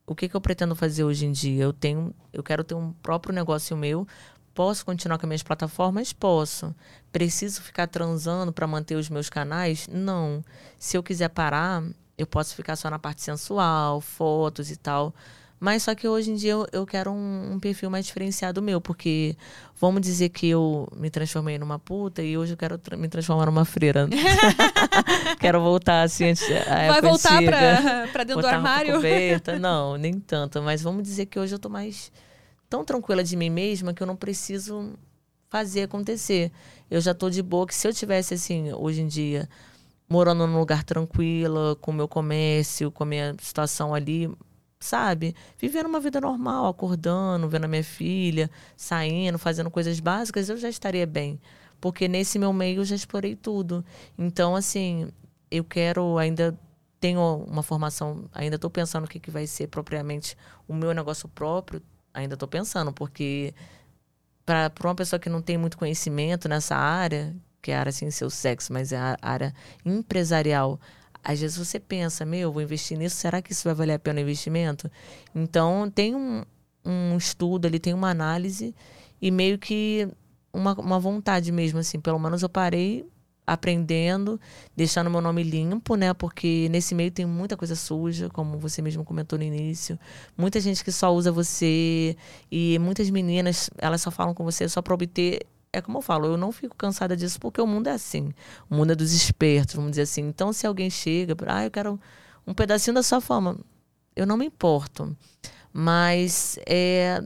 [0.06, 1.64] o que, que eu pretendo fazer hoje em dia?
[1.64, 4.06] Eu tenho, eu quero ter um próprio negócio meu.
[4.54, 6.12] Posso continuar com as minhas plataformas?
[6.12, 6.74] Posso.
[7.10, 9.88] Preciso ficar transando para manter os meus canais?
[9.88, 10.44] Não.
[10.78, 11.82] Se eu quiser parar,
[12.16, 15.14] eu posso ficar só na parte sensual, fotos e tal.
[15.64, 18.82] Mas só que hoje em dia eu, eu quero um, um, perfil mais diferenciado meu,
[18.82, 19.34] porque
[19.80, 23.46] vamos dizer que eu me transformei numa puta e hoje eu quero tra me transformar
[23.46, 24.06] numa freira.
[25.40, 26.46] quero voltar assim antes.
[26.46, 28.96] Vai voltar pra, pra dentro do armário?
[28.96, 29.56] Coberta.
[29.58, 30.60] Não, nem tanto.
[30.60, 32.12] Mas vamos dizer que hoje eu tô mais
[32.68, 34.92] tão tranquila de mim mesma que eu não preciso
[35.48, 36.52] fazer acontecer.
[36.90, 39.48] Eu já tô de boa que se eu tivesse assim, hoje em dia,
[40.10, 44.30] morando num lugar tranquilo, com o meu comércio, com a minha situação ali,
[44.84, 45.34] sabe?
[45.58, 50.68] Vivendo uma vida normal, acordando, vendo a minha filha, saindo, fazendo coisas básicas, eu já
[50.68, 51.40] estaria bem.
[51.80, 53.84] Porque nesse meu meio eu já explorei tudo.
[54.18, 55.08] Então, assim,
[55.50, 56.58] eu quero ainda
[57.00, 60.36] tenho uma formação, ainda estou pensando o que, que vai ser propriamente
[60.66, 61.82] o meu negócio próprio,
[62.12, 63.54] ainda estou pensando, porque
[64.46, 68.10] para uma pessoa que não tem muito conhecimento nessa área, que é a área assim,
[68.10, 69.54] seu sexo, mas é a área
[69.84, 70.80] empresarial,
[71.24, 74.20] às vezes você pensa, meu, vou investir nisso, será que isso vai valer a pena
[74.20, 74.90] o investimento?
[75.34, 76.42] Então, tem um,
[76.84, 78.74] um estudo ali, tem uma análise
[79.20, 80.06] e meio que
[80.52, 81.98] uma, uma vontade mesmo, assim.
[81.98, 83.06] Pelo menos eu parei
[83.46, 84.40] aprendendo,
[84.76, 86.12] deixando meu nome limpo, né?
[86.14, 89.98] Porque nesse meio tem muita coisa suja, como você mesmo comentou no início.
[90.36, 92.16] Muita gente que só usa você
[92.50, 96.26] e muitas meninas, elas só falam com você só para obter é como eu falo,
[96.26, 98.32] eu não fico cansada disso porque o mundo é assim.
[98.70, 100.22] O mundo é dos espertos, vamos dizer assim.
[100.22, 102.00] Então, se alguém chega, ah, eu quero
[102.46, 103.58] um pedacinho da sua fama,
[104.14, 105.16] eu não me importo.
[105.72, 107.20] Mas é,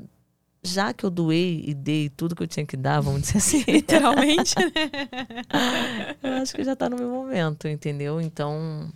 [0.62, 3.64] já que eu doei e dei tudo que eu tinha que dar, vamos dizer assim.
[3.68, 6.16] Literalmente, né?
[6.22, 8.20] eu acho que já está no meu momento, entendeu?
[8.20, 8.90] Então,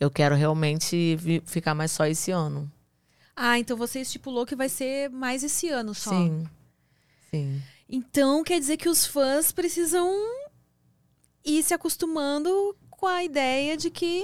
[0.00, 2.70] eu quero realmente ficar mais só esse ano.
[3.36, 6.10] Ah, então você estipulou que vai ser mais esse ano só.
[6.10, 6.44] Sim.
[7.30, 7.62] Sim.
[7.88, 10.12] Então quer dizer que os fãs precisam
[11.44, 14.22] ir se acostumando com a ideia de que.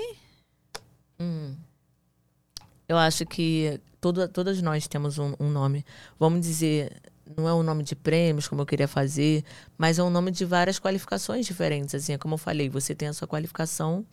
[1.18, 1.56] Hum.
[2.86, 5.84] Eu acho que todo, todas nós temos um, um nome.
[6.18, 7.00] Vamos dizer,
[7.36, 9.42] não é um nome de prêmios, como eu queria fazer,
[9.78, 11.94] mas é um nome de várias qualificações diferentes.
[11.94, 14.04] Assim, é como eu falei, você tem a sua qualificação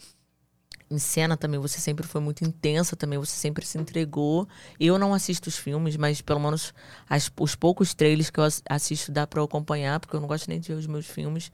[0.91, 4.47] em cena também você sempre foi muito intensa também, você sempre se entregou.
[4.77, 6.73] Eu não assisto os filmes, mas pelo menos
[7.09, 10.59] as, os poucos trailers que eu assisto dá para acompanhar, porque eu não gosto nem
[10.59, 11.51] de ver os meus filmes.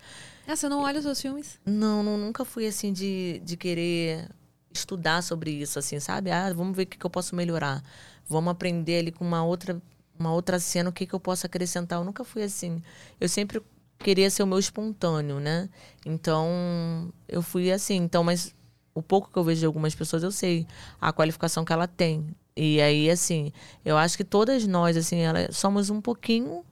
[0.47, 1.59] Ah, você não olha os seus filmes?
[1.65, 4.27] Não, não nunca fui assim de, de querer
[4.71, 6.31] estudar sobre isso, assim, sabe?
[6.31, 7.83] Ah, vamos ver o que, que eu posso melhorar.
[8.27, 9.81] Vamos aprender ali com uma outra,
[10.17, 11.99] uma outra cena, o que, que eu posso acrescentar.
[11.99, 12.81] Eu nunca fui assim.
[13.19, 13.61] Eu sempre
[13.99, 15.69] queria ser o meu espontâneo, né?
[16.05, 17.95] Então, eu fui assim.
[17.95, 18.55] Então, mas
[18.97, 20.65] o pouco que eu vejo de algumas pessoas, eu sei
[20.99, 22.25] a qualificação que ela tem.
[22.55, 23.51] E aí, assim,
[23.85, 26.65] eu acho que todas nós, assim, ela, somos um pouquinho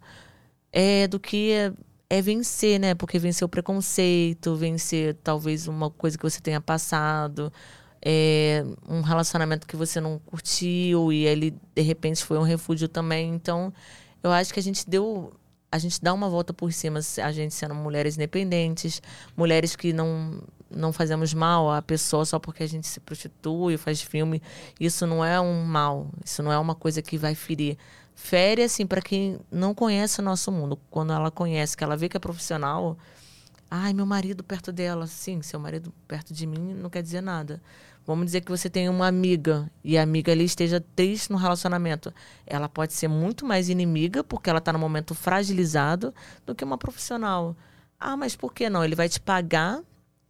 [0.71, 1.71] é, do que é,
[2.09, 2.95] é, vencer, né?
[2.95, 7.53] Porque vencer o preconceito, vencer talvez uma coisa que você tenha passado,
[8.01, 13.35] é, um relacionamento que você não curtiu e ele, de repente, foi um refúgio também.
[13.35, 13.71] Então,
[14.23, 15.31] eu acho que a gente deu
[15.71, 19.01] a gente dá uma volta por cima, a gente sendo mulheres independentes,
[19.35, 24.01] mulheres que não não fazemos mal à pessoa só porque a gente se prostitui, faz
[24.01, 24.41] filme.
[24.79, 27.77] Isso não é um mal, isso não é uma coisa que vai ferir.
[28.15, 30.79] Fere, assim, para quem não conhece o nosso mundo.
[30.89, 32.97] Quando ela conhece, que ela vê que é profissional,
[33.69, 35.05] ai, meu marido perto dela.
[35.05, 37.61] Sim, seu marido perto de mim não quer dizer nada.
[38.07, 42.13] Vamos dizer que você tem uma amiga e a amiga ali esteja triste no relacionamento.
[42.45, 46.13] Ela pode ser muito mais inimiga porque ela está no momento fragilizado
[46.45, 47.55] do que uma profissional.
[47.99, 48.83] Ah, mas por que não?
[48.83, 49.81] Ele vai te pagar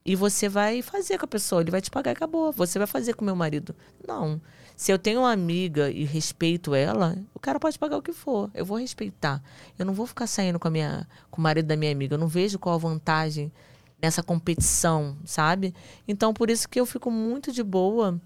[0.06, 2.52] e você vai fazer com a pessoa, ele vai te pagar e acabou.
[2.52, 3.76] Você vai fazer com meu marido.
[4.08, 4.40] Não.
[4.76, 8.52] Se eu tenho uma amiga e respeito ela, o cara pode pagar o que for.
[8.54, 9.42] Eu vou respeitar.
[9.80, 12.14] Eu não vou ficar saindo com, a minha, com o marido da minha amiga.
[12.14, 13.52] Eu não vejo qual a vantagem
[14.00, 15.74] nessa competição, sabe?
[16.08, 18.22] Então, por isso que eu fico muito de boa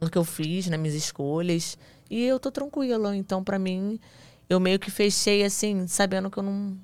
[0.00, 1.76] no que eu fiz, nas minhas escolhas.
[2.08, 3.14] E eu tô tranquila.
[3.14, 4.00] Então, para mim,
[4.48, 6.78] eu meio que fechei assim, sabendo que eu não,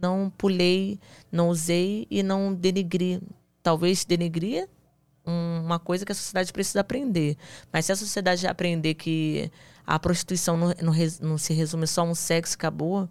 [0.00, 1.00] não pulei,
[1.32, 3.20] não usei e não denigri
[3.66, 4.68] talvez denegrir
[5.24, 7.36] uma coisa que a sociedade precisa aprender.
[7.72, 9.50] Mas se a sociedade aprender que
[9.84, 13.08] a prostituição não, não, não se resume só a um sexo acabou,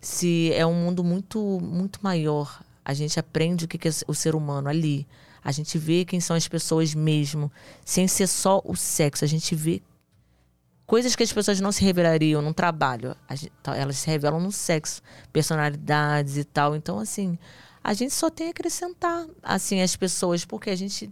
[0.00, 4.34] se é um mundo muito muito maior, a gente aprende o que é o ser
[4.34, 5.06] humano ali.
[5.44, 7.52] A gente vê quem são as pessoas mesmo,
[7.84, 9.26] sem ser só o sexo.
[9.26, 9.82] A gente vê
[10.86, 13.14] coisas que as pessoas não se revelariam no trabalho.
[13.30, 15.02] Gente, elas se revelam no sexo,
[15.34, 16.74] personalidades e tal.
[16.74, 17.38] Então, assim,
[17.82, 21.10] a gente só tem a acrescentar assim as pessoas, porque a gente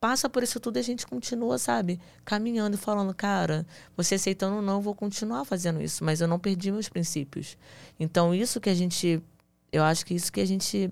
[0.00, 2.00] passa por isso tudo e a gente continua, sabe?
[2.24, 3.66] Caminhando falando, cara,
[3.96, 7.56] você aceitando ou não, eu vou continuar fazendo isso, mas eu não perdi meus princípios.
[7.98, 9.22] Então, isso que a gente.
[9.72, 10.90] Eu acho que isso que a gente.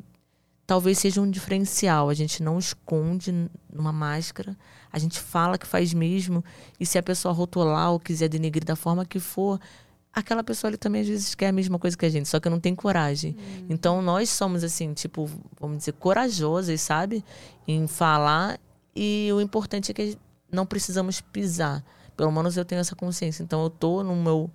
[0.66, 2.09] Talvez seja um diferencial.
[2.09, 4.57] A gente não esconde numa máscara.
[4.91, 6.43] A gente fala que faz mesmo.
[6.81, 9.61] E se a pessoa rotular ou quiser denegrir da forma que for,
[10.15, 12.49] aquela pessoa ali também às vezes quer a mesma coisa que a gente, só que
[12.49, 13.36] não tem coragem.
[13.36, 13.66] Uhum.
[13.69, 15.28] Então nós somos assim, tipo,
[15.61, 17.24] vamos dizer, corajosas, sabe?
[17.66, 18.59] Em falar
[18.95, 20.16] e o importante é que
[20.51, 21.85] não precisamos pisar.
[22.16, 23.43] Pelo menos eu tenho essa consciência.
[23.43, 24.49] Então eu tô no meu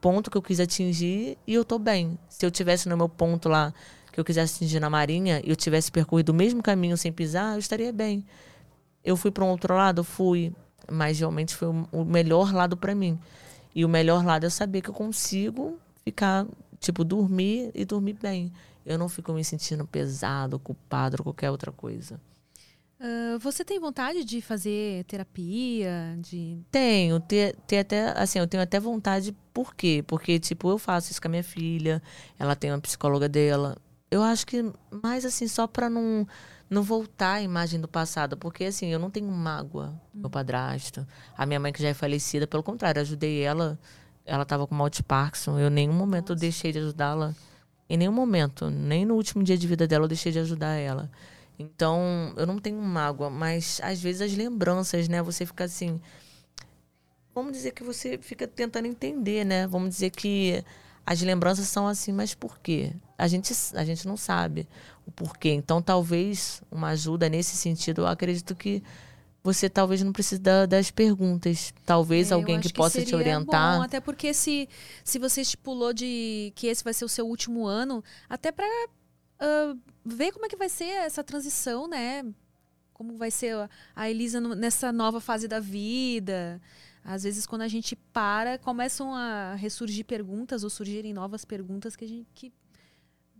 [0.00, 2.18] ponto que eu quis atingir e eu tô bem.
[2.28, 3.74] Se eu tivesse no meu ponto lá
[4.10, 7.54] que eu quisesse atingir na Marinha e eu tivesse percorrido o mesmo caminho sem pisar,
[7.54, 8.24] eu estaria bem.
[9.04, 10.52] Eu fui para um outro lado, fui,
[10.90, 13.18] mas realmente foi o melhor lado para mim.
[13.74, 16.46] E o melhor lado é saber que eu consigo ficar,
[16.78, 18.52] tipo, dormir e dormir bem.
[18.86, 22.20] Eu não fico me sentindo pesado, culpado ou qualquer outra coisa.
[23.00, 26.16] Uh, você tem vontade de fazer terapia?
[26.20, 26.58] De...
[26.70, 30.04] Tenho, ter, ter até, assim, eu tenho até vontade, por quê?
[30.06, 32.02] Porque, tipo, eu faço isso com a minha filha,
[32.38, 33.76] ela tem uma psicóloga dela.
[34.10, 34.64] Eu acho que
[35.02, 36.26] mais assim, só pra não,
[36.68, 40.20] não voltar a imagem do passado, porque assim, eu não tenho mágoa, hum.
[40.20, 41.06] meu padrasto.
[41.36, 43.78] A minha mãe que já é falecida, pelo contrário, ajudei ela,
[44.24, 46.40] ela tava com mal de Parkinson, eu em nenhum momento Nossa.
[46.40, 47.34] deixei de ajudá-la.
[47.88, 51.10] Em nenhum momento, nem no último dia de vida dela eu deixei de ajudar ela.
[51.58, 55.22] Então, eu não tenho mágoa, mas às vezes as lembranças, né?
[55.22, 56.00] Você fica assim.
[57.34, 59.66] Vamos dizer que você fica tentando entender, né?
[59.66, 60.64] Vamos dizer que
[61.04, 62.92] as lembranças são assim, mas por quê?
[63.16, 64.68] A gente, a gente não sabe
[65.06, 65.50] o porquê.
[65.50, 68.82] Então, talvez uma ajuda nesse sentido, eu acredito que
[69.44, 71.72] você talvez não precise da, das perguntas.
[71.84, 73.76] Talvez é, alguém que, que possa te orientar.
[73.76, 74.66] Bom, até porque se,
[75.04, 79.78] se você estipulou de que esse vai ser o seu último ano, até para uh,
[80.04, 82.24] ver como é que vai ser essa transição, né?
[82.94, 86.58] Como vai ser a Elisa nessa nova fase da vida.
[87.04, 92.04] Às vezes, quando a gente para, começam a ressurgir perguntas ou surgirem novas perguntas que
[92.06, 92.50] a gente que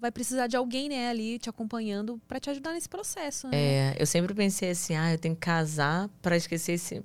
[0.05, 3.49] vai precisar de alguém, né, ali te acompanhando para te ajudar nesse processo.
[3.49, 3.57] Né?
[3.57, 7.03] É, eu sempre pensei assim, ah, eu tenho que casar para esquecer esse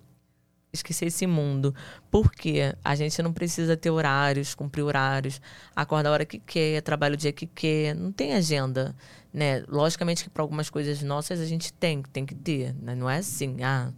[0.71, 1.73] esquecer esse mundo.
[2.11, 5.41] Porque a gente não precisa ter horários, cumprir horários,
[5.75, 8.93] acorda a hora que quer, trabalha o dia que quer, não tem agenda,
[9.33, 9.63] né?
[9.67, 12.93] Logicamente que para algumas coisas nossas a gente tem, tem que ter, né?
[12.93, 13.91] não é assim, ah,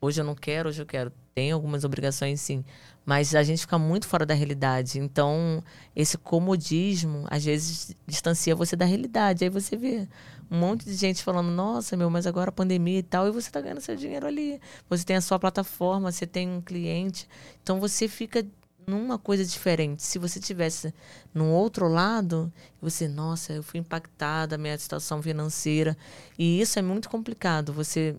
[0.00, 1.12] hoje eu não quero, hoje eu quero.
[1.34, 2.64] Tem algumas obrigações sim,
[3.10, 5.00] mas a gente fica muito fora da realidade.
[5.00, 5.64] Então,
[5.96, 9.42] esse comodismo às vezes distancia você da realidade.
[9.42, 10.06] Aí você vê
[10.48, 13.48] um monte de gente falando, nossa, meu, mas agora a pandemia e tal, e você
[13.48, 14.60] está ganhando seu dinheiro ali.
[14.88, 17.28] Você tem a sua plataforma, você tem um cliente.
[17.60, 18.46] Então você fica
[18.86, 20.04] numa coisa diferente.
[20.04, 20.94] Se você tivesse
[21.34, 25.96] no outro lado, você, nossa, eu fui impactada, minha situação financeira.
[26.38, 28.14] E isso é muito complicado, você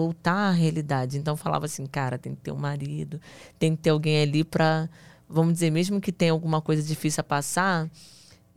[0.00, 1.18] voltar à realidade.
[1.18, 3.20] Então falava assim, cara, tem que ter um marido,
[3.58, 4.88] tem que ter alguém ali para,
[5.28, 7.90] vamos dizer, mesmo que tenha alguma coisa difícil a passar,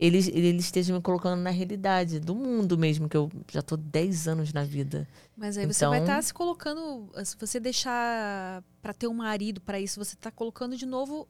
[0.00, 4.28] ele, ele esteja me colocando na realidade do mundo mesmo, que eu já tô 10
[4.28, 5.06] anos na vida.
[5.36, 5.74] Mas aí então...
[5.74, 9.78] você vai estar então tá se colocando, se você deixar para ter um marido para
[9.78, 11.28] isso, você tá colocando de novo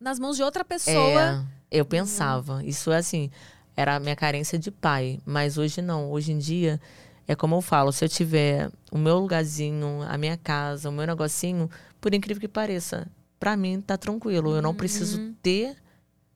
[0.00, 1.46] nas mãos de outra pessoa.
[1.70, 3.30] É, eu pensava, isso é assim,
[3.76, 6.80] era a minha carência de pai, mas hoje não, hoje em dia
[7.26, 11.06] é como eu falo, se eu tiver o meu lugarzinho, a minha casa, o meu
[11.06, 11.70] negocinho,
[12.00, 13.06] por incrível que pareça,
[13.38, 15.34] para mim tá tranquilo, eu não preciso uhum.
[15.42, 15.76] ter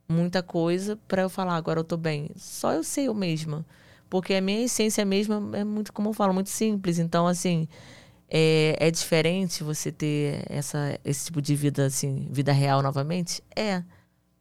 [0.07, 2.31] muita coisa para eu falar, agora eu tô bem.
[2.35, 3.65] Só eu sei eu mesma.
[4.09, 6.97] Porque a minha essência mesma é muito, como eu falo, muito simples.
[6.97, 7.67] Então, assim,
[8.27, 13.43] é, é diferente você ter essa, esse tipo de vida, assim, vida real novamente?
[13.55, 13.83] É.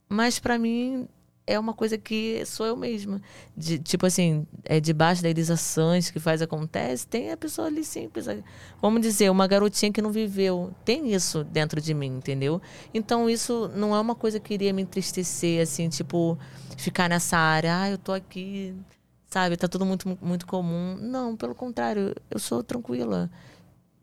[0.08, 1.06] Mas para mim
[1.48, 3.20] é uma coisa que sou eu mesma.
[3.56, 7.82] De, tipo assim, é debaixo da Elisa Sanches que faz acontece, tem a pessoa ali
[7.82, 8.26] simples.
[8.82, 10.74] Vamos dizer, uma garotinha que não viveu.
[10.84, 12.60] Tem isso dentro de mim, entendeu?
[12.92, 16.38] Então isso não é uma coisa que iria me entristecer, assim, tipo,
[16.76, 18.74] ficar nessa área, ah, eu tô aqui,
[19.30, 20.98] sabe, tá tudo muito, muito comum.
[21.00, 23.30] Não, pelo contrário, eu sou tranquila.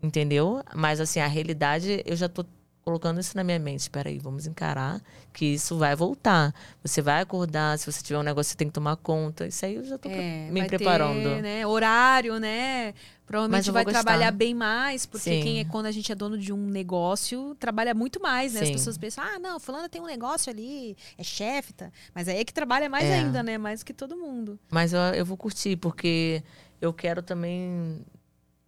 [0.02, 0.64] Entendeu?
[0.76, 2.46] Mas assim, a realidade eu já tô
[2.86, 3.80] colocando isso na minha mente.
[3.80, 5.02] Espera aí, vamos encarar
[5.34, 6.54] que isso vai voltar.
[6.84, 9.48] Você vai acordar, se você tiver um negócio, você tem que tomar conta.
[9.48, 11.24] Isso aí eu já tô é, me preparando.
[11.24, 11.66] Ter, né?
[11.66, 12.94] Horário, né?
[13.26, 16.68] Provavelmente vai trabalhar bem mais, porque quem é, quando a gente é dono de um
[16.68, 18.60] negócio, trabalha muito mais, né?
[18.60, 18.66] Sim.
[18.66, 21.92] As pessoas pensam, ah, não, fulano tem um negócio ali, é chefe, tá?
[22.14, 23.16] Mas aí é que trabalha mais é.
[23.16, 23.58] ainda, né?
[23.58, 24.60] Mais que todo mundo.
[24.70, 26.44] Mas eu, eu vou curtir, porque
[26.80, 28.00] eu quero também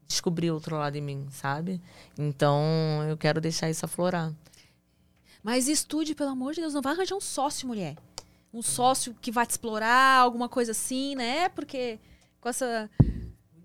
[0.08, 1.82] descobrir outro lado em mim, sabe?
[2.18, 2.62] Então
[3.10, 4.32] eu quero deixar isso aflorar.
[5.44, 7.96] Mas estude, pelo amor de Deus, não vai arranjar um sócio, mulher.
[8.54, 11.50] Um sócio que vai te explorar, alguma coisa assim, né?
[11.50, 12.00] Porque
[12.42, 12.90] com essa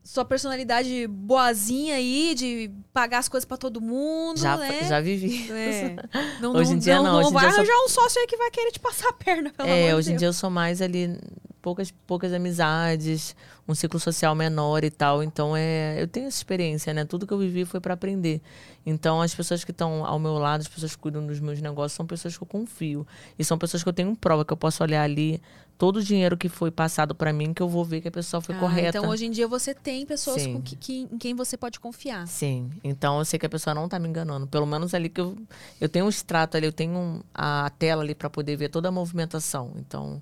[0.05, 4.82] sua personalidade boazinha aí, de pagar as coisas pra todo mundo, Já, né?
[4.89, 5.51] já vivi.
[5.52, 5.97] É.
[6.43, 8.27] Não, Hoje em dia não, hoje em vai dia eu sou- arranjar um sócio aí
[8.27, 10.19] que vai querer te passar a perna, pelo É, amor hoje de em Deus.
[10.20, 11.16] dia eu sou mais ali,
[11.62, 13.36] poucas, poucas amizades,
[13.66, 15.22] um ciclo social menor e tal.
[15.22, 17.05] Então, é, eu tenho essa experiência, né?
[17.05, 18.40] Tudo que eu vivi foi para aprender.
[18.84, 21.93] Então, as pessoas que estão ao meu lado, as pessoas que cuidam dos meus negócios,
[21.93, 23.06] são pessoas que eu confio.
[23.39, 25.40] E são pessoas que eu tenho prova, que eu posso olhar ali
[25.78, 28.40] todo o dinheiro que foi passado para mim, que eu vou ver que a pessoa
[28.40, 28.98] foi Ah, correta.
[28.98, 30.55] Então, hoje em dia, você tem pessoas Sim.
[30.55, 32.26] com que, que- em quem você pode confiar.
[32.28, 34.47] Sim, então eu sei que a pessoa não tá me enganando.
[34.47, 35.36] Pelo menos ali que eu,
[35.80, 38.93] eu tenho um extrato ali, eu tenho a tela ali para poder ver toda a
[38.93, 39.72] movimentação.
[39.76, 40.20] Então,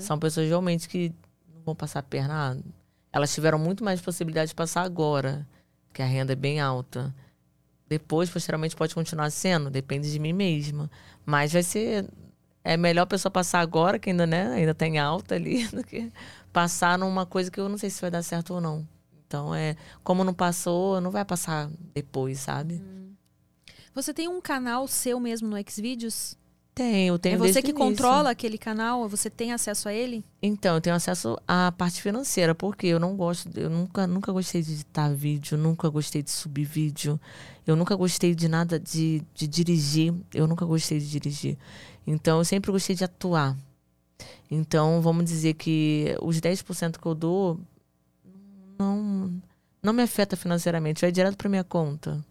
[0.00, 1.12] são pessoas realmente que
[1.54, 2.52] não vão passar a perna.
[2.52, 2.56] Ah,
[3.12, 5.46] elas tiveram muito mais possibilidade de passar agora,
[5.92, 7.14] que a renda é bem alta.
[7.88, 10.90] Depois, posteriormente, pode continuar sendo, depende de mim mesma.
[11.26, 12.08] Mas vai ser.
[12.64, 16.10] É melhor a pessoa passar agora, que ainda, né, ainda tem alta ali, do que
[16.52, 18.88] passar numa coisa que eu não sei se vai dar certo ou não.
[19.26, 19.76] Então, é.
[20.02, 22.82] Como não passou, não vai passar depois, sabe?
[23.94, 26.38] Você tem um canal seu mesmo no Xvideos?
[26.74, 29.06] Tenho, tenho é você que controla aquele canal?
[29.06, 30.24] Você tem acesso a ele?
[30.40, 34.62] Então, eu tenho acesso à parte financeira, porque eu não gosto, eu nunca, nunca gostei
[34.62, 37.20] de editar vídeo, nunca gostei de subir vídeo,
[37.66, 41.58] eu nunca gostei de nada de, de dirigir, eu nunca gostei de dirigir.
[42.06, 43.54] Então, eu sempre gostei de atuar.
[44.50, 47.60] Então, vamos dizer que os 10% que eu dou
[48.78, 49.30] não,
[49.82, 52.24] não me afeta financeiramente, vai direto para minha conta.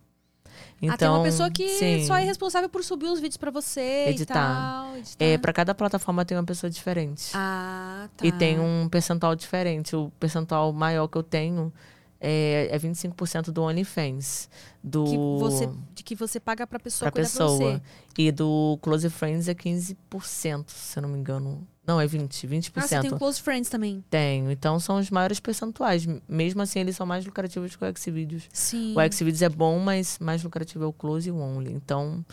[0.81, 2.05] Então, ah, tem uma pessoa que sim.
[2.05, 4.33] só é responsável por subir os vídeos pra você Editar.
[4.33, 4.97] tal.
[4.97, 5.23] Editar.
[5.23, 7.31] É, para cada plataforma tem uma pessoa diferente.
[7.35, 8.25] Ah, tá.
[8.25, 9.95] E tem um percentual diferente.
[9.95, 11.71] O percentual maior que eu tenho
[12.19, 14.49] é, é 25% do OnlyFans.
[14.83, 17.49] Do, Que você, de que você paga pra pessoa pra pra pessoa.
[17.57, 17.81] você.
[18.17, 21.67] E do Close Friends é 15%, se eu não me engano.
[21.85, 22.47] Não, é 20%.
[22.47, 22.71] 20%.
[22.75, 24.03] Ah, você tem o Close Friends também.
[24.09, 24.49] Tenho.
[24.51, 26.07] Então são os maiores percentuais.
[26.27, 28.43] Mesmo assim, eles são mais lucrativos que o Xvideos.
[28.53, 28.95] Sim.
[28.97, 31.71] O Xvideos é bom, mas mais lucrativo é o Close e o Only.
[31.73, 32.23] Então,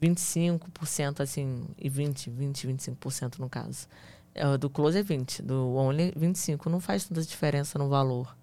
[0.00, 3.86] 25%, assim, e 20%, 20%, 25% no caso.
[4.34, 6.66] É, Do Close é 20%, do Only é 25%.
[6.70, 8.36] Não faz tanta diferença no valor.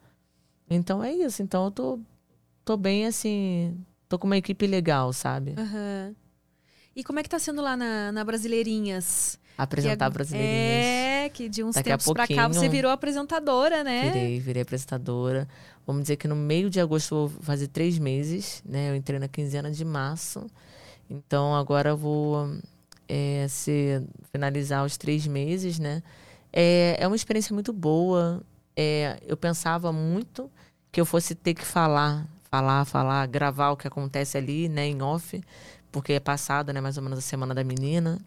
[0.70, 1.42] Então é isso.
[1.42, 2.00] Então eu tô,
[2.66, 3.78] tô bem, assim,
[4.10, 5.54] tô com uma equipe legal, sabe?
[5.58, 6.16] Aham.
[6.96, 9.38] E como é que tá sendo lá na, na Brasileirinhas?
[9.58, 10.86] Apresentar é- brasileirinhas.
[10.86, 14.12] É, que de uns Daqui a tempos pra cá você virou apresentadora, né?
[14.12, 15.48] Virei, virei apresentadora.
[15.88, 18.90] Vamos dizer que no meio de agosto eu vou fazer três meses, né?
[18.90, 20.46] Eu entrei na quinzena de março.
[21.10, 22.50] Então agora eu vou
[23.08, 26.04] é, ser, finalizar os três meses, né?
[26.52, 28.42] É, é uma experiência muito boa.
[28.76, 30.52] É, eu pensava muito
[30.92, 35.02] que eu fosse ter que falar, falar, falar, gravar o que acontece ali, né, em
[35.02, 35.42] off,
[35.92, 38.20] porque é passado, né, mais ou menos a semana da menina.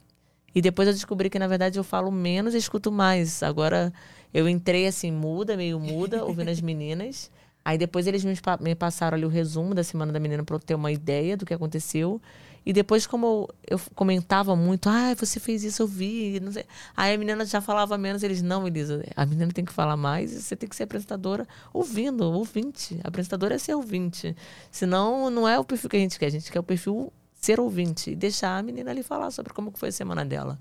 [0.55, 3.42] E depois eu descobri que, na verdade, eu falo menos e escuto mais.
[3.42, 3.92] Agora,
[4.34, 7.30] eu entrei assim, muda, meio muda, ouvindo as meninas.
[7.64, 10.56] Aí depois eles me, pa- me passaram ali o resumo da Semana da Menina para
[10.56, 12.20] eu ter uma ideia do que aconteceu.
[12.69, 16.66] E depois, como eu, comentava muito, ah, você fez isso, eu vi, não sei.
[16.95, 20.35] Aí a menina já falava menos, eles, não, Elisa, a menina tem que falar mais
[20.35, 23.01] e você tem que ser apresentadora ouvindo, ouvinte.
[23.03, 24.36] A apresentadora é ser ouvinte.
[24.70, 27.59] Senão, não é o perfil que a gente quer, a gente quer o perfil ser
[27.59, 30.59] ouvinte e deixar a menina ali falar sobre como foi a semana dela.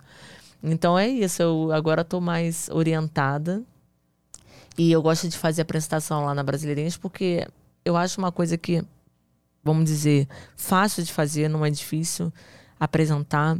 [0.63, 3.61] Então é isso, eu agora estou mais orientada
[4.77, 7.45] e eu gosto de fazer apresentação lá na Brasileirinhas porque
[7.83, 8.81] eu acho uma coisa que,
[9.63, 12.31] vamos dizer, fácil de fazer, não é difícil
[12.79, 13.57] apresentar,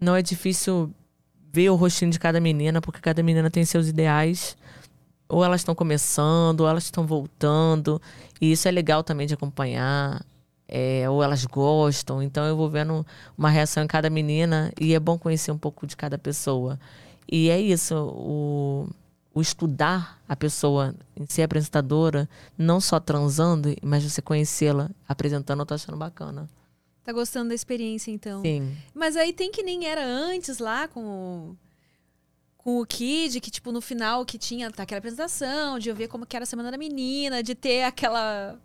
[0.00, 0.92] não é difícil
[1.52, 4.56] ver o rostinho de cada menina, porque cada menina tem seus ideais.
[5.28, 8.00] Ou elas estão começando, ou elas estão voltando.
[8.40, 10.24] E isso é legal também de acompanhar.
[10.66, 12.22] É, ou elas gostam.
[12.22, 13.06] Então eu vou vendo
[13.36, 16.78] uma reação em cada menina e é bom conhecer um pouco de cada pessoa.
[17.30, 18.88] E é isso, o,
[19.34, 25.66] o estudar a pessoa em ser apresentadora, não só transando, mas você conhecê-la apresentando, eu
[25.66, 26.48] tô achando bacana.
[27.02, 28.42] Tá gostando da experiência, então?
[28.42, 28.76] Sim.
[28.94, 31.56] Mas aí tem que nem era antes lá com o,
[32.56, 36.08] com o Kid, que tipo no final que tinha tá, aquela apresentação, de eu ver
[36.08, 38.60] como que era a semana da menina, de ter aquela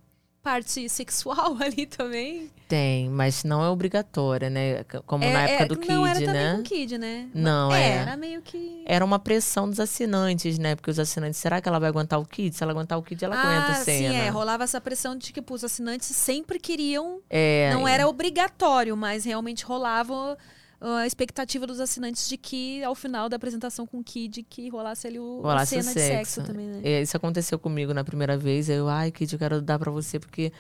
[0.48, 2.50] parte sexual ali também.
[2.70, 4.86] Tem, mas não é obrigatória, né?
[5.06, 6.54] Como na É- época é- do Kid, Não era né?
[6.54, 7.28] com o Kid, né?
[7.34, 7.82] Não, é.
[7.82, 7.92] é.
[7.98, 8.84] Era meio que...
[8.86, 10.76] Era uma pressão dos assinantes, né?
[10.76, 12.56] Porque os assinantes, será que ela vai aguentar o Kid?
[12.56, 14.14] Se ela aguentar o Kid, ela aguenta a ah, cena.
[14.14, 14.30] sim, é.
[14.30, 17.20] Rolava essa pressão de que tipo, os assinantes sempre queriam...
[17.30, 20.38] É, Não era obrigatório, mas realmente rolava
[20.80, 25.08] a expectativa dos assinantes de que, ao final da apresentação com o Kid, que rolasse
[25.08, 26.82] ali o, a Rolasse o cena de sexo também, né?
[26.84, 28.70] É, Isso aconteceu comigo na primeira vez.
[28.70, 30.52] Eu, ai, Kid, eu quero dar pra você, porque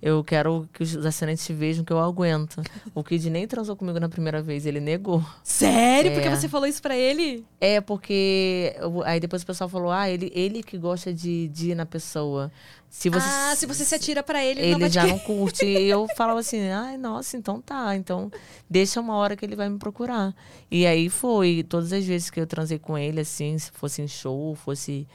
[0.00, 2.62] Eu quero que os assinantes vejam que eu aguento.
[2.94, 5.24] O Kid nem transou comigo na primeira vez, ele negou.
[5.42, 6.10] Sério?
[6.10, 6.14] É.
[6.14, 7.44] Porque você falou isso pra ele?
[7.58, 8.74] É, porque.
[8.78, 11.86] eu- Aí depois o pessoal falou: ah, ele, ele que gosta de, de ir na
[11.86, 12.52] pessoa.
[12.90, 15.64] Se você, ah, se você se atira pra ele, ele, não já não curte.
[15.64, 17.96] E eu falava assim, ai, nossa, então tá.
[17.96, 18.30] Então,
[18.70, 20.34] deixa uma hora que ele vai me procurar.
[20.70, 24.08] E aí foi, todas as vezes que eu transei com ele, assim, se fosse em
[24.08, 25.06] show, fosse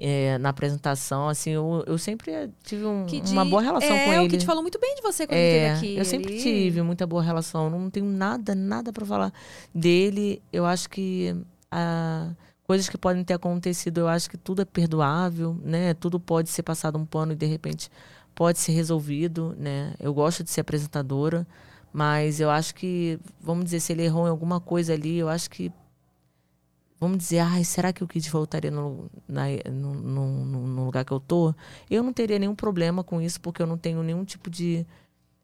[0.00, 4.12] é, na apresentação, assim, eu, eu sempre tive um- Kid- uma boa relação é, com
[4.14, 4.26] ele.
[4.26, 5.98] o Kid falou muito bem de você quando ele É, esteve aqui.
[5.98, 7.68] eu sempre Ele- tive muita boa relação.
[7.70, 9.32] Não tenho nada, nada pra falar
[9.74, 10.42] dele.
[10.52, 11.36] Eu acho que
[11.70, 12.30] ah,
[12.66, 15.94] coisas que podem ter acontecido, eu acho que tudo é perdoável, né?
[15.94, 17.88] Tudo pode ser passado um pano e de repente
[18.34, 19.92] pode ser resolvido, né?
[20.00, 21.46] Eu gosto de ser apresentadora,
[21.92, 25.50] mas eu acho que, vamos dizer, se ele errou em alguma coisa ali, eu acho
[25.50, 25.70] que
[27.00, 31.12] Vamos dizer, ai, será que o Kid voltaria no, na- no, no- no- lugar que
[31.12, 31.54] eu tô?
[31.90, 34.86] Eu não teria nenhum problema com isso, porque eu não tenho nenhum tipo de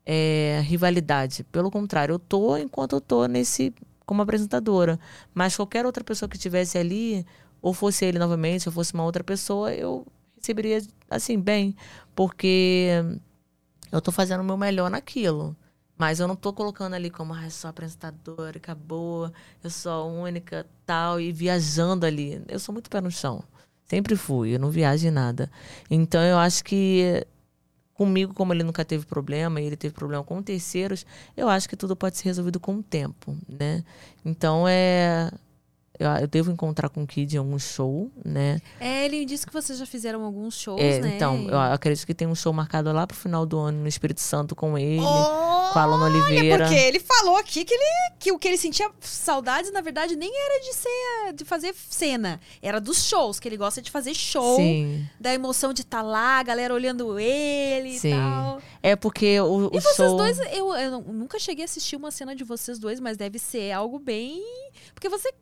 [0.07, 1.45] é, rivalidade.
[1.45, 3.75] Pelo contrário, eu tô enquanto eu tô nesse
[4.07, 5.01] como apresentadora.
[5.35, 7.27] Mas qualquer outra pessoa que estivesse ali,
[7.63, 10.07] ou fosse ele novamente, ou fosse uma outra pessoa, eu
[10.39, 10.81] receberia
[11.11, 11.77] assim bem,
[12.15, 12.91] porque
[13.93, 15.57] eu tô fazendo o meu melhor naquilo.
[15.99, 19.33] Mas eu não tô colocando ali como, ah, eu sou apresentadora, acabou,
[19.65, 22.43] eu sou única, tal, e viajando ali.
[22.49, 23.43] Eu sou muito pé no chão.
[23.87, 25.51] Sempre fui, eu não viajo em nada.
[25.91, 27.27] Então eu acho que
[27.97, 31.07] comigo, como ele nunca teve problema, e ele teve problema com terceiros,
[31.37, 33.83] eu acho que tudo pode ser resolvido com o tempo, né?
[34.25, 35.31] Então é.
[35.99, 38.61] Eu, eu devo encontrar com o Kid em algum show, né?
[38.81, 41.13] É, ele disse que vocês já fizeram alguns shows, É, né?
[41.17, 44.21] Então, eu acredito que tem um show marcado lá pro final do ano no Espírito
[44.21, 46.65] Santo com ele, Olha, com a Alana Oliveira.
[46.67, 47.85] porque ele falou aqui que, ele,
[48.19, 52.41] que o que ele sentia saudades, na verdade, nem era de ser de fazer cena.
[52.63, 54.57] Era dos shows, que ele gosta de fazer show.
[54.57, 55.07] Sim.
[55.21, 58.09] Da emoção de estar lá, a galera olhando ele Sim.
[58.09, 58.61] e tal.
[58.83, 60.17] É porque o, E o vocês show.
[60.17, 63.73] dois, eu, eu nunca cheguei a assistir uma cena de vocês dois, mas deve ser
[63.73, 64.43] algo bem.
[64.95, 65.33] Porque você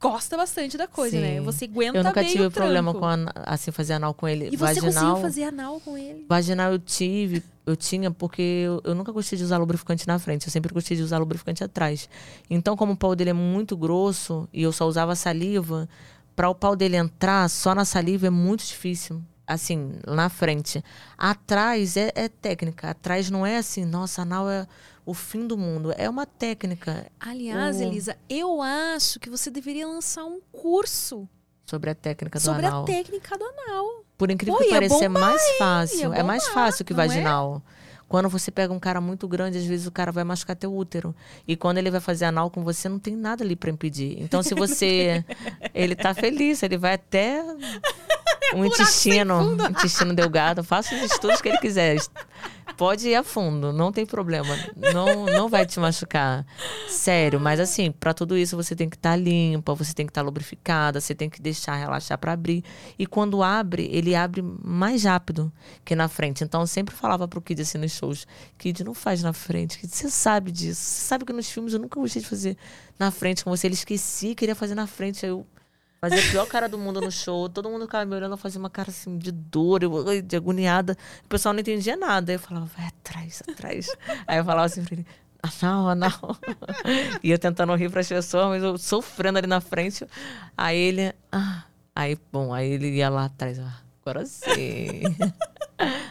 [0.00, 1.22] gosta bastante da coisa, Sim.
[1.22, 1.40] né?
[1.40, 3.16] Você aguenta Eu nunca bem tive problema com a,
[3.46, 4.48] assim fazer anal com ele.
[4.52, 4.92] E você Vaginal.
[4.92, 6.24] conseguiu fazer anal com ele.
[6.28, 10.46] Vaginal eu tive, eu tinha, porque eu, eu nunca gostei de usar lubrificante na frente,
[10.46, 12.08] eu sempre gostei de usar lubrificante atrás.
[12.48, 15.88] Então, como o pau dele é muito grosso e eu só usava saliva,
[16.36, 19.20] para o pau dele entrar só na saliva é muito difícil.
[19.44, 20.84] Assim, na frente.
[21.16, 22.90] Atrás é, é técnica.
[22.90, 24.66] Atrás não é assim, nossa, anal é
[25.08, 25.92] o fim do mundo.
[25.96, 31.28] É uma técnica Aliás, O- Elisa, eu acho que você deveria lançar um curso
[31.64, 32.82] sobre a técnica do sobre anal.
[32.82, 34.04] a técnica do anal.
[34.16, 36.12] Por incrível Pô, que ia pareça, é mais Ia fácil.
[36.12, 36.96] É mais fácil que é?
[36.96, 37.62] vaginal.
[38.08, 41.14] Quando você pega um cara muito grande, às vezes o cara vai machucar teu útero.
[41.46, 44.16] E quando ele vai fazer anal com você, não tem nada ali pra impedir.
[44.20, 45.22] Então, se você.
[45.74, 47.44] ele tá feliz, ele vai até
[48.56, 50.64] um intestino, intestino delgado.
[50.64, 51.96] Faça os estudos que ele quiser.
[52.76, 54.56] Pode ir a fundo, não tem problema.
[54.76, 56.46] Não, não vai te machucar.
[56.88, 60.22] Sério, mas assim, pra tudo isso você tem que estar limpa, você tem que estar
[60.22, 62.64] lubrificada, você tem que deixar relaxar pra abrir.
[62.98, 65.52] E quando abre, ele abre mais rápido
[65.84, 66.44] que na frente.
[66.44, 68.26] Então eu sempre falava pro Kid assim nos shows:
[68.56, 70.80] Kid, não faz na frente, Kid, você sabe disso.
[70.80, 72.56] Você sabe que nos filmes eu nunca gostei de fazer
[72.98, 73.66] na frente com você.
[73.66, 75.24] Ele esquecia, queria fazer na frente.
[75.24, 75.46] Aí eu
[76.00, 77.48] Fazia a pior cara do mundo no show.
[77.48, 80.96] Todo mundo ficava me olhando, eu fazia uma cara assim de dor, eu, de agoniada.
[81.24, 82.32] O pessoal não entendia nada.
[82.32, 83.88] Eu falava, vai atrás, atrás.
[84.26, 85.06] Aí eu falava assim pra ele,
[85.42, 86.36] anal, anal.
[87.22, 90.06] E eu tentando rir pras pessoas, mas eu sofrendo ali na frente.
[90.56, 91.64] Aí ele, ah.
[91.94, 95.02] Aí, bom, aí ele ia lá atrás, ah, agora sim.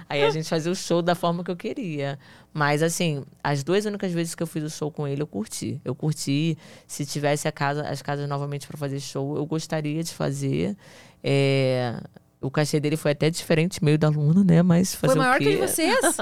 [0.09, 2.17] Aí a gente fazia o show da forma que eu queria.
[2.53, 5.81] Mas, assim, as duas únicas vezes que eu fiz o show com ele, eu curti.
[5.83, 6.57] Eu curti.
[6.87, 10.75] Se tivesse a casa, as casas novamente para fazer show, eu gostaria de fazer.
[11.23, 11.99] É,
[12.41, 14.61] O cachê dele foi até diferente, meio da Luna, né?
[14.61, 15.43] Mas fazer Foi o maior quê?
[15.43, 16.17] que o de vocês?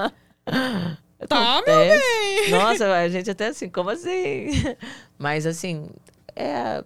[1.30, 2.51] Tá, meu bem!
[2.51, 4.47] Nossa, a gente até assim, como assim?
[5.17, 5.88] Mas, assim,
[6.35, 6.84] é...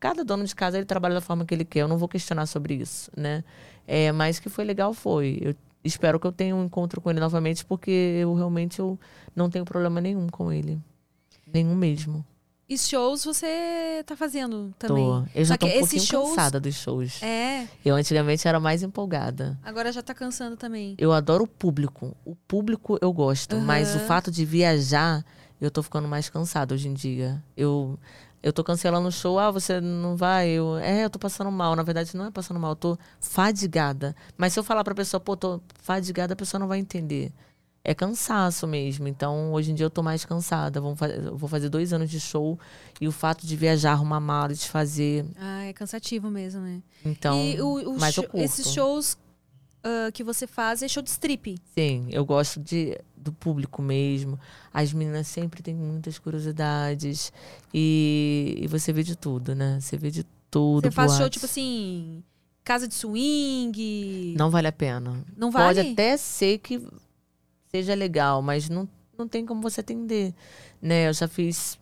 [0.00, 1.80] Cada dono de casa, ele trabalha da forma que ele quer.
[1.80, 3.42] Eu não vou questionar sobre isso, né?
[3.86, 5.38] É, mas que foi legal, foi.
[5.40, 8.98] Eu espero que eu tenha um encontro com ele novamente, porque eu realmente eu
[9.34, 10.78] não tenho problema nenhum com ele.
[11.52, 12.24] Nenhum mesmo.
[12.68, 15.02] E shows você tá fazendo também?
[15.02, 15.24] Tô.
[15.34, 17.22] Eu já Só tô um pouquinho shows- cansada dos shows.
[17.22, 19.58] É, Eu antigamente era mais empolgada.
[19.64, 20.94] agora já tá cansando também.
[20.98, 22.14] Eu adoro o público.
[22.26, 25.24] O público eu gosto, mas o fato de viajar,
[25.58, 27.42] eu tô ficando mais cansada hoje em dia.
[27.56, 27.98] Eu
[28.42, 30.48] eu tô cancelando o show, ah, você não vai?
[30.48, 31.74] Eu, é, eu tô passando mal.
[31.74, 34.14] Na verdade, não é passando mal, eu tô fadigada.
[34.36, 37.32] Mas se eu falar pra pessoa, pô, tô fadigada, a pessoa não vai entender.
[37.82, 39.08] É cansaço mesmo.
[39.08, 40.80] Então, hoje em dia eu tô mais cansada.
[40.80, 42.58] Vou fazer dois anos de show
[43.00, 45.24] e o fato de viajar, arrumar mala, de fazer.
[45.36, 46.82] Ah, é cansativo mesmo, né?
[47.04, 48.44] Então, e o, o mas eu curto.
[48.44, 49.16] esses shows
[49.82, 51.56] ah, que você faz é show de strip.
[51.74, 52.98] Sim, eu gosto de,
[53.28, 54.38] do público mesmo.
[54.72, 57.32] As meninas sempre têm muitas curiosidades.
[57.72, 59.78] E, e você vê de tudo, né?
[59.80, 60.84] Você vê de tudo.
[60.84, 62.22] Você faz show, tipo assim,
[62.64, 64.34] casa de swing.
[64.36, 65.22] Não vale a pena.
[65.36, 65.76] Não vale?
[65.76, 66.82] Pode até ser que
[67.70, 70.34] seja legal, mas não, não tem como você atender.
[70.80, 71.08] Né?
[71.08, 71.78] Eu já fiz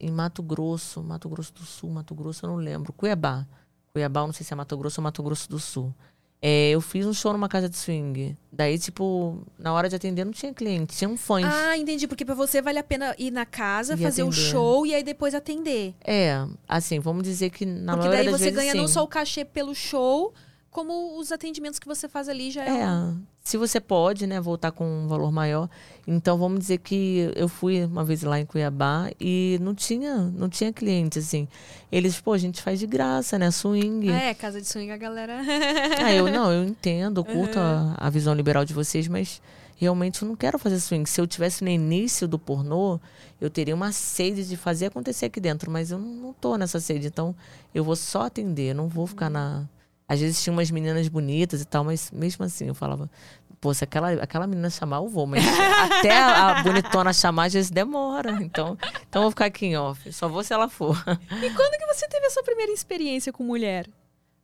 [0.00, 2.92] em Mato Grosso, Mato Grosso do Sul, Mato Grosso, eu não lembro.
[2.92, 3.46] Cuiabá.
[3.92, 5.94] Cuiabá, não sei se é Mato Grosso ou Mato Grosso do Sul.
[6.40, 8.36] É, eu fiz um show numa casa de swing.
[8.52, 11.44] Daí, tipo, na hora de atender não tinha cliente, tinha um fãs.
[11.44, 12.06] Ah, entendi.
[12.06, 14.40] Porque pra você vale a pena ir na casa, E fazer o atender.
[14.50, 15.94] show e aí depois atender.
[16.04, 18.94] É, assim, vamos dizer que na porque maioria daí das você vezes, ganha não sim.
[18.94, 20.32] só o cachê pelo show,
[20.70, 22.70] como os atendimentos que você faz ali já é.
[22.86, 25.68] um- É, se você pode, né, voltar com um valor maior.
[26.06, 30.48] Então vamos dizer que eu fui uma vez lá em Cuiabá e não tinha, não
[30.48, 31.48] tinha cliente assim.
[31.90, 34.10] Eles, pô, a gente faz de graça, né, swing.
[34.10, 35.38] É, casa de swing a galera.
[36.04, 39.40] Ah, eu não, eu entendo, curto a, a visão liberal de vocês, mas
[39.76, 41.08] realmente eu não quero fazer swing.
[41.08, 43.00] Se eu tivesse no início do pornô,
[43.40, 46.78] eu teria uma sede de fazer acontecer aqui dentro, mas eu não, não tô nessa
[46.80, 47.34] sede, então
[47.74, 49.66] eu vou só atender, não vou ficar na
[50.08, 53.10] às vezes tinha umas meninas bonitas e tal, mas mesmo assim eu falava,
[53.60, 55.44] pô, se aquela, aquela menina chamar, eu vou, mas
[55.98, 58.30] até a, bonitona chamar, às vezes demora.
[58.42, 58.76] Então,
[59.08, 60.10] então eu vou ficar aqui em off.
[60.12, 60.96] Só vou se ela for.
[61.42, 63.86] e quando que você teve a sua primeira experiência com mulher?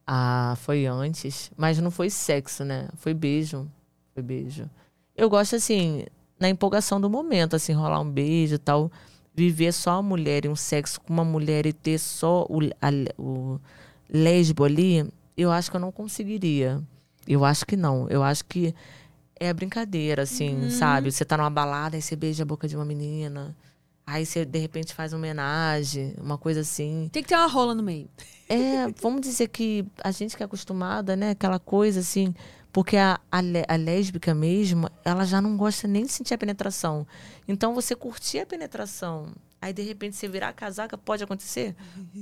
[0.06, 1.50] Ah, foi antes.
[1.56, 2.88] Mas não foi sexo, né?
[2.96, 3.66] Foi beijo.
[4.12, 4.68] Foi beijo.
[5.16, 6.04] Eu gosto, assim,
[6.38, 8.90] na empolgação do momento, assim, rolar um beijo e tal.
[9.34, 13.12] Viver só a mulher e um sexo com uma mulher e ter só o, a-
[13.18, 13.58] o
[14.08, 16.82] lesbo ali, eu acho que eu não conseguiria.
[17.26, 18.08] Eu acho que não.
[18.08, 18.74] Eu acho que
[19.36, 21.10] é brincadeira, assim, sabe?
[21.10, 23.56] Você tá numa balada e você beija a boca de uma menina.
[24.06, 27.08] Aí você, de repente, faz uma homenagem, uma coisa assim.
[27.10, 28.08] Tem que ter uma rola no meio.
[28.48, 31.30] É, vamos dizer que a gente que é acostumada, né?
[31.30, 32.34] Aquela coisa assim.
[32.70, 33.38] Porque a, a,
[33.68, 37.06] a lésbica mesmo, ela já não gosta nem de sentir a penetração.
[37.46, 39.28] Então você curtir a penetração,
[39.64, 41.74] aí de repente você virar a casaca, pode acontecer?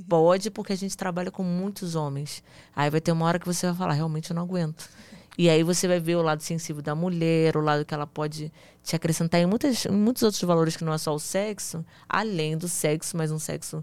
[0.08, 2.42] Pode, porque a gente trabalha com muitos homens.
[2.74, 4.88] Aí vai ter uma hora que você vai falar, realmente eu não aguento.
[5.36, 8.52] E aí você vai ver o lado sensível da mulher, o lado que ela pode
[8.84, 12.56] te acrescentar em, muitas, em muitos outros valores que não é só o sexo, além
[12.56, 13.82] do sexo, mas um sexo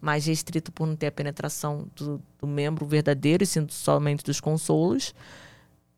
[0.00, 4.40] Mais restrito por não ter a penetração do, do membro verdadeiro e sim somente dos
[4.40, 5.14] consolos,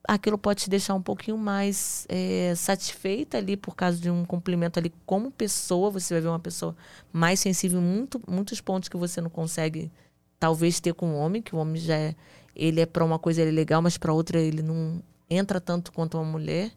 [0.07, 4.79] aquilo pode te deixar um pouquinho mais é, satisfeita ali por causa de um cumprimento
[4.79, 5.91] ali como pessoa.
[5.91, 6.75] Você vai ver uma pessoa
[7.13, 9.91] mais sensível muito, muitos pontos que você não consegue
[10.39, 12.15] talvez ter com o homem, que o homem já é,
[12.55, 15.91] ele é para uma coisa ele é legal, mas para outra ele não entra tanto
[15.91, 16.71] quanto uma mulher.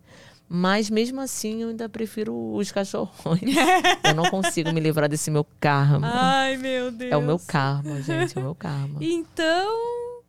[0.49, 3.41] Mas mesmo assim eu ainda prefiro os cachorrões.
[4.05, 6.09] eu não consigo me livrar desse meu karma.
[6.12, 7.12] Ai, meu Deus.
[7.12, 8.99] É o meu karma, gente, é o meu karma.
[9.01, 10.23] Então,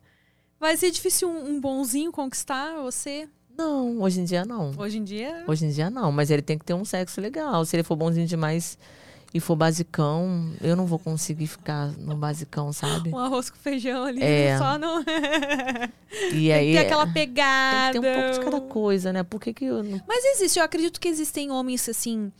[0.58, 3.28] vai ser difícil um, um bonzinho conquistar você?
[3.56, 4.72] Não, hoje em dia não.
[4.76, 5.44] Hoje em dia.
[5.46, 7.64] Hoje em dia não, mas ele tem que ter um sexo legal.
[7.64, 8.78] Se ele for bonzinho demais
[9.34, 13.10] e for basicão, eu não vou conseguir ficar no basicão, sabe?
[13.10, 14.56] Um arroz com feijão ali, É.
[14.58, 15.02] só não.
[16.32, 17.92] E aí tem aquela tem pegada.
[17.92, 19.22] ter um pouco de cada coisa, né?
[19.22, 20.00] Por que que eu não...
[20.06, 22.32] Mas existe, eu acredito que existem homens assim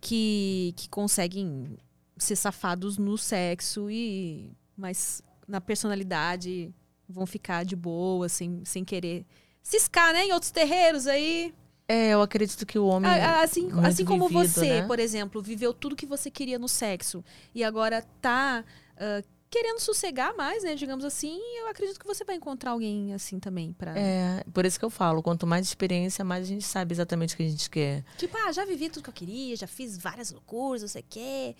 [0.00, 1.78] que, que conseguem
[2.18, 6.74] ser safados no sexo e mas na personalidade
[7.08, 9.24] vão ficar de boa, sem, sem querer
[9.62, 10.24] ciscar, né?
[10.24, 11.54] Em outros terreiros aí.
[11.92, 14.86] É, eu acredito que o homem Ah, ah, Assim, assim como vivido, você, né?
[14.86, 17.22] por exemplo, viveu tudo que você queria no sexo
[17.54, 18.64] e agora tá
[18.96, 20.74] ah, querendo sossegar mais, né?
[20.74, 24.78] Digamos assim, eu acredito que você vai encontrar alguém assim também para É, por isso
[24.78, 27.68] que eu falo, quanto mais experiência, mais a gente sabe exatamente o que a gente
[27.68, 28.02] quer.
[28.16, 31.06] Tipo, ah, já vivi tudo que eu queria, já fiz várias loucuras, não sei o
[31.06, 31.54] quê.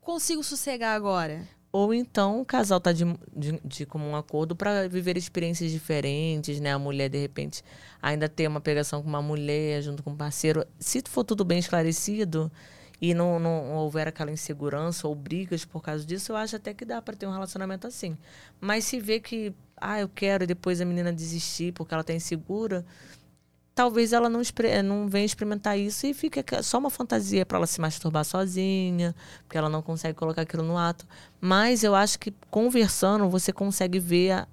[0.00, 1.46] Consigo sossegar agora.
[1.70, 3.04] Ou então o casal tá de,
[3.36, 6.72] de, de comum acordo para viver experiências diferentes, né?
[6.72, 7.62] A mulher, de repente,
[8.00, 10.66] ainda ter uma pegação com uma mulher junto com um parceiro.
[10.78, 12.50] Se for tudo bem esclarecido
[13.00, 16.84] e não, não houver aquela insegurança ou brigas por causa disso, eu acho até que
[16.86, 18.16] dá para ter um relacionamento assim.
[18.60, 22.14] Mas se vê que, ah, eu quero, e depois a menina desistir porque ela tá
[22.14, 22.84] insegura,
[23.78, 27.66] talvez ela não, expre- não venha experimentar isso e fique só uma fantasia para ela
[27.66, 29.14] se masturbar sozinha,
[29.44, 31.06] porque ela não consegue colocar aquilo no ato.
[31.40, 34.48] Mas eu acho que conversando você consegue ver a-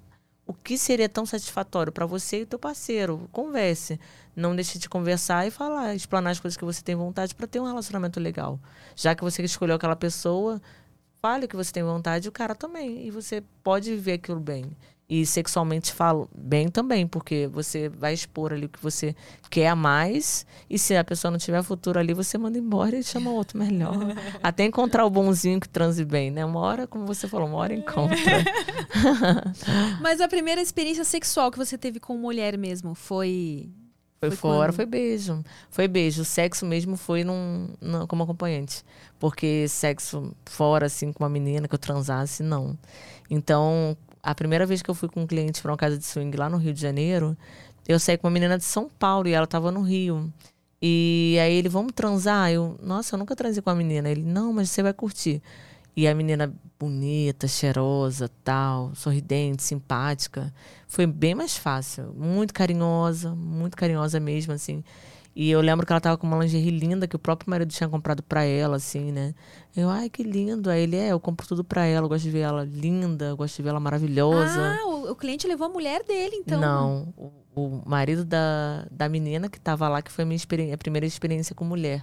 [0.46, 3.28] o que seria tão satisfatório para você e teu parceiro.
[3.32, 3.98] Converse.
[4.36, 7.58] Não deixe de conversar e falar, explanar as coisas que você tem vontade para ter
[7.58, 8.60] um relacionamento legal.
[8.94, 10.62] Já que você escolheu aquela pessoa,
[11.20, 13.04] fale que você tem vontade, o cara também.
[13.08, 14.70] E você pode viver aquilo bem.
[15.08, 19.14] E sexualmente falo bem também, porque você vai expor ali o que você
[19.48, 20.44] quer a mais.
[20.68, 23.94] E se a pessoa não tiver futuro ali, você manda embora e chama outro melhor.
[24.42, 26.44] Até encontrar o bonzinho que transe bem, né?
[26.44, 28.16] Uma hora, como você falou, uma hora encontra.
[30.00, 33.68] Mas a primeira experiência sexual que você teve com mulher mesmo foi.
[34.18, 34.76] Foi, Foi fora, quando?
[34.76, 35.44] foi beijo.
[35.68, 36.22] Foi beijo.
[36.22, 38.82] O sexo mesmo foi num, num- como acompanhante.
[39.18, 42.78] Porque sexo fora, assim, com uma menina que eu transasse, não.
[43.28, 43.94] Então,
[44.26, 46.50] a primeira vez que eu fui com um cliente para uma casa de swing lá
[46.50, 47.36] no Rio de Janeiro,
[47.86, 50.32] eu saí com uma menina de São Paulo e ela tava no Rio.
[50.82, 52.50] E aí ele, vamos transar?
[52.50, 54.10] Eu, nossa, eu nunca transei com a menina.
[54.10, 55.40] Ele, não, mas você vai curtir.
[55.94, 60.52] E a menina bonita, cheirosa, tal, sorridente, simpática.
[60.88, 62.12] Foi bem mais fácil.
[62.12, 64.82] Muito carinhosa, muito carinhosa mesmo, assim.
[65.38, 67.86] E eu lembro que ela tava com uma lingerie linda que o próprio marido tinha
[67.86, 69.34] comprado pra ela, assim, né?
[69.76, 70.70] Eu, ai, que lindo.
[70.70, 72.06] Aí ele, é, eu compro tudo pra ela.
[72.06, 74.78] Eu gosto de ver ela linda, eu gosto de ver ela maravilhosa.
[74.80, 76.58] Ah, o, o cliente levou a mulher dele, então.
[76.58, 80.72] Não, o, o marido da, da menina que estava lá, que foi a minha experi-
[80.72, 82.02] a primeira experiência com mulher.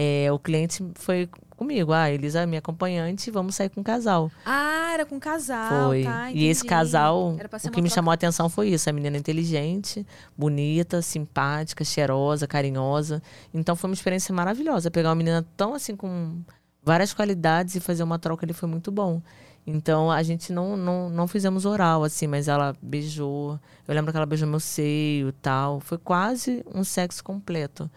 [0.00, 4.30] É, o cliente foi comigo, ah, Elisa é minha acompanhante, vamos sair com um casal.
[4.46, 6.04] Ah, era com casal, foi.
[6.04, 6.30] tá?
[6.30, 10.06] e esse casal, o que me chamou a atenção foi isso, a menina inteligente,
[10.36, 13.20] bonita, simpática, cheirosa, carinhosa.
[13.52, 16.40] Então foi uma experiência maravilhosa, pegar uma menina tão assim com
[16.80, 19.20] várias qualidades e fazer uma troca ali foi muito bom.
[19.66, 23.58] Então a gente não, não, não fizemos oral, assim, mas ela beijou.
[23.88, 25.80] Eu lembro que ela beijou meu seio e tal.
[25.80, 27.90] Foi quase um sexo completo.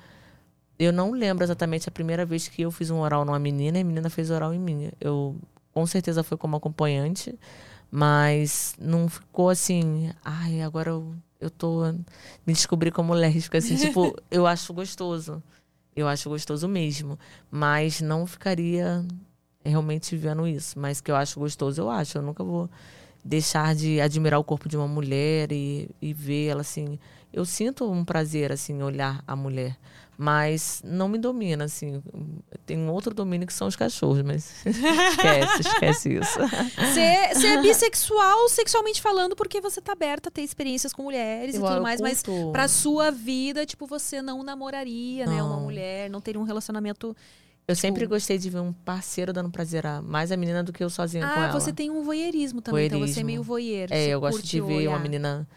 [0.82, 3.82] Eu não lembro exatamente a primeira vez que eu fiz um oral numa menina e
[3.82, 4.92] a menina fez oral em mim.
[5.00, 5.36] Eu
[5.72, 7.38] com certeza foi como acompanhante,
[7.92, 11.84] mas não ficou assim, ai, agora eu, eu tô
[12.48, 15.44] me descobri como lésbica, assim, tipo, eu acho gostoso.
[15.96, 17.20] Eu acho gostoso mesmo,
[17.52, 19.06] mas não ficaria
[19.64, 22.18] realmente vendo isso, mas que eu acho gostoso, eu acho.
[22.18, 22.68] Eu nunca vou
[23.24, 26.98] deixar de admirar o corpo de uma mulher e, e ver ela assim.
[27.32, 29.78] Eu sinto um prazer assim olhar a mulher,
[30.24, 32.00] mas não me domina assim.
[32.64, 36.40] Tem um outro domínio que são os cachorros, mas esquece, esquece isso.
[36.40, 41.56] Você você é bissexual sexualmente falando porque você tá aberta a ter experiências com mulheres
[41.56, 45.56] e Eu- tudo eu mais, mas pra sua vida, tipo, você não namoraria, né, uma
[45.56, 45.62] Não.
[45.64, 47.08] mulher, não teria um relacionamento.
[47.68, 50.72] Eu Tipo- sempre gostei de ver um parceiro dando prazer a mais a menina do
[50.72, 51.60] que eu sozinha com Ah, ela.
[51.60, 53.26] você tem um voyeurismo também, então você é Voyeurismo.
[53.26, 53.88] meio voyeur.
[53.92, 55.00] É, eu gosto de ver uma olhar.
[55.00, 55.48] menina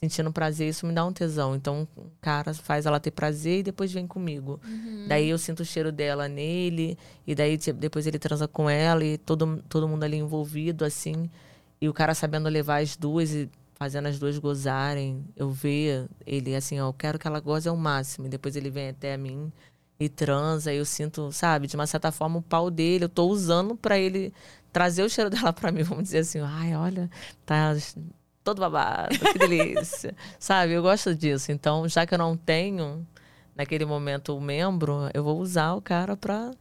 [0.00, 1.56] sentindo prazer, isso me dá um tesão.
[1.56, 4.60] Então, o cara faz ela ter prazer e depois vem comigo.
[4.64, 5.06] Uhum.
[5.08, 9.04] Daí eu sinto o cheiro dela nele, e daí tipo, depois ele transa com ela
[9.04, 11.30] e todo, todo mundo ali envolvido, assim.
[11.80, 15.24] E o cara sabendo levar as duas e fazendo as duas gozarem.
[15.34, 18.26] Eu ver ele assim, ó, eu quero que ela goze ao máximo.
[18.26, 19.50] E depois ele vem até mim
[19.98, 23.26] e transa, e eu sinto, sabe, de uma certa forma o pau dele, eu tô
[23.28, 24.32] usando pra ele
[24.70, 27.10] trazer o cheiro dela pra mim, vamos dizer assim, ai, olha,
[27.46, 27.74] tá
[28.46, 30.14] todo babado, que delícia.
[30.38, 31.50] sabe, eu gosto disso.
[31.50, 33.04] Então, já que eu não tenho
[33.56, 36.52] naquele momento o membro, eu vou usar o cara pra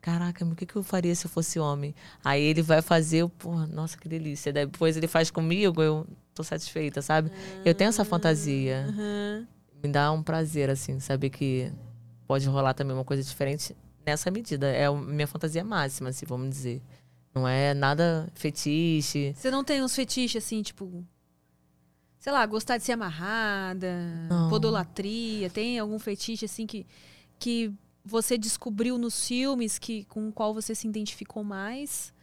[0.00, 1.94] Caraca, o que, que eu faria se eu fosse homem?
[2.24, 4.52] Aí ele vai fazer, pô, nossa, que delícia.
[4.52, 6.04] Daí Depois ele faz comigo, eu
[6.34, 7.30] tô satisfeita, sabe?
[7.64, 9.46] Eu tenho essa fantasia Aham.
[9.80, 11.72] me dá um prazer, assim, saber que
[12.26, 14.66] pode rolar também uma coisa diferente nessa medida.
[14.66, 16.82] É a minha fantasia máxima, assim, vamos dizer.
[17.32, 19.32] Não é nada fetiche.
[19.36, 21.04] Você não tem uns fetiches assim, tipo.
[22.22, 23.96] Sei lá, gostar de ser amarrada,
[24.30, 24.48] Não.
[24.48, 25.50] podolatria.
[25.50, 26.86] Tem algum fetiche assim que,
[27.36, 27.74] que
[28.04, 32.14] você descobriu nos filmes que, com o qual você se identificou mais?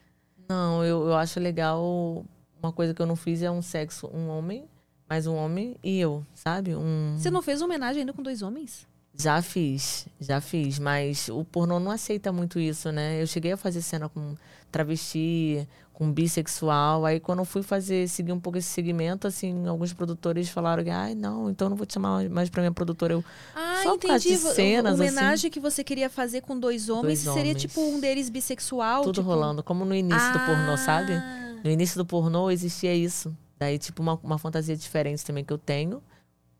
[0.47, 2.23] Não, eu, eu acho legal.
[2.63, 4.69] Uma coisa que eu não fiz é um sexo, um homem,
[5.09, 6.73] mais um homem e eu, sabe?
[6.73, 7.17] Um...
[7.17, 8.87] Você não fez homenagem ainda com dois homens?
[9.21, 13.21] Já fiz, já fiz, mas o pornô não aceita muito isso, né?
[13.21, 14.33] Eu cheguei a fazer cena com
[14.71, 19.91] travesti, com bissexual, aí quando eu fui fazer, seguir um pouco esse segmento, assim, alguns
[19.91, 23.13] produtores falaram que, ai, não, então não vou te chamar mais pra minha produtora.
[23.13, 24.37] Eu, Ah, Só por entendi.
[24.37, 25.01] Vo- cenas, assim.
[25.09, 27.61] homenagem que você queria fazer com dois homens Dois seria homens.
[27.61, 29.01] tipo um deles bissexual?
[29.03, 29.27] tudo tipo...
[29.27, 31.11] rolando, como no início do pornô, sabe?
[31.11, 31.55] Ah.
[31.61, 33.35] No início do pornô existia isso.
[33.57, 36.01] Daí, tipo, uma, uma fantasia diferente também que eu tenho,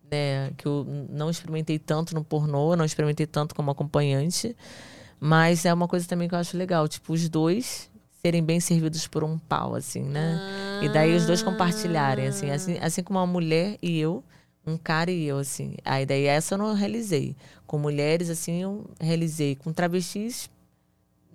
[0.09, 0.51] né?
[0.57, 4.55] Que eu não experimentei tanto no pornô, não experimentei tanto como acompanhante.
[5.19, 7.89] Mas é uma coisa também que eu acho legal, tipo, os dois
[8.21, 10.39] serem bem servidos por um pau, assim, né?
[10.83, 14.23] E daí os dois compartilharem, assim, assim, assim como uma mulher e eu,
[14.65, 15.75] um cara e eu, assim.
[15.85, 17.35] Aí daí essa eu não realizei.
[17.65, 19.55] Com mulheres, assim, eu realizei.
[19.55, 20.49] Com travestis,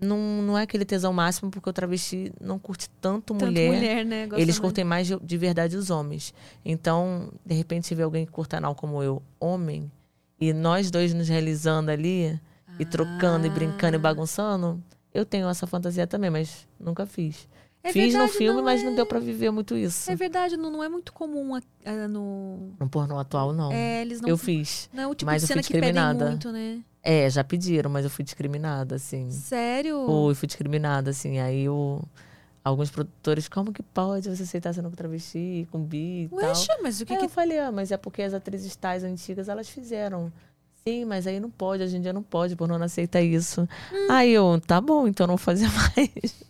[0.01, 3.73] não, não é aquele tesão máximo, porque o travesti não curte tanto, Tanto mulher.
[3.73, 4.29] mulher, né?
[4.37, 6.35] Eles curtem mais de, de verdade os homens.
[6.65, 9.91] Então, de repente, se vê alguém que curta anal como eu, homem,
[10.41, 12.39] e nós dois nos realizando ali,
[12.79, 14.01] e trocando, e brincando, e Ah.
[14.01, 17.49] bagunçando, eu tenho essa fantasia também, mas nunca fiz.
[17.83, 20.11] É fiz verdade, no filme, não mas é- não deu pra viver muito isso.
[20.11, 22.73] É verdade, não, não é muito comum a- a- no.
[22.81, 23.71] No pornô atual, não.
[23.71, 24.29] É, eles não.
[24.31, 24.89] eu fiz.
[24.93, 26.81] Não é o tipo mas de cena que pedem muito, né?
[27.05, 29.31] É, já pediram, mas eu fui discriminada, assim.
[29.31, 30.07] Sério?
[30.07, 31.39] Fui, fui discriminada, assim.
[31.39, 32.03] Aí o
[32.65, 36.39] alguns produtores, como que pode você aceitar sendo com travesti, com bi e tal?
[36.39, 37.27] Ué, mas o que Aí que.
[37.27, 40.33] eu falei, ah, mas é porque as atrizes tais antigas, elas fizeram.
[40.87, 43.69] Sim, mas aí não pode, hoje em dia não pode, por não aceita isso.
[43.93, 44.07] Hum.
[44.11, 46.45] Aí eu, tá bom, então não vou fazer mais.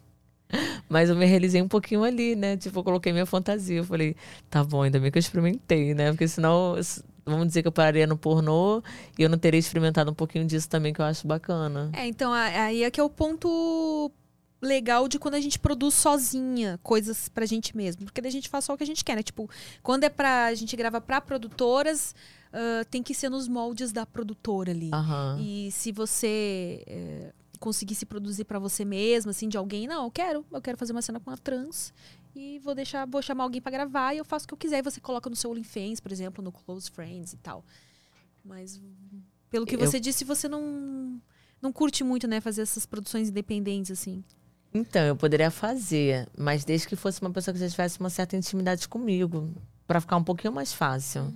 [0.89, 2.57] Mas eu me realizei um pouquinho ali, né?
[2.57, 3.79] Tipo, eu coloquei minha fantasia.
[3.79, 4.15] Eu falei,
[4.49, 6.11] tá bom, ainda bem que eu experimentei, né?
[6.13, 6.77] Porque senão,
[7.25, 8.83] vamos dizer que eu pararia no pornô
[9.19, 11.91] e eu não teria experimentado um pouquinho disso também, que eu acho bacana.
[11.93, 14.11] É, então aí é que é o ponto
[14.61, 18.05] legal de quando a gente produz sozinha coisas pra gente mesmo.
[18.05, 19.23] Porque daí a gente faz só o que a gente quer, né?
[19.23, 19.49] Tipo,
[19.83, 20.47] quando é pra.
[20.47, 22.15] A gente grava pra produtoras,
[22.55, 24.91] ah, tem que ser nos moldes da produtora ali.
[24.93, 25.39] Aham.
[25.41, 30.11] E se você é, conseguir se produzir pra você mesma, assim, de alguém, não, eu
[30.11, 31.93] quero, eu quero fazer uma cena com uma trans
[32.35, 34.79] e vou deixar, vou chamar alguém pra gravar e eu faço o que eu quiser.
[34.79, 37.65] E você coloca no seu OnlyFans, por exemplo, no Close Friends e tal.
[38.45, 38.81] Mas
[39.51, 41.21] pelo que Eu- você disse, você não
[41.63, 44.23] não curte muito, né, fazer essas produções independentes assim.
[44.75, 48.37] Então, eu poderia fazer, mas desde que fosse uma pessoa que já tivesse uma certa
[48.37, 49.51] intimidade comigo,
[49.87, 51.31] Pra ficar um pouquinho mais fácil.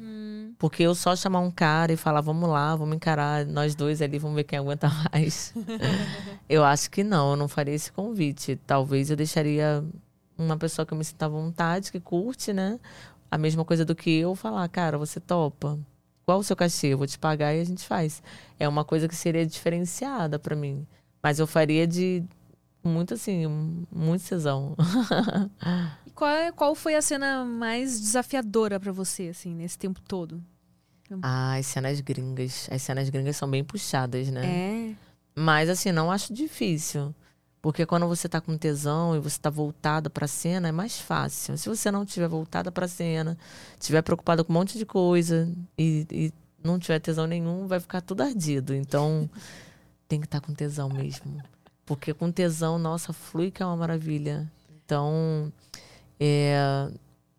[0.59, 4.19] Porque eu só chamar um cara e falar, vamos lá, vamos encarar nós dois ali,
[4.19, 5.53] vamos ver quem aguenta mais.
[6.49, 8.59] eu acho que não, eu não faria esse convite.
[8.67, 9.85] Talvez eu deixaria
[10.39, 12.79] uma pessoa que eu me sinta à vontade, que curte, né?
[13.31, 15.79] A mesma coisa do que eu falar, cara, você topa?
[16.25, 16.89] Qual o seu cachê?
[16.89, 18.23] Eu vou te pagar e a gente faz.
[18.59, 20.87] É uma coisa que seria diferenciada pra mim.
[21.23, 22.23] Mas eu faria de
[22.85, 23.47] muito assim,
[23.91, 24.75] muito tesão.
[26.07, 30.43] E qual, é- qual foi a cena mais desafiadora pra você, assim, nesse tempo todo?
[31.23, 32.69] Ah, as cenas gringas.
[32.71, 34.47] As cenas gringas são bem puxadas, né?
[34.47, 34.95] É.
[35.35, 37.15] Mas assim, não acho difícil.
[37.61, 41.59] Porque quando você tá com tesão e você tá voltada pra cena, é mais fácil.
[41.59, 43.37] Se você não tiver voltada pra cena,
[43.81, 46.33] tiver preocupada com um monte de coisa e, e
[46.63, 48.75] não tiver tesão nenhum, vai ficar tudo ardido.
[48.75, 49.29] Então,
[50.07, 51.43] tem que estar com tesão mesmo.
[51.85, 54.51] Porque com tesão, nossa, flui que é uma maravilha.
[54.85, 55.53] Então,
[56.21, 56.89] é,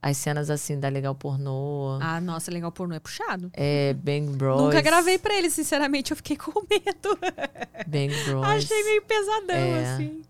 [0.01, 3.49] as cenas assim da Legal Pornô, Ah, nossa, legal pornô é puxado.
[3.53, 4.61] é Bang Bros.
[4.61, 7.17] Nunca gravei pra ele, sinceramente, eu fiquei com medo.
[7.87, 8.45] Bang Bros.
[8.45, 9.93] Achei meio pesadão, É.
[9.93, 10.21] assim.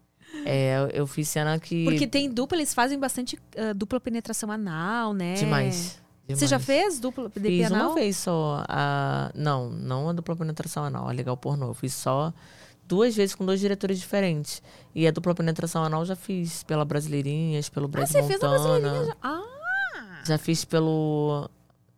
[0.45, 1.85] É, eu- fiz cena que.
[1.85, 5.33] Porque tem dupla, eles fazem bastante ah, dupla penetração anal, né?
[5.35, 5.99] Demais.
[6.27, 6.65] Você já demais.
[6.65, 7.87] fez dupla DP Fiz anal?
[7.89, 8.63] uma vez só.
[8.69, 9.31] A...
[9.33, 11.67] Não, não a dupla penetração anal, a legal pornô.
[11.69, 12.31] Eu fiz só
[12.87, 14.61] duas vezes com dois diretores diferentes.
[14.93, 18.39] E a dupla penetração anal eu já fiz pela Brasileirinhas, pelo Ah, Brad você fez
[18.39, 18.79] na Montana.
[18.79, 19.05] Brasileirinha?
[19.07, 19.15] já?
[19.23, 19.58] Ah!
[20.25, 21.49] Já fiz pelo.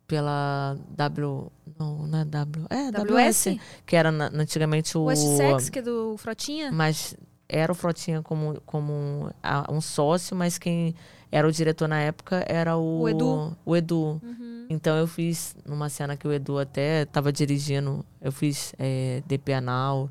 [0.06, 1.50] Pela W.
[1.78, 2.66] Não, não é W.
[2.68, 3.44] É, WS?
[3.50, 3.60] WS.
[3.86, 5.04] Que era na- antigamente o.
[5.04, 6.70] West Sex, que é do Frotinha?
[6.70, 7.16] Mas
[7.48, 10.94] era o Frotinha como, como a- um sócio, mas quem
[11.30, 13.56] era o diretor na época era o, O Edu.
[13.64, 14.20] o Edu.
[14.22, 14.66] Uhum.
[14.68, 19.54] Então eu fiz numa cena que o Edu até estava dirigindo, eu fiz é, DP
[19.54, 20.10] Anal.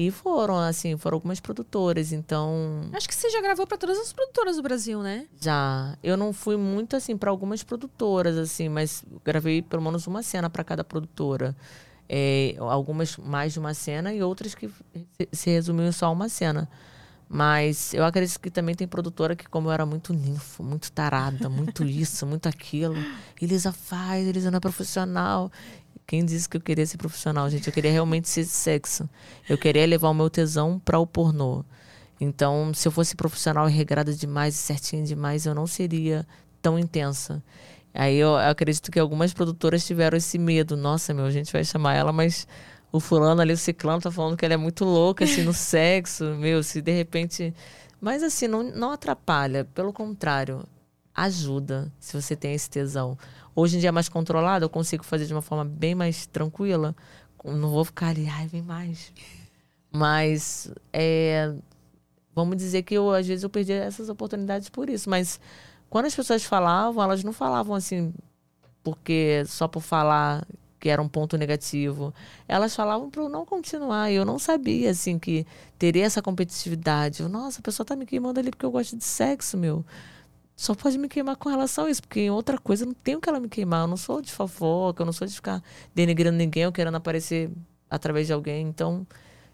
[0.00, 2.12] E foram, assim, foram algumas produtoras.
[2.12, 5.26] Então, Acho que você já gravou pra todas as produtoras do Brasil, né?
[5.40, 5.98] já.
[6.04, 10.48] Eu não fui muito, assim, para algumas produtoras, assim, mas gravei pelo menos uma cena
[10.48, 11.56] para cada produtora.
[12.08, 14.70] É, algumas mais de uma cena e outras que
[15.32, 16.68] se- resumiam só a uma cena.
[17.28, 21.50] Mas eu acredito que também tem produtora que, como eu era muito ninfo, muito tarada,
[21.50, 22.96] muito isso, muito aquilo,
[23.42, 25.52] Elisa faz, Elisa não é profissional.
[26.08, 27.66] Quem disse que eu queria ser profissional, gente?
[27.66, 29.06] Eu queria realmente ser sexo.
[29.46, 31.62] Eu queria levar o meu tesão para o pornô.
[32.18, 36.26] Então, se eu fosse profissional e regrada demais e certinha demais, eu não seria
[36.62, 37.44] tão intensa.
[37.92, 40.78] Aí eu acredito que algumas produtoras tiveram esse medo.
[40.78, 42.48] Nossa, meu, a gente vai chamar ela, mas
[42.90, 46.24] o fulano ali, o ciclano, tá falando que ela é muito louca, assim, no sexo.
[46.40, 47.54] Meu, se de repente.
[48.00, 49.66] Mas assim, não, não atrapalha.
[49.74, 50.64] Pelo contrário,
[51.14, 53.18] ajuda se você tem esse tesão.
[53.60, 56.94] Hoje em dia é mais controlado, eu consigo fazer de uma forma bem mais tranquila.
[57.44, 59.12] Não vou ficar ali, ai, vem mais.
[59.90, 61.52] Mas é,
[62.32, 65.10] vamos dizer que eu, às vezes eu perdi essas oportunidades por isso.
[65.10, 65.40] Mas
[65.90, 68.14] quando as pessoas falavam, elas não falavam assim,
[68.84, 70.46] porque só por falar
[70.78, 72.14] que era um ponto negativo.
[72.46, 74.12] Elas falavam para eu não continuar.
[74.12, 75.44] Eu não sabia, assim, que
[75.76, 77.24] teria essa competitividade.
[77.24, 79.84] Eu, Nossa, a pessoa tá me queimando ali porque eu gosto de sexo, meu.
[80.58, 83.20] Só pode me queimar com relação a isso, porque em outra coisa eu não tenho
[83.20, 83.82] que ela me queimar.
[83.82, 85.62] Eu não sou de fofoca, eu não sou de ficar
[85.94, 87.48] denigrando ninguém ou querendo aparecer
[87.88, 88.66] através de alguém.
[88.66, 89.06] Então,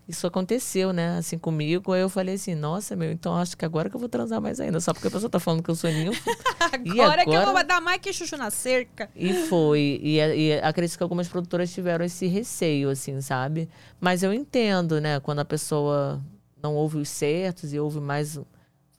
[0.09, 1.93] isso aconteceu, né, assim, comigo.
[1.93, 4.59] Aí eu falei assim, nossa, meu, então acho que agora que eu vou transar mais
[4.61, 4.81] ainda.
[4.81, 6.19] Só porque a pessoa tá falando que eu sou ninfo.
[6.83, 7.53] E Agora, que eu agora?
[7.53, 9.11] vou dar mais que chuchu na cerca.
[9.15, 10.01] E foi.
[10.03, 13.69] E, e acredito que algumas produtoras tiveram esse receio, assim, sabe?
[14.01, 15.21] Mas eu entendo, né?
[15.21, 16.21] Quando a pessoa
[16.63, 18.41] não ouve os certos e ouve mais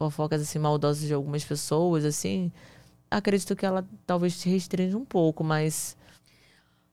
[0.10, 2.52] fofocas assim maldosas de algumas pessoas, assim,
[3.10, 5.98] acredito que ela talvez te restringe um pouco, mas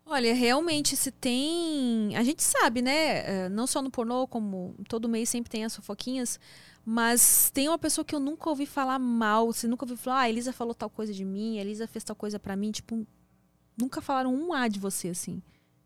[0.04, 2.14] Olha, realmente, se tem.
[2.16, 3.44] A gente sabe, né?
[3.46, 6.38] eh, Não só no pornô, como todo mês sempre tem as fofoquinhas.
[6.84, 9.46] Mas tem uma pessoa que eu nunca ouvi falar mal.
[9.52, 12.04] Você nunca ouviu falar, ah, a Elisa falou tal coisa de mim, a Elisa fez
[12.04, 12.72] tal coisa pra mim.
[12.72, 13.06] Tipo,
[13.80, 15.40] nunca falaram um A de você, assim.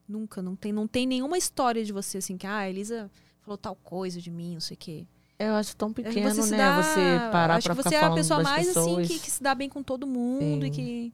[0.09, 0.43] Nunca.
[0.43, 3.11] Não tem, não tem nenhuma história de você, assim, que, ah, a Elisa
[3.43, 5.07] falou tal coisa de mim, não sei o quê.
[5.39, 6.57] Eu acho tão pequeno, você né?
[6.59, 8.99] dá- Você parar Acho pra que ficar você é a falando pessoa mais, pessoas.
[9.05, 10.73] assim, que, que se dá bem com todo mundo e Sim.
[10.73, 11.13] que.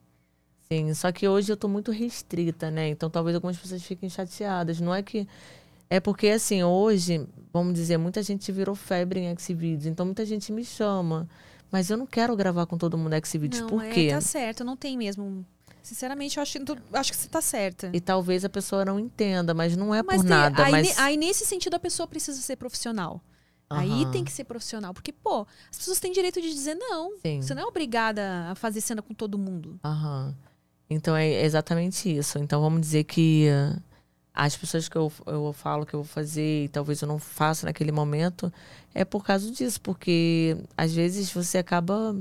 [0.71, 2.87] Sim, só que hoje eu tô muito restrita, né?
[2.89, 4.79] Então talvez algumas pessoas fiquem chateadas.
[4.79, 5.27] Não é que.
[5.89, 9.85] É porque, assim, hoje, vamos dizer, muita gente virou febre em Xvideos.
[9.85, 11.27] Então muita gente me chama.
[11.71, 13.61] Mas eu não quero gravar com todo mundo Xvideos.
[13.61, 14.09] Não, Por é, quê?
[14.09, 15.45] tá certo, não tem mesmo.
[15.83, 17.89] Sinceramente, eu acho, que acho que você tá certa.
[17.93, 20.63] E talvez a pessoa não entenda, mas não é Mas por tem- nada.
[20.65, 20.97] aí, mas...
[20.97, 23.21] aí, nesse sentido, a pessoa precisa ser profissional.
[23.73, 24.93] Aí Aham, tem que ser profissional.
[24.93, 27.17] Porque, pô, as pessoas têm direito de dizer não.
[27.21, 27.41] Sim.
[27.41, 29.79] Você não é obrigada a fazer cena com todo mundo.
[29.83, 30.35] Aham.
[30.89, 32.37] Então é exatamente isso.
[32.39, 33.75] Então vamos dizer que eh,
[34.33, 37.65] as pessoas que eu, eu falo que eu vou fazer e talvez eu não faça
[37.65, 38.51] naquele momento
[38.93, 42.15] é por causa disso, porque às vezes você acaba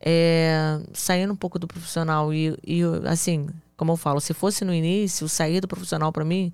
[0.00, 4.72] eh, saindo um pouco do profissional e, e assim, como eu falo, se fosse no
[4.72, 6.52] início, sair do profissional pra mim,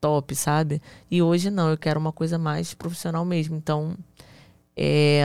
[0.00, 0.80] top, sabe?
[1.10, 3.56] E hoje não, eu quero uma coisa mais profissional mesmo.
[3.56, 3.96] Então,
[4.76, 5.22] é,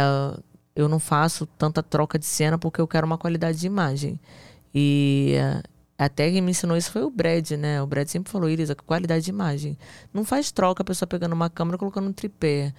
[0.75, 4.19] eu não faço tanta troca de cena porque eu quero uma qualidade de imagem.
[4.73, 5.63] E eh,
[5.97, 7.81] até quem me ensinou isso foi o Brad, né?
[7.81, 9.77] O Brad sempre falou, Elisa, qualidade de imagem.
[10.13, 12.73] Não faz troca a pessoa pegando uma câmera e colocando um tripé.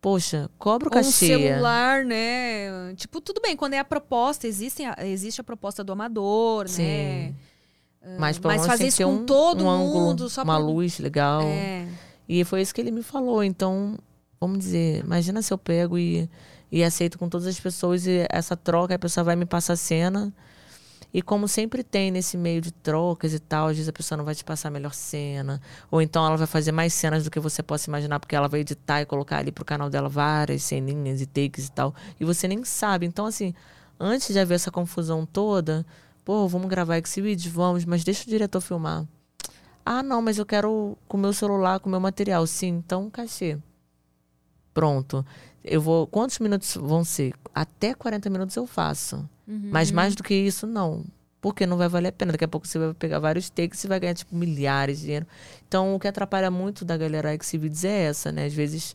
[0.00, 1.26] Poxa, cobra o Ou um cachê.
[1.26, 2.94] celular, né?
[2.96, 7.34] Tipo, tudo bem, quando é a proposta, existem a- existe a proposta do amador, né?
[8.18, 11.42] Mas, Mas fazer isso com um, todo um mundo, só uma pra- luz legal.
[11.42, 11.86] É.
[12.28, 13.42] E foi isso que ele me falou.
[13.42, 13.98] Então,
[14.40, 16.28] vamos dizer, imagina se eu pego e,
[16.70, 19.76] e aceito com todas as pessoas e essa troca, a pessoa vai me passar a
[19.76, 20.32] cena.
[21.12, 24.26] E como sempre tem nesse meio de trocas e tal, às vezes a pessoa não
[24.26, 25.60] vai te passar a melhor cena.
[25.90, 28.60] Ou então ela vai fazer mais cenas do que você possa imaginar, porque ela vai
[28.60, 31.94] editar e colocar ali pro canal dela várias ceninhas e takes e tal.
[32.20, 33.06] E você nem sabe.
[33.06, 33.54] Então, assim,
[33.98, 35.84] antes de haver essa confusão toda,
[36.28, 37.50] pô, vamos gravar esse vídeo?
[37.50, 39.06] Vamos, mas deixa o diretor filmar.
[39.82, 42.46] Ah, não, mas eu quero com o meu celular, com o meu material.
[42.46, 43.56] Sim, então cachê.
[44.74, 45.24] Pronto.
[45.64, 46.06] Eu vou.
[46.06, 47.32] Quantos minutos vão ser?
[47.54, 49.26] Até 40 minutos eu faço.
[49.46, 51.02] Mas mais do que isso, não.
[51.40, 52.32] Porque não vai valer a pena.
[52.32, 55.26] Daqui a pouco você vai pegar vários takes e vai ganhar, tipo, milhares de dinheiro.
[55.66, 58.44] Então, o que atrapalha muito da galera Xvideos é essa, né?
[58.44, 58.94] Às vezes,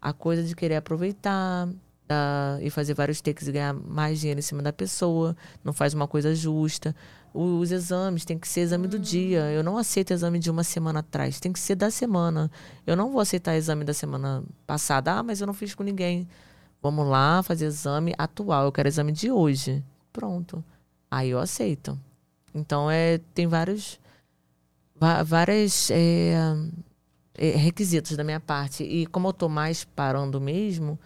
[0.00, 1.68] a coisa de querer aproveitar
[2.08, 5.36] ah, e fazer vários takes e ganhar mais dinheiro em cima da pessoa.
[5.64, 6.94] Não faz uma coisa justa.
[7.34, 9.50] O- Os exames, tem que ser exame do dia.
[9.52, 11.38] Eu não aceito exame de uma semana atrás.
[11.40, 12.50] Tem que ser da semana.
[12.86, 15.12] Eu não vou aceitar exame da semana passada.
[15.18, 16.26] Ah, mas eu não fiz com ninguém.
[16.82, 18.64] Vamos lá fazer exame atual.
[18.64, 19.84] Eu quero exame de hoje.
[20.12, 20.64] Pronto.
[21.10, 21.98] Aí eu aceito.
[22.54, 23.98] Então é tem vários
[25.24, 26.34] várias é,
[27.34, 30.98] é, requisitos da minha parte e como eu tô mais parando mesmo,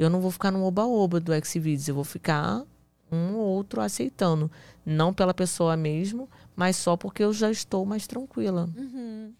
[0.00, 2.64] eu não vou ficar no oba-oba do Xvideos, eu vou ficar
[3.12, 4.50] um ou outro aceitando,
[4.86, 8.68] não pela pessoa mesmo, mas só porque eu já estou mais tranquila.
[8.76, 9.32] Uhum.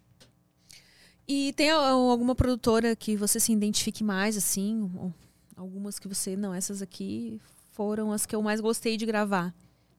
[1.26, 4.90] E tem alguma produtora que você se identifique mais, assim?
[5.56, 6.36] Algumas que você.
[6.36, 9.54] Não, essas aqui foram as que eu mais gostei de gravar.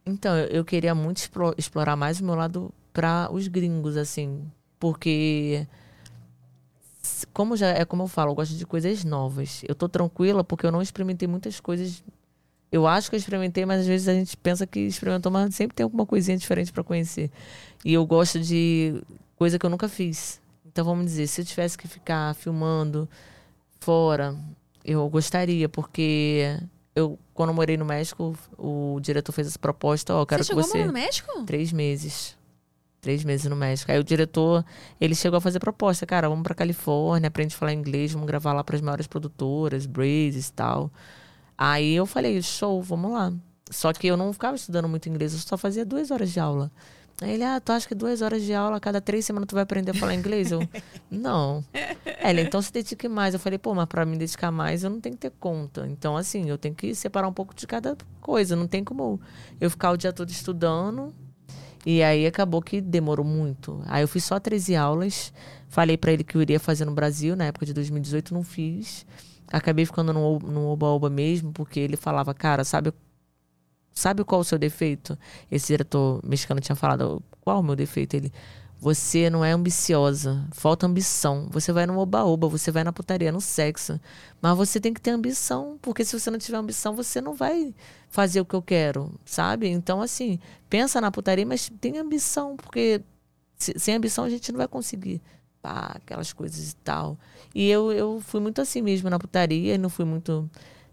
[0.06, 4.44] Então, eu, queria muito explo- explorar mais o meu lado para os gringos, assim.
[4.78, 5.66] Porque,
[7.34, 9.62] como já é como eu falo, eu gosto de coisas novas.
[9.68, 12.04] Eu tô tranquila porque eu não experimentei muitas coisas.
[12.72, 15.76] Eu acho que eu experimentei, mas às vezes a gente pensa que experimentou, mas sempre
[15.76, 17.30] tem alguma coisinha diferente para conhecer.
[17.84, 19.02] E eu gosto de
[19.36, 20.40] coisa que eu nunca fiz.
[20.66, 23.10] Então, vamos dizer, se eu tivesse que ficar filmando
[23.80, 24.38] fora,
[24.86, 26.58] eu gostaria, porque
[26.96, 30.54] eu, quando eu morei no México, o diretor fez essa proposta, ó, eu quero você
[30.54, 30.78] que chegou a você...
[30.78, 31.44] morar no México?
[31.46, 32.38] Três meses.
[33.02, 33.92] Três meses no México.
[33.92, 34.64] Aí o diretor,
[35.00, 38.54] ele chegou a fazer proposta, cara, vamos pra Califórnia, aprende a falar inglês, vamos gravar
[38.54, 40.92] lá pras maiores produtoras, Brazes e tal.
[41.58, 43.34] Aí eu falei, show, vamos lá.
[43.72, 46.72] Só que eu não ficava estudando muito inglês, eu só fazia duas horas de aula.
[47.22, 49.62] Aí ele, ah, tu acha que duas horas de aula, cada três semanas tu vai
[49.62, 50.52] aprender a falar inglês?
[50.52, 50.68] Eu,
[51.10, 51.64] não.
[52.20, 53.36] Ele, então se dedique mais.
[53.36, 55.88] Eu falei, pô, mas pra me dedicar mais eu não tenho que ter conta.
[55.88, 58.56] Então, assim, eu tenho que separar um pouco de cada coisa.
[58.56, 59.22] Não tem como
[59.60, 61.14] eu ficar o dia todo estudando.
[61.86, 63.82] E aí acabou que demorou muito.
[63.88, 65.34] Aí eu fiz só 13 aulas.
[65.68, 69.06] Falei pra ele que eu iria fazer no Brasil, na época de 2018, não fiz.
[69.48, 72.94] Acabei ficando no Oba-Oba mesmo, porque ele falava, cara, sabe
[73.94, 75.18] Sabe qual o seu defeito?
[75.50, 78.16] Esse diretor mexicano tinha falado, qual o meu defeito?
[78.16, 78.32] Ele,
[78.80, 81.48] Você não é ambiciosa, falta ambição.
[81.52, 84.00] Você vai no oba-oba, você vai na putaria, no sexo.
[84.42, 87.76] Mas você tem que ter ambição, porque se você não tiver ambição, você não vai
[88.12, 89.68] fazer o que eu quero, sabe?
[89.70, 90.38] Então, assim,
[90.70, 93.02] pensa na putaria, mas tem ambição, porque
[93.58, 95.22] sem ambição a gente não vai conseguir
[95.62, 97.18] pá, aquelas coisas e tal.
[97.56, 100.50] E eu, eu fui muito assim mesmo na putaria, não fui muito.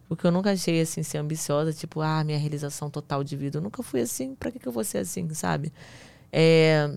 [0.08, 3.58] Porque eu nunca achei assim ser ambiciosa, tipo, ah, minha realização total de vida.
[3.58, 5.72] Eu nunca fui assim, pra que, que eu vou ser assim, sabe?
[6.32, 6.96] É,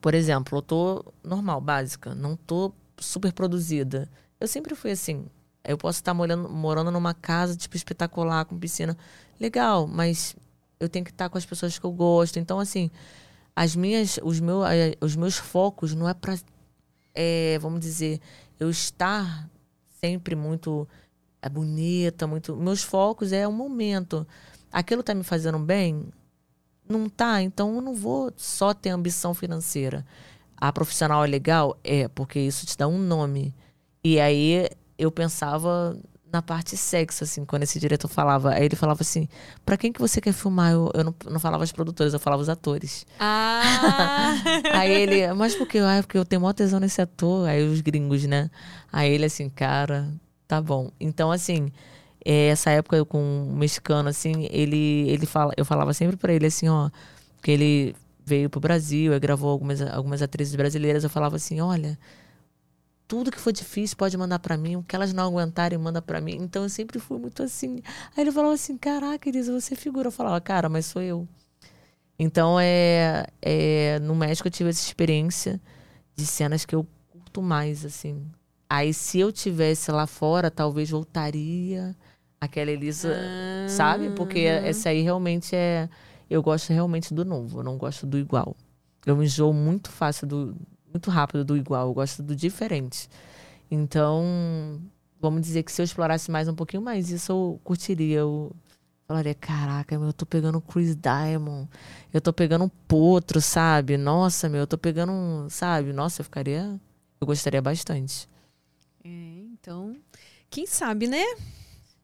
[0.00, 4.08] por exemplo, eu tô normal, básica, não tô super produzida.
[4.38, 5.26] Eu sempre fui assim.
[5.64, 8.96] Eu posso estar morando, morando numa casa, tipo, espetacular, com piscina.
[9.38, 10.34] Legal, mas
[10.78, 12.38] eu tenho que estar com as pessoas que eu gosto.
[12.38, 12.90] Então, assim,
[13.54, 14.60] as minhas, os, meu,
[15.00, 16.38] os meus focos não é para,
[17.14, 18.20] é, vamos dizer,
[18.58, 19.48] eu estar
[20.00, 20.88] sempre muito
[21.42, 22.56] é, bonita, muito.
[22.56, 24.26] Meus focos é o momento.
[24.72, 26.06] Aquilo tá me fazendo bem?
[26.88, 30.04] Não tá, então eu não vou só ter ambição financeira.
[30.56, 31.78] A profissional é legal?
[31.84, 33.54] É, porque isso te dá um nome.
[34.02, 34.68] E aí
[35.00, 35.96] eu pensava
[36.32, 38.52] na parte sexo, assim, quando esse diretor falava.
[38.54, 39.28] Aí ele falava assim:
[39.64, 40.72] pra quem que você quer filmar?
[40.72, 43.06] Eu, eu não, não falava os produtores, eu falava os atores.
[43.18, 44.34] Ah!
[44.72, 45.78] aí ele, mas por quê?
[45.78, 47.48] Ah, porque eu tenho maior tesão nesse ator.
[47.48, 48.50] Aí os gringos, né?
[48.92, 50.08] Aí ele assim, cara,
[50.46, 50.90] tá bom.
[51.00, 51.70] Então, assim,
[52.24, 56.32] é, essa época eu com o mexicano, assim, ele, ele fala, eu falava sempre para
[56.32, 56.90] ele assim, ó,
[57.42, 61.98] que ele veio pro Brasil, e gravou algumas, algumas atrizes brasileiras, eu falava assim, olha,
[63.10, 66.20] tudo que for difícil pode mandar para mim, o que elas não aguentarem manda para
[66.20, 66.36] mim.
[66.36, 67.82] Então eu sempre fui muito assim.
[68.16, 70.06] Aí ele falava assim, caraca, Elisa, você é figura.
[70.06, 71.26] Eu falava, cara, mas sou eu.
[72.16, 75.60] Então é, é no México eu tive essa experiência
[76.14, 78.24] de cenas que eu curto mais, assim.
[78.68, 81.96] Aí se eu tivesse lá fora, talvez voltaria
[82.40, 84.10] aquela Elisa, ah, sabe?
[84.10, 85.88] Porque essa aí realmente é.
[86.30, 88.54] Eu gosto realmente do novo, eu não gosto do igual.
[89.04, 90.56] Eu me enjoo muito fácil do.
[90.90, 93.08] Muito rápido do igual, eu gosto do diferente.
[93.70, 94.80] Então,
[95.20, 98.18] vamos dizer que se eu explorasse mais um pouquinho mais isso, eu curtiria.
[98.18, 98.50] Eu
[99.06, 101.68] falaria: caraca, meu, eu tô pegando o Chris Diamond,
[102.12, 103.96] eu tô pegando um potro, sabe?
[103.96, 105.48] Nossa, meu, eu tô pegando um.
[105.48, 105.92] Sabe?
[105.92, 106.80] Nossa, eu ficaria.
[107.20, 108.28] Eu gostaria bastante.
[109.04, 109.08] É,
[109.52, 109.96] então,
[110.48, 111.24] quem sabe, né?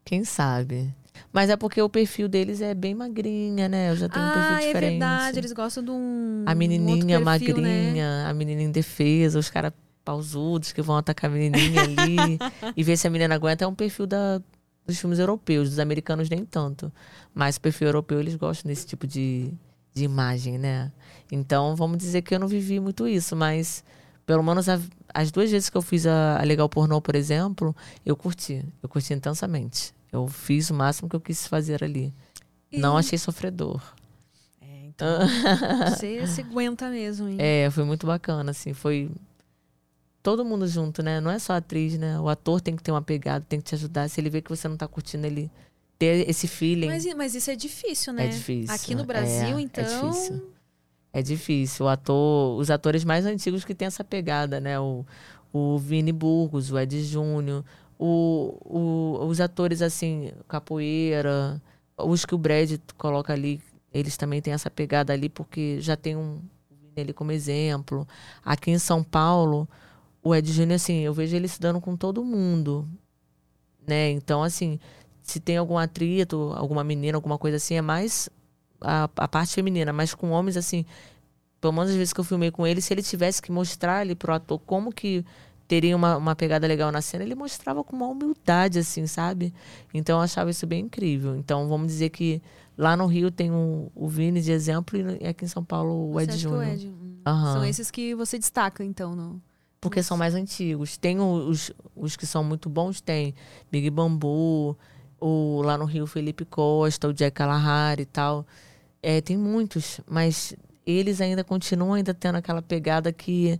[0.04, 0.94] Quem sabe?
[1.32, 3.90] Mas é porque o perfil deles é bem magrinha, né?
[3.90, 4.84] Eu já tenho ah, um perfil diferente.
[4.84, 5.38] é verdade.
[5.38, 6.44] Eles gostam de um.
[6.46, 8.26] A menininha um perfil, magrinha, né?
[8.26, 9.72] a menininha indefesa, os caras
[10.04, 12.38] pausudos que vão atacar a menininha ali
[12.76, 13.64] e ver se a menina aguenta.
[13.64, 14.40] É um perfil da,
[14.86, 16.92] dos filmes europeus, dos americanos nem tanto.
[17.34, 19.52] Mas o perfil europeu eles gostam desse tipo de,
[19.92, 20.92] de imagem, né?
[21.30, 23.82] Então vamos dizer que eu não vivi muito isso, mas
[24.24, 24.80] pelo menos a,
[25.12, 27.74] as duas vezes que eu fiz a, a Legal Pornô, por exemplo,
[28.04, 28.64] eu curti.
[28.82, 29.94] Eu curti intensamente.
[30.16, 32.12] Eu fiz o máximo que eu quis fazer ali.
[32.70, 32.78] E...
[32.78, 33.82] Não achei sofredor.
[34.60, 35.06] É, então.
[35.88, 37.36] você se aguenta mesmo, hein?
[37.38, 38.72] É, foi muito bacana, assim.
[38.72, 39.10] Foi
[40.22, 41.20] todo mundo junto, né?
[41.20, 42.18] Não é só a atriz, né?
[42.18, 44.08] O ator tem que ter uma pegada, tem que te ajudar.
[44.08, 45.50] Se ele vê que você não tá curtindo, ele
[45.98, 46.88] ter esse feeling.
[46.88, 48.26] Mas, mas isso é difícil, né?
[48.26, 48.74] É difícil.
[48.74, 49.84] Aqui no Brasil, é, então.
[49.84, 50.50] É difícil.
[51.12, 51.86] É difícil.
[51.86, 54.78] O ator, os atores mais antigos que tem essa pegada, né?
[54.78, 55.04] O,
[55.52, 57.64] o Vini Burgos, o Ed Júnior,
[57.98, 61.60] o, o, os atores assim, capoeira,
[61.96, 63.60] os que o Brad coloca ali,
[63.92, 66.40] eles também têm essa pegada ali, porque já tem um
[66.96, 68.06] ali como exemplo.
[68.44, 69.68] Aqui em São Paulo,
[70.22, 72.88] o Ed Júnior, assim, eu vejo ele se dando com todo mundo.
[73.86, 74.10] Né?
[74.10, 74.80] Então, assim,
[75.22, 78.28] se tem algum atrito, alguma menina, alguma coisa assim, é mais
[78.80, 80.84] a, a parte feminina, mas com homens, assim,
[81.60, 84.14] pelo menos as vezes que eu filmei com ele, se ele tivesse que mostrar ali
[84.14, 85.24] pro ator como que
[85.66, 89.52] teria uma, uma pegada legal na cena, ele mostrava com uma humildade, assim, sabe?
[89.92, 91.36] Então eu achava isso bem incrível.
[91.36, 92.40] Então vamos dizer que
[92.76, 96.20] lá no Rio tem o, o Vini de exemplo e aqui em São Paulo o
[96.20, 96.78] Ed Júnior.
[97.26, 97.52] Uhum.
[97.52, 99.42] São esses que você destaca, então, no...
[99.80, 100.96] Porque são mais antigos.
[100.96, 103.34] Tem os, os que são muito bons, tem
[103.70, 104.76] Big Bambu,
[105.20, 108.46] o, lá no Rio Felipe Costa, o Jack Kalahari e tal.
[109.02, 113.58] É, tem muitos, mas eles ainda continuam ainda tendo aquela pegada que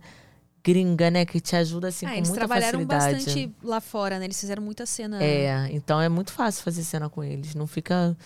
[0.67, 1.25] gringa, né?
[1.25, 2.75] Que te ajuda assim ah, com muita facilidade.
[2.75, 4.25] Eles trabalharam bastante lá fora, né?
[4.25, 5.23] Eles fizeram muita cena.
[5.23, 7.55] É, então é muito fácil fazer cena com eles.
[7.55, 8.17] Não fica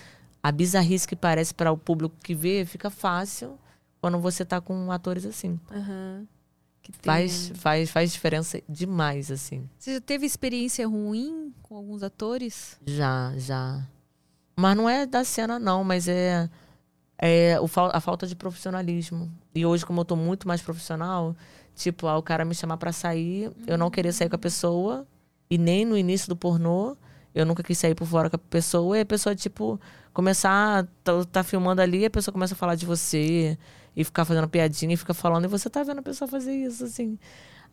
[0.41, 3.59] a bizarrice que parece para o público que vê, fica fácil
[4.01, 5.59] quando você tá com atores assim.
[5.71, 6.25] Uhum.
[7.03, 9.69] Faz, faz, faz diferença demais, assim.
[9.77, 12.77] Você já teve experiência ruim com alguns atores?
[12.85, 13.87] Já, já.
[14.57, 16.49] Mas não é da cena, não, mas é
[17.21, 19.31] é o, a falta de profissionalismo.
[19.53, 21.35] E hoje, como eu tô muito mais profissional,
[21.75, 25.07] tipo, ah, o cara me chamar para sair, eu não queria sair com a pessoa,
[25.49, 26.97] e nem no início do pornô,
[27.35, 29.79] eu nunca quis sair por fora com a pessoa, e a pessoa, tipo,
[30.11, 33.57] começar, tá, tá filmando ali, a pessoa começa a falar de você.
[33.95, 36.83] e ficar fazendo piadinha e ficar falando, e você tá vendo a pessoa fazer isso,
[36.85, 37.19] assim.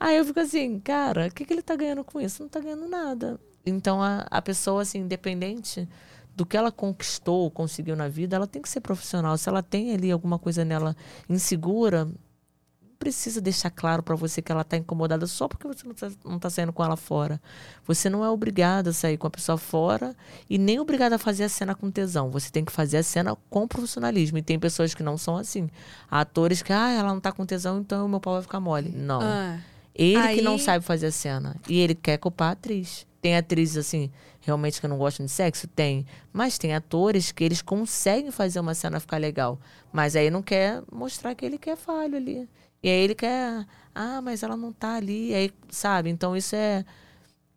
[0.00, 2.42] Aí eu fico assim, cara, o que, que ele tá ganhando com isso?
[2.42, 3.40] Não tá ganhando nada.
[3.64, 5.88] Então a, a pessoa, assim, independente
[6.38, 9.36] do que ela conquistou, conseguiu na vida, ela tem que ser profissional.
[9.36, 10.96] Se ela tem ali alguma coisa nela
[11.28, 12.08] insegura,
[12.96, 16.08] precisa deixar claro para você que ela está incomodada só porque você não está
[16.40, 17.42] tá saindo com ela fora.
[17.88, 20.14] Você não é obrigada a sair com a pessoa fora
[20.48, 22.30] e nem obrigada a fazer a cena com tesão.
[22.30, 24.38] Você tem que fazer a cena com profissionalismo.
[24.38, 25.68] E tem pessoas que não são assim.
[26.08, 28.60] Há atores que, ah, ela não está com tesão, então o meu pau vai ficar
[28.60, 28.90] mole.
[28.90, 29.20] Não.
[29.20, 29.58] Ah,
[29.92, 30.36] ele aí...
[30.36, 31.56] que não sabe fazer a cena.
[31.68, 33.08] E ele quer culpar a atriz.
[33.20, 34.12] Tem atrizes assim,
[34.48, 35.68] realmente que não gostam de sexo?
[35.68, 36.04] Tem.
[36.32, 39.58] Mas tem atores que eles conseguem fazer uma cena ficar legal.
[39.92, 42.48] Mas aí não quer mostrar que ele quer falho ali.
[42.82, 45.34] E aí ele quer, ah, mas ela não tá ali.
[45.34, 46.10] Aí, sabe?
[46.10, 46.84] Então isso é.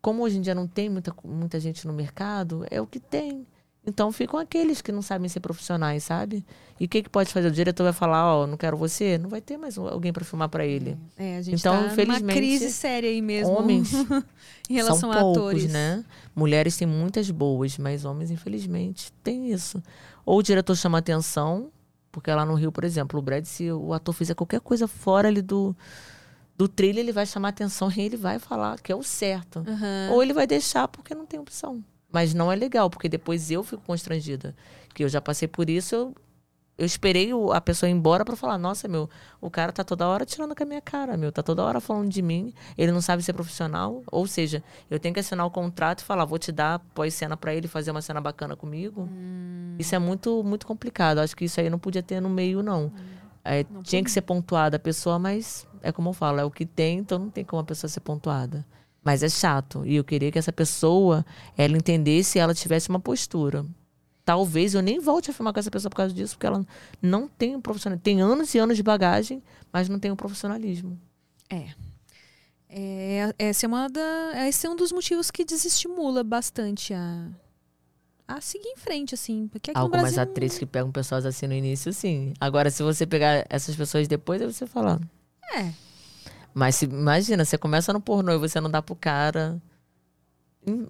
[0.00, 3.46] Como hoje em dia não tem muita, muita gente no mercado, é o que tem.
[3.84, 6.44] Então ficam aqueles que não sabem ser profissionais, sabe?
[6.78, 7.48] E o que, que pode fazer?
[7.48, 10.24] O diretor vai falar, ó, oh, não quero você, não vai ter mais alguém para
[10.24, 10.96] filmar para ele.
[11.16, 13.52] É, a gente então, tá infelizmente, uma crise séria aí mesmo.
[13.52, 13.92] Homens
[14.70, 16.04] em relação são a poucos, atores, né?
[16.34, 19.82] Mulheres têm muitas boas, mas homens infelizmente tem isso.
[20.24, 21.70] Ou o diretor chama atenção
[22.12, 25.28] porque lá no Rio, por exemplo, o Brad, se o ator fizer qualquer coisa fora
[25.28, 25.74] ali do,
[26.58, 29.60] do trilho, ele vai chamar atenção e ele vai falar que é o certo.
[29.60, 30.12] Uhum.
[30.12, 31.82] Ou ele vai deixar porque não tem opção.
[32.12, 34.54] Mas não é legal, porque depois eu fico constrangida.
[34.94, 36.14] Que eu já passei por isso, eu
[36.78, 39.08] eu esperei a pessoa ir embora para falar, nossa, meu,
[39.40, 42.08] o cara tá toda hora tirando com a minha cara, meu, tá toda hora falando
[42.08, 46.00] de mim, ele não sabe ser profissional, ou seja, eu tenho que assinar o contrato
[46.00, 49.02] e falar, vou te dar pós-cena para ele fazer uma cena bacana comigo.
[49.02, 49.76] Hum.
[49.78, 52.86] Isso é muito muito complicado, acho que isso aí não podia ter no meio não.
[52.86, 52.90] Hum.
[53.44, 56.50] É, não tinha que ser pontuada a pessoa, mas é como eu falo, é o
[56.50, 58.64] que tem, então não tem como a pessoa ser pontuada.
[59.04, 59.84] Mas é chato.
[59.84, 61.24] E eu queria que essa pessoa,
[61.56, 63.66] ela entendesse e ela tivesse uma postura
[64.24, 66.64] talvez eu nem volte a filmar com essa pessoa por causa disso, porque ela
[67.00, 68.02] não tem um profissionalismo.
[68.02, 69.42] Tem anos e anos de bagagem,
[69.72, 70.98] mas não tem um profissionalismo.
[71.48, 71.74] É.
[72.68, 77.28] é esse, é uma da, esse é um dos motivos que desestimula bastante a,
[78.26, 79.48] a seguir em frente, assim.
[79.48, 80.22] Porque Algumas Brasil...
[80.22, 82.32] atrizes que pegam pessoas assim no início, sim.
[82.40, 85.00] Agora, se você pegar essas pessoas depois, aí você fala.
[85.54, 85.72] É.
[86.54, 89.60] Mas se, imagina, você começa no pornô e você não dá pro cara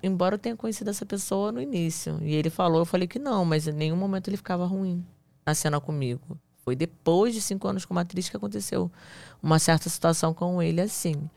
[0.02, 2.18] embora eu tenha conhecido essa pessoa no início.
[2.22, 5.04] E ele falou, eu falei que não, mas em nenhum momento ele ficava ruim
[5.46, 6.38] na cena comigo.
[6.64, 8.90] Foi depois de cinco anos como atriz que aconteceu
[9.42, 11.28] uma certa situação com ele assim.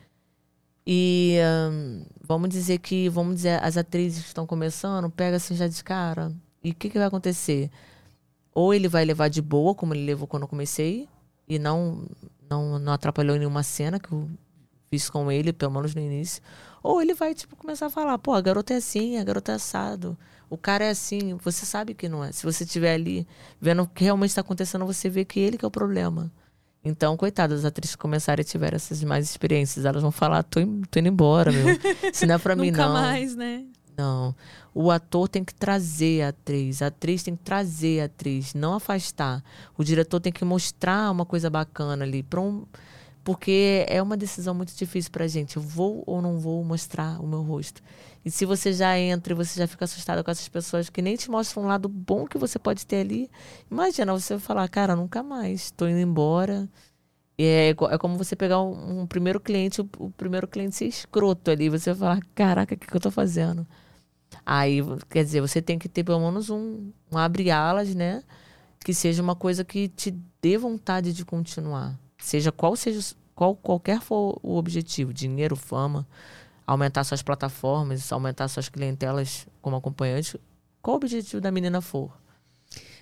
[0.86, 1.38] E
[1.72, 5.84] um, vamos dizer que, vamos dizer, as atrizes que estão começando, pega assim já de
[5.84, 6.32] cara.
[6.64, 7.72] E o que, que vai acontecer?
[8.54, 11.10] Ou ele vai levar de boa, como ele levou quando eu comecei,
[11.48, 12.06] e não,
[12.50, 14.30] não, não atrapalhou nenhuma cena que eu
[14.90, 16.42] fiz com ele, pelo menos no início.
[16.82, 19.56] Ou ele vai, tipo, começar a falar, pô, a garota é assim, a garota é
[19.56, 20.18] assado.
[20.50, 22.32] O cara é assim, você sabe que não é.
[22.32, 23.28] Se você estiver ali
[23.60, 26.32] vendo o que realmente está acontecendo, você vê que ele que é o problema.
[26.84, 30.60] Então, coitadas, as atrizes que começarem a tiver essas mais experiências, elas vão falar, tô,
[30.92, 31.66] tô indo embora, meu.
[32.14, 32.90] Isso não é pra mim, não.
[32.90, 33.66] Nunca mais, né?
[33.98, 34.36] Não.
[34.74, 36.82] O ator tem que trazer a atriz.
[36.82, 39.44] A atriz tem que trazer a atriz, não afastar.
[39.78, 42.26] O diretor tem que mostrar uma coisa bacana ali.
[42.38, 42.66] Um
[43.26, 45.58] porque é uma decisão muito difícil pra gente.
[45.58, 47.82] Eu vou ou não vou mostrar o meu rosto?
[48.24, 51.16] E se você já entra e você já fica assustada com essas pessoas que nem
[51.16, 53.30] te mostram um lado bom que você pode ter ali,
[53.70, 56.70] imagina você falar, cara, nunca mais, tô indo embora.
[57.38, 61.52] É, é como você pegar um, um primeiro cliente, o, o, primeiro cliente ser escroto
[61.52, 63.68] ali, você falar, caraca, o que, que eu tô fazendo?
[64.46, 64.80] Aí,
[65.10, 68.24] quer dizer, você tem que ter pelo menos um, um abre-alas, né?
[68.84, 70.12] Que seja uma coisa que te
[70.42, 72.00] dê vontade de continuar.
[72.18, 76.08] Seja qual seja qual qualquer for o objetivo, dinheiro, fama,
[76.66, 80.40] aumentar suas plataformas, aumentar suas clientelas como acompanhante,
[80.82, 82.12] qual o objetivo da menina for.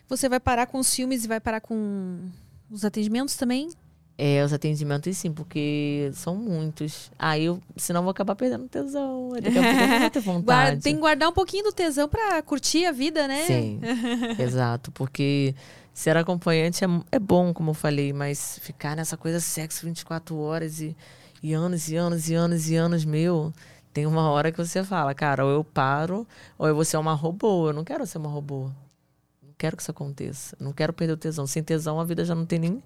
[0.07, 2.29] Você vai parar com os filmes e vai parar com
[2.69, 3.69] os atendimentos também?
[4.15, 7.11] É, os atendimentos sim, porque são muitos.
[7.17, 9.29] Aí eu, senão eu vou acabar perdendo tesão.
[9.33, 10.81] Daqui a pouco eu não vou ter vontade.
[10.81, 13.45] Tem que guardar um pouquinho do tesão para curtir a vida, né?
[13.45, 13.81] Sim,
[14.37, 14.91] exato.
[14.91, 15.55] Porque
[15.93, 20.81] Ser acompanhante é, é bom, como eu falei, mas ficar nessa coisa sexo 24 horas
[20.81, 20.97] e,
[21.41, 23.53] e anos e anos e anos e anos, meu,
[23.93, 26.27] tem uma hora que você fala, cara, ou eu paro,
[26.57, 27.67] ou eu vou ser uma robô.
[27.69, 28.71] Eu não quero ser uma robô.
[29.43, 30.57] Não quero que isso aconteça.
[30.59, 31.45] Não quero perder o tesão.
[31.45, 32.83] Sem tesão, a vida já não tem nem.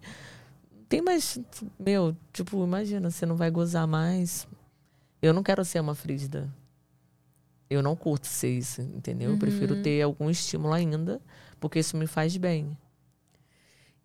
[0.89, 1.39] Tem mais.
[1.79, 4.47] Meu, tipo, imagina, você não vai gozar mais.
[5.21, 6.53] Eu não quero ser uma frígida.
[7.69, 9.29] Eu não curto ser isso, entendeu?
[9.29, 9.35] Uhum.
[9.35, 11.21] Eu prefiro ter algum estímulo ainda,
[11.59, 12.77] porque isso me faz bem.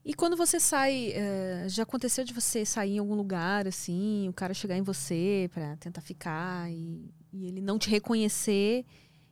[0.04, 4.32] E quando você sai, uh, já aconteceu de você sair em algum lugar, assim, o
[4.32, 8.84] cara chegar em você para tentar ficar e, e, ele não te reconhecer,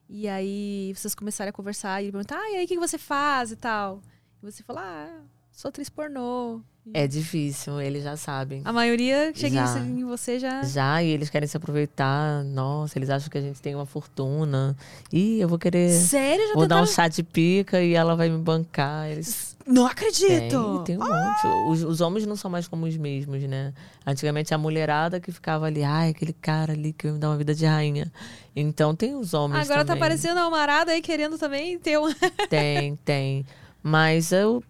[0.09, 2.99] e aí vocês começarem a conversar e ele perguntar, ah, e aí o que você
[2.99, 4.01] faz e tal?
[4.41, 5.25] E você falar, ah,
[5.61, 6.61] sou atriz pornô.
[6.95, 8.63] É difícil, eles já sabem.
[8.65, 9.79] A maioria chega Já.
[9.81, 10.63] em você já.
[10.63, 12.43] Já, e eles querem se aproveitar.
[12.43, 14.75] Nossa, eles acham que a gente tem uma fortuna.
[15.13, 15.91] Ih, eu vou querer.
[15.93, 16.49] Sério?
[16.49, 16.83] Já Vou dar tentaram?
[16.85, 19.09] um chá de pica e ela vai me bancar.
[19.11, 20.83] Eles Não acredito!
[20.87, 21.47] tem um monte.
[21.69, 23.75] Os, os homens não são mais como os mesmos, né?
[24.07, 27.37] Antigamente a mulherada que ficava ali, ai, aquele cara ali que vai me dar uma
[27.37, 28.11] vida de rainha.
[28.57, 30.03] Então tem os homens Agora tá também.
[30.03, 32.11] aparecendo a Almarada aí querendo também ter um.
[32.49, 33.45] Tem, tem.
[33.83, 34.63] Mas eu.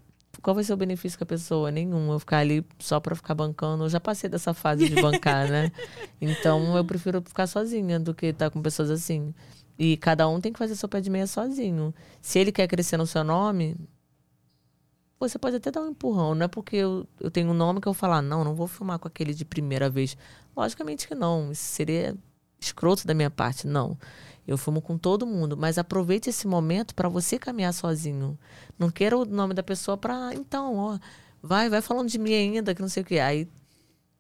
[0.43, 1.71] Qual vai ser o benefício com a pessoa?
[1.71, 2.13] Nenhum.
[2.13, 3.85] Eu ficar ali só pra ficar bancando.
[3.85, 5.71] Eu já passei dessa fase de bancar, né?
[6.21, 9.35] Então eu prefiro ficar sozinha do que estar com pessoas assim.
[9.79, 11.95] E cada um tem que fazer seu pé de meia sozinho.
[12.21, 13.77] Se ele quer crescer no seu nome,
[15.19, 16.35] você pode até dar um empurrão.
[16.35, 18.67] Não é porque eu, eu tenho um nome que eu vou falar, não, não vou
[18.67, 20.17] filmar com aquele de primeira vez.
[20.57, 21.53] Logicamente que não.
[21.53, 22.17] Isso seria
[22.61, 23.67] escroto da minha parte.
[23.67, 23.97] Não.
[24.51, 28.37] Eu fumo com todo mundo, mas aproveite esse momento para você caminhar sozinho.
[28.77, 30.99] Não queira o nome da pessoa para, então, ó,
[31.41, 33.21] vai, vai falando de mim ainda, que não sei o quê.
[33.21, 33.49] Aí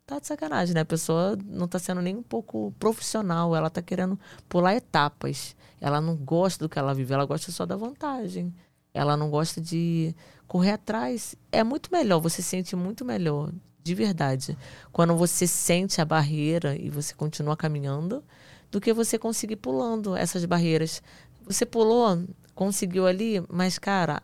[0.07, 0.83] tá de sacanagem, né?
[0.83, 4.17] A pessoa não tá sendo nem um pouco profissional, ela tá querendo
[4.49, 5.57] pular etapas.
[5.81, 8.55] Ela não gosta do que ela vive, ela gosta só da vantagem.
[8.95, 10.15] Ela não gosta de
[10.47, 11.35] correr atrás.
[11.51, 13.53] É muito melhor, você se sente muito melhor,
[13.83, 14.57] de verdade.
[14.93, 18.23] Quando você sente a barreira e você continua caminhando,
[18.71, 21.03] do que você conseguir pulando essas barreiras.
[21.47, 22.25] Você pulou,
[22.55, 24.23] conseguiu ali, mas, cara,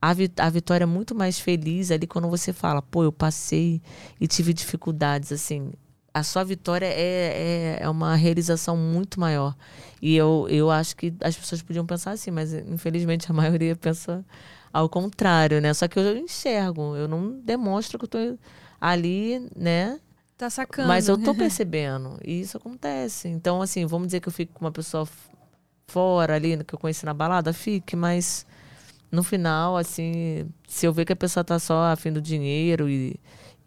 [0.00, 0.10] a,
[0.46, 3.80] a vitória é muito mais feliz ali quando você fala, pô, eu passei
[4.20, 5.72] e tive dificuldades, assim.
[6.12, 9.56] A sua vitória é, é, é uma realização muito maior.
[10.00, 14.24] E eu, eu acho que as pessoas podiam pensar assim, mas infelizmente a maioria pensa
[14.72, 15.72] ao contrário, né?
[15.72, 18.18] Só que eu enxergo, eu não demonstro que eu tô
[18.80, 19.98] ali, né?
[20.36, 20.88] Tá sacando.
[20.88, 22.18] Mas eu tô percebendo.
[22.24, 23.28] E isso acontece.
[23.28, 25.08] Então, assim, vamos dizer que eu fico com uma pessoa
[25.86, 28.46] fora ali, que eu conheci na balada, fique, mas
[29.10, 33.18] no final, assim, se eu ver que a pessoa tá só afim do dinheiro e,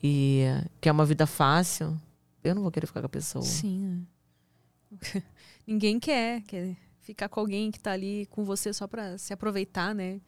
[0.03, 0.43] e
[0.81, 1.97] quer uma vida fácil,
[2.43, 3.43] eu não vou querer ficar com a pessoa.
[3.43, 4.05] Sim.
[4.91, 5.23] né?
[5.65, 9.95] Ninguém quer, quer ficar com alguém que tá ali com você só pra se aproveitar,
[9.95, 10.19] né?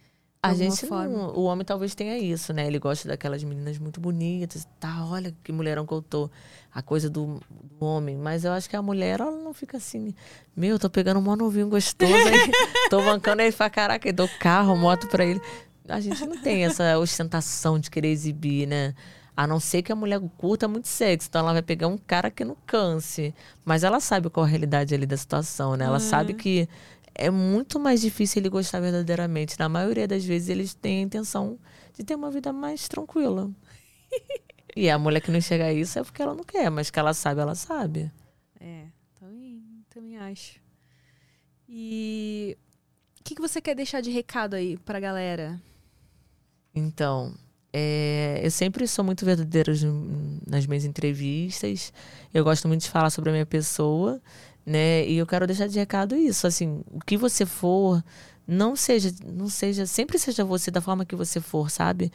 [0.42, 1.10] A gente forma.
[1.10, 2.66] não, o homem talvez tenha isso, né?
[2.66, 5.06] Ele gosta daquelas meninas muito bonitas, tá?
[5.06, 6.30] Olha que mulherão que eu tô.
[6.74, 8.16] A coisa do, do homem.
[8.16, 10.14] Mas eu acho que a mulher, ela não fica assim.
[10.56, 12.52] Meu, tô pegando um mó novinho gostoso aí.
[12.90, 15.42] tô bancando aí pra caraca, e dou carro, moto pra ele.
[15.90, 18.94] A gente não tem essa ostentação de querer exibir, né?
[19.36, 21.28] A não ser que a mulher curta muito sexo.
[21.28, 23.34] Então ela vai pegar um cara que não canse.
[23.66, 25.84] Mas ela sabe qual a realidade ali da situação, né?
[25.84, 26.70] Ela sabe que
[27.20, 29.60] é muito mais difícil ele gostar verdadeiramente.
[29.60, 31.60] Na maioria das vezes, eles têm a intenção
[31.94, 33.52] de ter uma vida mais tranquila.
[34.76, 37.14] e a mulher que não enxerga isso é porque ela não quer, mas que ela
[37.14, 38.10] sabe, ela sabe.
[38.60, 38.86] É,
[39.20, 40.62] também, também acho.
[41.68, 42.58] E
[43.20, 45.62] o que, que você quer deixar de recado aí pra galera?
[46.74, 47.36] Então,
[47.74, 49.74] é, eu sempre sou muito verdadeira
[50.48, 51.94] nas minhas entrevistas.
[52.34, 54.22] Eu gosto muito de falar sobre a minha pessoa,
[54.70, 55.06] né?
[55.08, 58.04] E eu quero deixar de recado isso, assim, o que você for,
[58.48, 62.12] não seja, não seja, sempre seja você da forma que você for, sabe?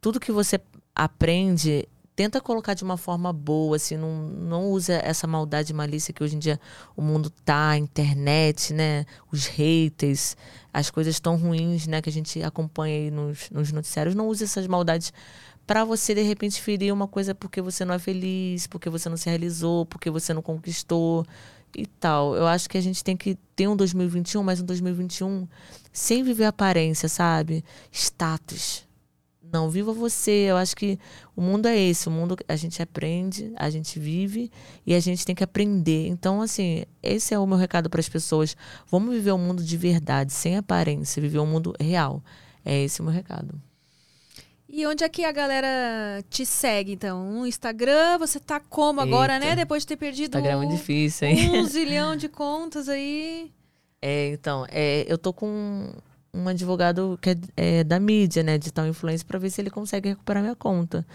[0.00, 0.60] Tudo que você
[0.94, 6.12] aprende, tenta colocar de uma forma boa, assim, não, não usa essa maldade e malícia
[6.12, 6.60] que hoje em dia
[6.94, 9.06] o mundo tá, a internet, né?
[9.32, 10.36] Os haters,
[10.72, 14.44] as coisas tão ruins, né, que a gente acompanha aí nos, nos noticiários, não use
[14.44, 15.10] essas maldades
[15.66, 19.16] para você de repente ferir uma coisa porque você não é feliz, porque você não
[19.16, 21.26] se realizou, porque você não conquistou
[21.76, 22.36] e tal.
[22.36, 25.46] Eu acho que a gente tem que ter um 2021, mas um 2021
[25.92, 27.64] sem viver aparência, sabe?
[27.90, 28.86] Status.
[29.52, 30.30] Não, viva você.
[30.48, 30.98] Eu acho que
[31.34, 32.08] o mundo é esse.
[32.08, 34.50] O mundo a gente aprende, a gente vive
[34.86, 36.08] e a gente tem que aprender.
[36.08, 38.56] Então, assim, esse é o meu recado para as pessoas.
[38.90, 42.22] Vamos viver um mundo de verdade, sem aparência, viver um mundo real.
[42.64, 43.60] É esse o meu recado.
[44.68, 47.24] E onde é que a galera te segue, então?
[47.32, 49.46] No Instagram, você tá como agora, Eita.
[49.46, 49.56] né?
[49.56, 51.50] Depois de ter perdido Instagram é um, muito difícil, hein?
[51.60, 53.52] um zilhão de contas aí.
[54.02, 55.92] É, então, é, eu tô com
[56.34, 60.10] um advogado que é, é da mídia, né, digital influencer, para ver se ele consegue
[60.10, 61.06] recuperar minha conta.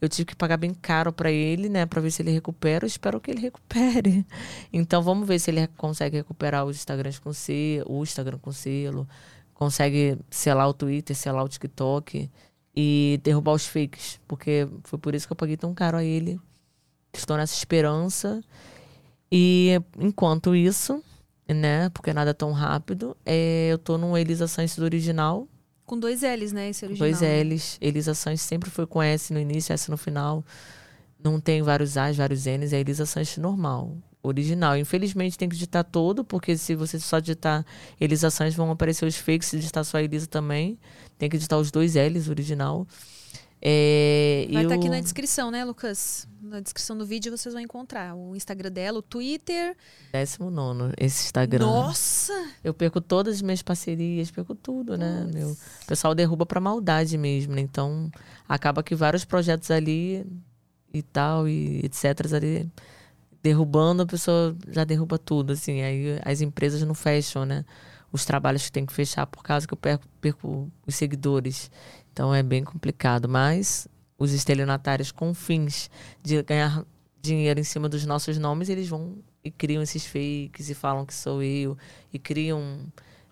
[0.00, 2.84] Eu tive que pagar bem caro para ele, né, para ver se ele recupera.
[2.84, 4.26] Eu espero que ele recupere.
[4.72, 9.06] Então, vamos ver se ele consegue recuperar os Instagrams com selo, o Instagram com selo,
[9.54, 12.28] consegue selar o Twitter, selar o TikTok
[12.76, 16.38] e derrubar os fakes, porque foi por isso que eu paguei tão caro a ele.
[17.12, 18.42] Estou nessa esperança.
[19.32, 21.02] E enquanto isso,
[21.48, 21.88] né?
[21.90, 23.16] Porque nada é tão rápido.
[23.24, 25.48] É, eu tô no Elisa Sanches do original.
[25.86, 26.68] Com dois L's, né?
[26.68, 27.08] Esse original.
[27.08, 27.78] Dois L's.
[27.80, 30.44] Elisa Sanches sempre foi com S no início, S no final.
[31.22, 32.72] Não tem vários A's, vários N's.
[32.72, 33.96] É Elisa Sanches normal.
[34.26, 34.76] Original.
[34.76, 37.64] Infelizmente tem que digitar todo, porque se você só digitar
[38.00, 40.78] Elisa Sanches, vão aparecer os fakes, se digitar só Elisa também.
[41.18, 42.86] Tem que digitar os dois L's original.
[43.60, 46.28] É, Vai estar aqui o- na descrição, né, Lucas?
[46.42, 49.74] Na descrição do vídeo vocês vão encontrar o Instagram dela, o Twitter.
[50.12, 51.64] 19 esse Instagram.
[51.66, 52.32] Nossa!
[52.62, 55.26] Eu perco todas as minhas parcerias, perco tudo, né?
[55.32, 57.62] Meu, o pessoal derruba pra maldade mesmo, né?
[57.62, 58.10] Então,
[58.48, 60.24] acaba que vários projetos ali
[60.92, 62.34] e tal, e etc.
[62.34, 62.70] ali
[63.46, 65.80] derrubando, a pessoa já derruba tudo, assim.
[65.82, 67.64] Aí as empresas não fecham, né?
[68.10, 71.70] Os trabalhos que tem que fechar por causa que eu perco, perco os seguidores.
[72.12, 73.28] Então é bem complicado.
[73.28, 73.86] Mas
[74.18, 75.88] os estelionatários com fins
[76.22, 76.84] de ganhar
[77.22, 81.14] dinheiro em cima dos nossos nomes, eles vão e criam esses fakes e falam que
[81.14, 81.78] sou eu
[82.12, 82.80] e criam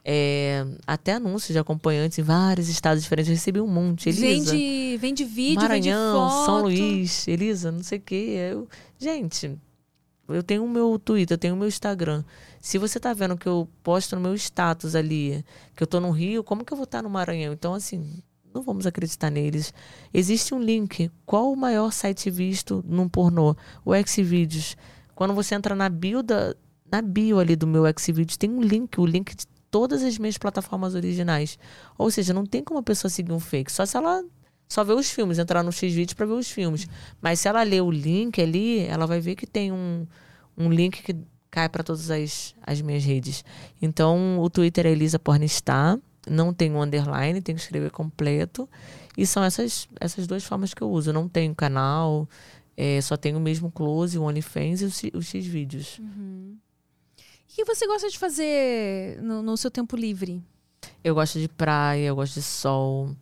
[0.05, 3.31] é, até anúncios de acompanhantes em vários estados diferentes.
[3.31, 4.11] Eu recebi um monte.
[4.11, 6.45] Elisa, Vende, vende vídeo, Maranhão, vende.
[6.45, 8.37] São Luís, Elisa, não sei o quê.
[8.53, 8.69] Eu,
[8.99, 9.59] gente,
[10.29, 12.25] eu tenho o meu Twitter, eu tenho o meu Instagram.
[12.61, 15.45] Se você tá vendo que eu posto no meu status ali,
[15.77, 17.53] que eu tô no Rio, como que eu vou estar no Maranhão?
[17.53, 18.23] Então, assim,
[18.55, 19.75] não vamos acreditar neles.
[20.13, 21.11] Existe um link.
[21.27, 23.57] Qual o maior site visto num pornô?
[23.85, 24.77] O Xvideos.
[25.15, 26.55] Quando você entra na bio, da,
[26.91, 30.39] na bio ali do meu Xvideos, tem um link, o link de todas as minhas
[30.39, 31.59] plataformas originais.
[31.99, 33.73] Ou seja, não tem como a pessoa seguir um fake.
[33.73, 34.25] Só se ela
[34.69, 36.87] só ver os filmes, entrar no Xvideos para ver os filmes.
[37.21, 40.07] Mas se ela ler o link ali, ela vai ver que tem um,
[40.57, 41.17] um link que
[41.51, 43.45] cai para todas as, as minhas redes.
[43.81, 48.69] Então, o Twitter é Elisa Pornistar, não tem um underline, tem que escrever completo.
[49.17, 51.11] E são essas, essas duas formas que eu uso.
[51.11, 52.29] Eu não tenho canal,
[52.77, 56.01] é, só tenho o mesmo close, o OnlyFans e os, X- os Xvideos.
[56.01, 56.57] O
[57.47, 60.43] que você gosta de fazer no, no seu tempo livre?
[61.05, 63.15] Eu gosto de praia, eu gosto de sol.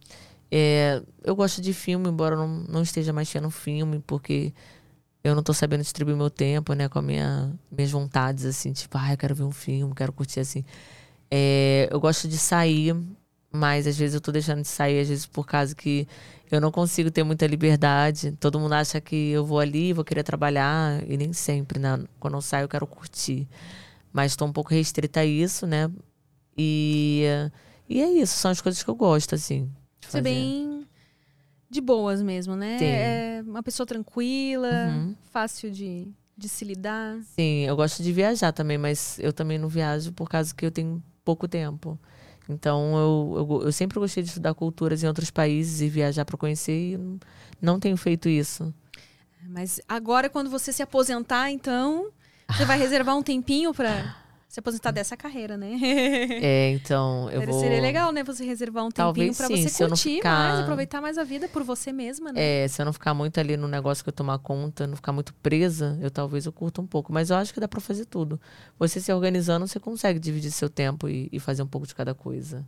[0.54, 4.52] É, eu gosto de filme, embora não, não esteja mais vendo filme, porque
[5.24, 8.98] eu não tô sabendo distribuir meu tempo, né, com a minha, minhas vontades, assim, tipo,
[8.98, 10.64] ah, eu quero ver um filme, quero curtir assim.
[11.30, 12.94] É, eu gosto de sair,
[13.52, 16.06] mas às vezes eu tô deixando de sair, às vezes por causa que
[16.50, 18.32] eu não consigo ter muita liberdade.
[18.40, 22.04] Todo mundo acha que eu vou ali, vou querer trabalhar, e nem sempre, né?
[22.20, 23.48] Quando eu saio, eu quero curtir.
[24.12, 25.90] Mas tô um pouco restrita a isso, né?
[26.56, 27.24] E,
[27.88, 29.70] e é isso, são as coisas que eu gosto, assim.
[30.04, 30.22] É fazer.
[30.22, 30.86] bem
[31.70, 32.78] de boas mesmo, né?
[32.78, 32.84] Sim.
[32.84, 35.14] É uma pessoa tranquila, Uhum.
[35.30, 36.06] fácil de,
[36.36, 37.18] de se lidar.
[37.34, 40.70] Sim, eu gosto de viajar também, mas eu também não viajo por causa que eu
[40.70, 41.98] tenho pouco tempo.
[42.48, 46.36] Então, eu, eu, eu sempre gostei de estudar culturas em outros países e viajar para
[46.36, 47.18] conhecer e não,
[47.60, 48.74] não tenho feito isso.
[49.48, 52.10] Mas agora, quando você se aposentar, então,
[52.48, 54.14] você vai reservar um tempinho pra
[54.52, 55.78] se aposentar dessa carreira, né?
[55.82, 57.58] É, então, eu vou...
[57.58, 58.22] Seria legal, né?
[58.22, 61.62] Você reservar um tempinho Talvez sim, você curtir ficar- mais, aproveitar mais a vida por
[61.62, 62.64] você mesma, né?
[62.64, 65.10] É, se eu não ficar muito ali no negócio que eu tomar conta, não ficar
[65.10, 67.14] muito presa, eu talvez eu curta um pouco.
[67.14, 68.38] Mas eu acho que dá pra fazer tudo.
[68.78, 72.14] Você se organizando, você consegue dividir seu tempo e, e fazer um pouco de cada
[72.14, 72.62] coisa.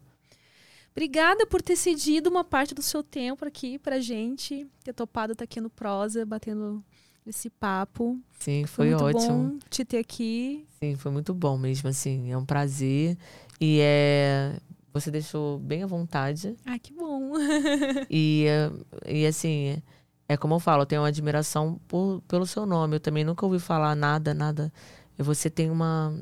[0.92, 5.44] Obrigada por ter cedido uma parte do seu tempo aqui pra gente, ter topado estar
[5.44, 6.82] aqui no Prosa, batendo
[7.26, 8.18] esse papo.
[8.38, 9.50] Sim, foi, muito ótimo.
[9.50, 10.66] bom te ter aqui.
[10.80, 12.30] Sim, foi muito bom mesmo, assim.
[12.30, 13.16] É um prazer.
[13.60, 14.58] E é.
[14.92, 16.54] Você deixou bem à vontade.
[16.64, 17.32] Ai, que bom.
[18.08, 18.46] E,
[19.06, 19.82] e assim,
[20.28, 22.96] é como eu falo, eu tenho uma admiração por, pelo seu nome.
[22.96, 24.72] Eu também nunca ouvi falar nada, nada.
[25.18, 26.14] Você tem uma,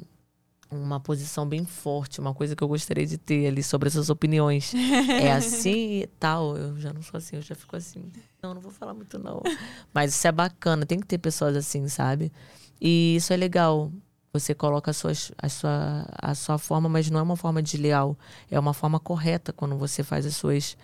[0.72, 4.72] uma posição bem forte, uma coisa que eu gostaria de ter ali sobre essas opiniões.
[5.20, 6.56] É assim e tal.
[6.56, 8.10] Eu já não sou assim, eu já fico assim.
[8.42, 9.42] Não, não vou falar muito, não.
[9.92, 12.32] Mas isso é bacana, tem que ter pessoas assim, sabe?
[12.80, 13.92] E isso é legal.
[14.32, 18.16] Você coloca a, suas, a, sua, a sua forma, mas não é uma forma desleal.
[18.50, 20.76] É uma forma correta quando você faz as suas.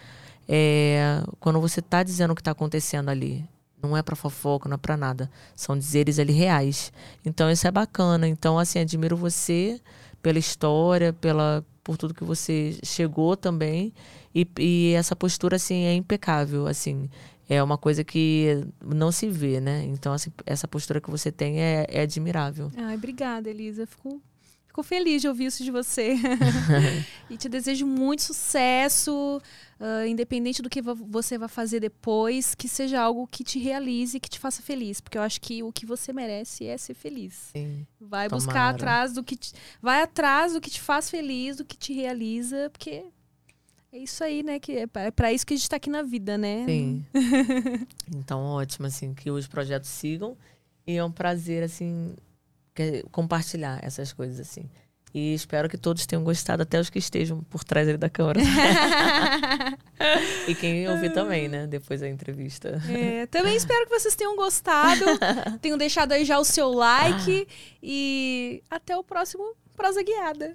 [0.47, 3.49] é, quando você tá dizendo o que tá acontecendo ali.
[3.83, 5.31] Não é pra fofoca, não é pra nada.
[5.55, 6.93] São dizeres ali reais.
[7.25, 8.27] Então isso é bacana.
[8.27, 9.81] Então, assim, admiro você
[10.23, 13.93] pela história, pela, por tudo que você chegou também.
[14.35, 17.09] E, e essa postura, assim, é impecável, assim.
[17.49, 19.85] É uma coisa que não se vê, né?
[19.85, 22.71] Então, assim, essa postura que você tem é, é admirável.
[22.77, 23.87] Ai, obrigada, Elisa.
[23.87, 24.21] Fico,
[24.79, 26.15] fico feliz de ouvir isso de você.
[27.29, 29.41] e te desejo muito sucesso,
[29.81, 34.21] ah, independente do que vo- você vai fazer depois, que seja algo que te realize,
[34.21, 35.01] que te faça feliz.
[35.01, 37.51] Porque eu acho que o que você merece é ser feliz.
[37.53, 37.87] Sim.
[38.01, 38.71] Vai buscar Tomara.
[38.77, 39.53] atrás do que te,
[39.83, 43.05] vai atrás do que te faz feliz, do que te realiza, porque
[43.93, 44.59] é isso aí, né?
[44.61, 46.65] Que é pra- é para isso que a gente tá aqui na vida, né?
[46.67, 47.05] Sim.
[48.15, 50.37] então, ótimo, assim, que os projetos sigam.
[50.87, 52.15] E é um prazer, assim,
[53.11, 54.69] compartilhar essas coisas, assim.
[55.15, 58.41] E espero que todos tenham gostado, até os que estejam por trás ali da câmera.
[60.47, 61.67] e quem ouvir também, né?
[61.67, 62.81] Depois da entrevista.
[62.89, 65.05] É, também espero que vocês tenham gostado.
[65.63, 67.49] tenham deixado aí já o seu like.
[67.83, 70.55] E até o próximo Prosa Guiada.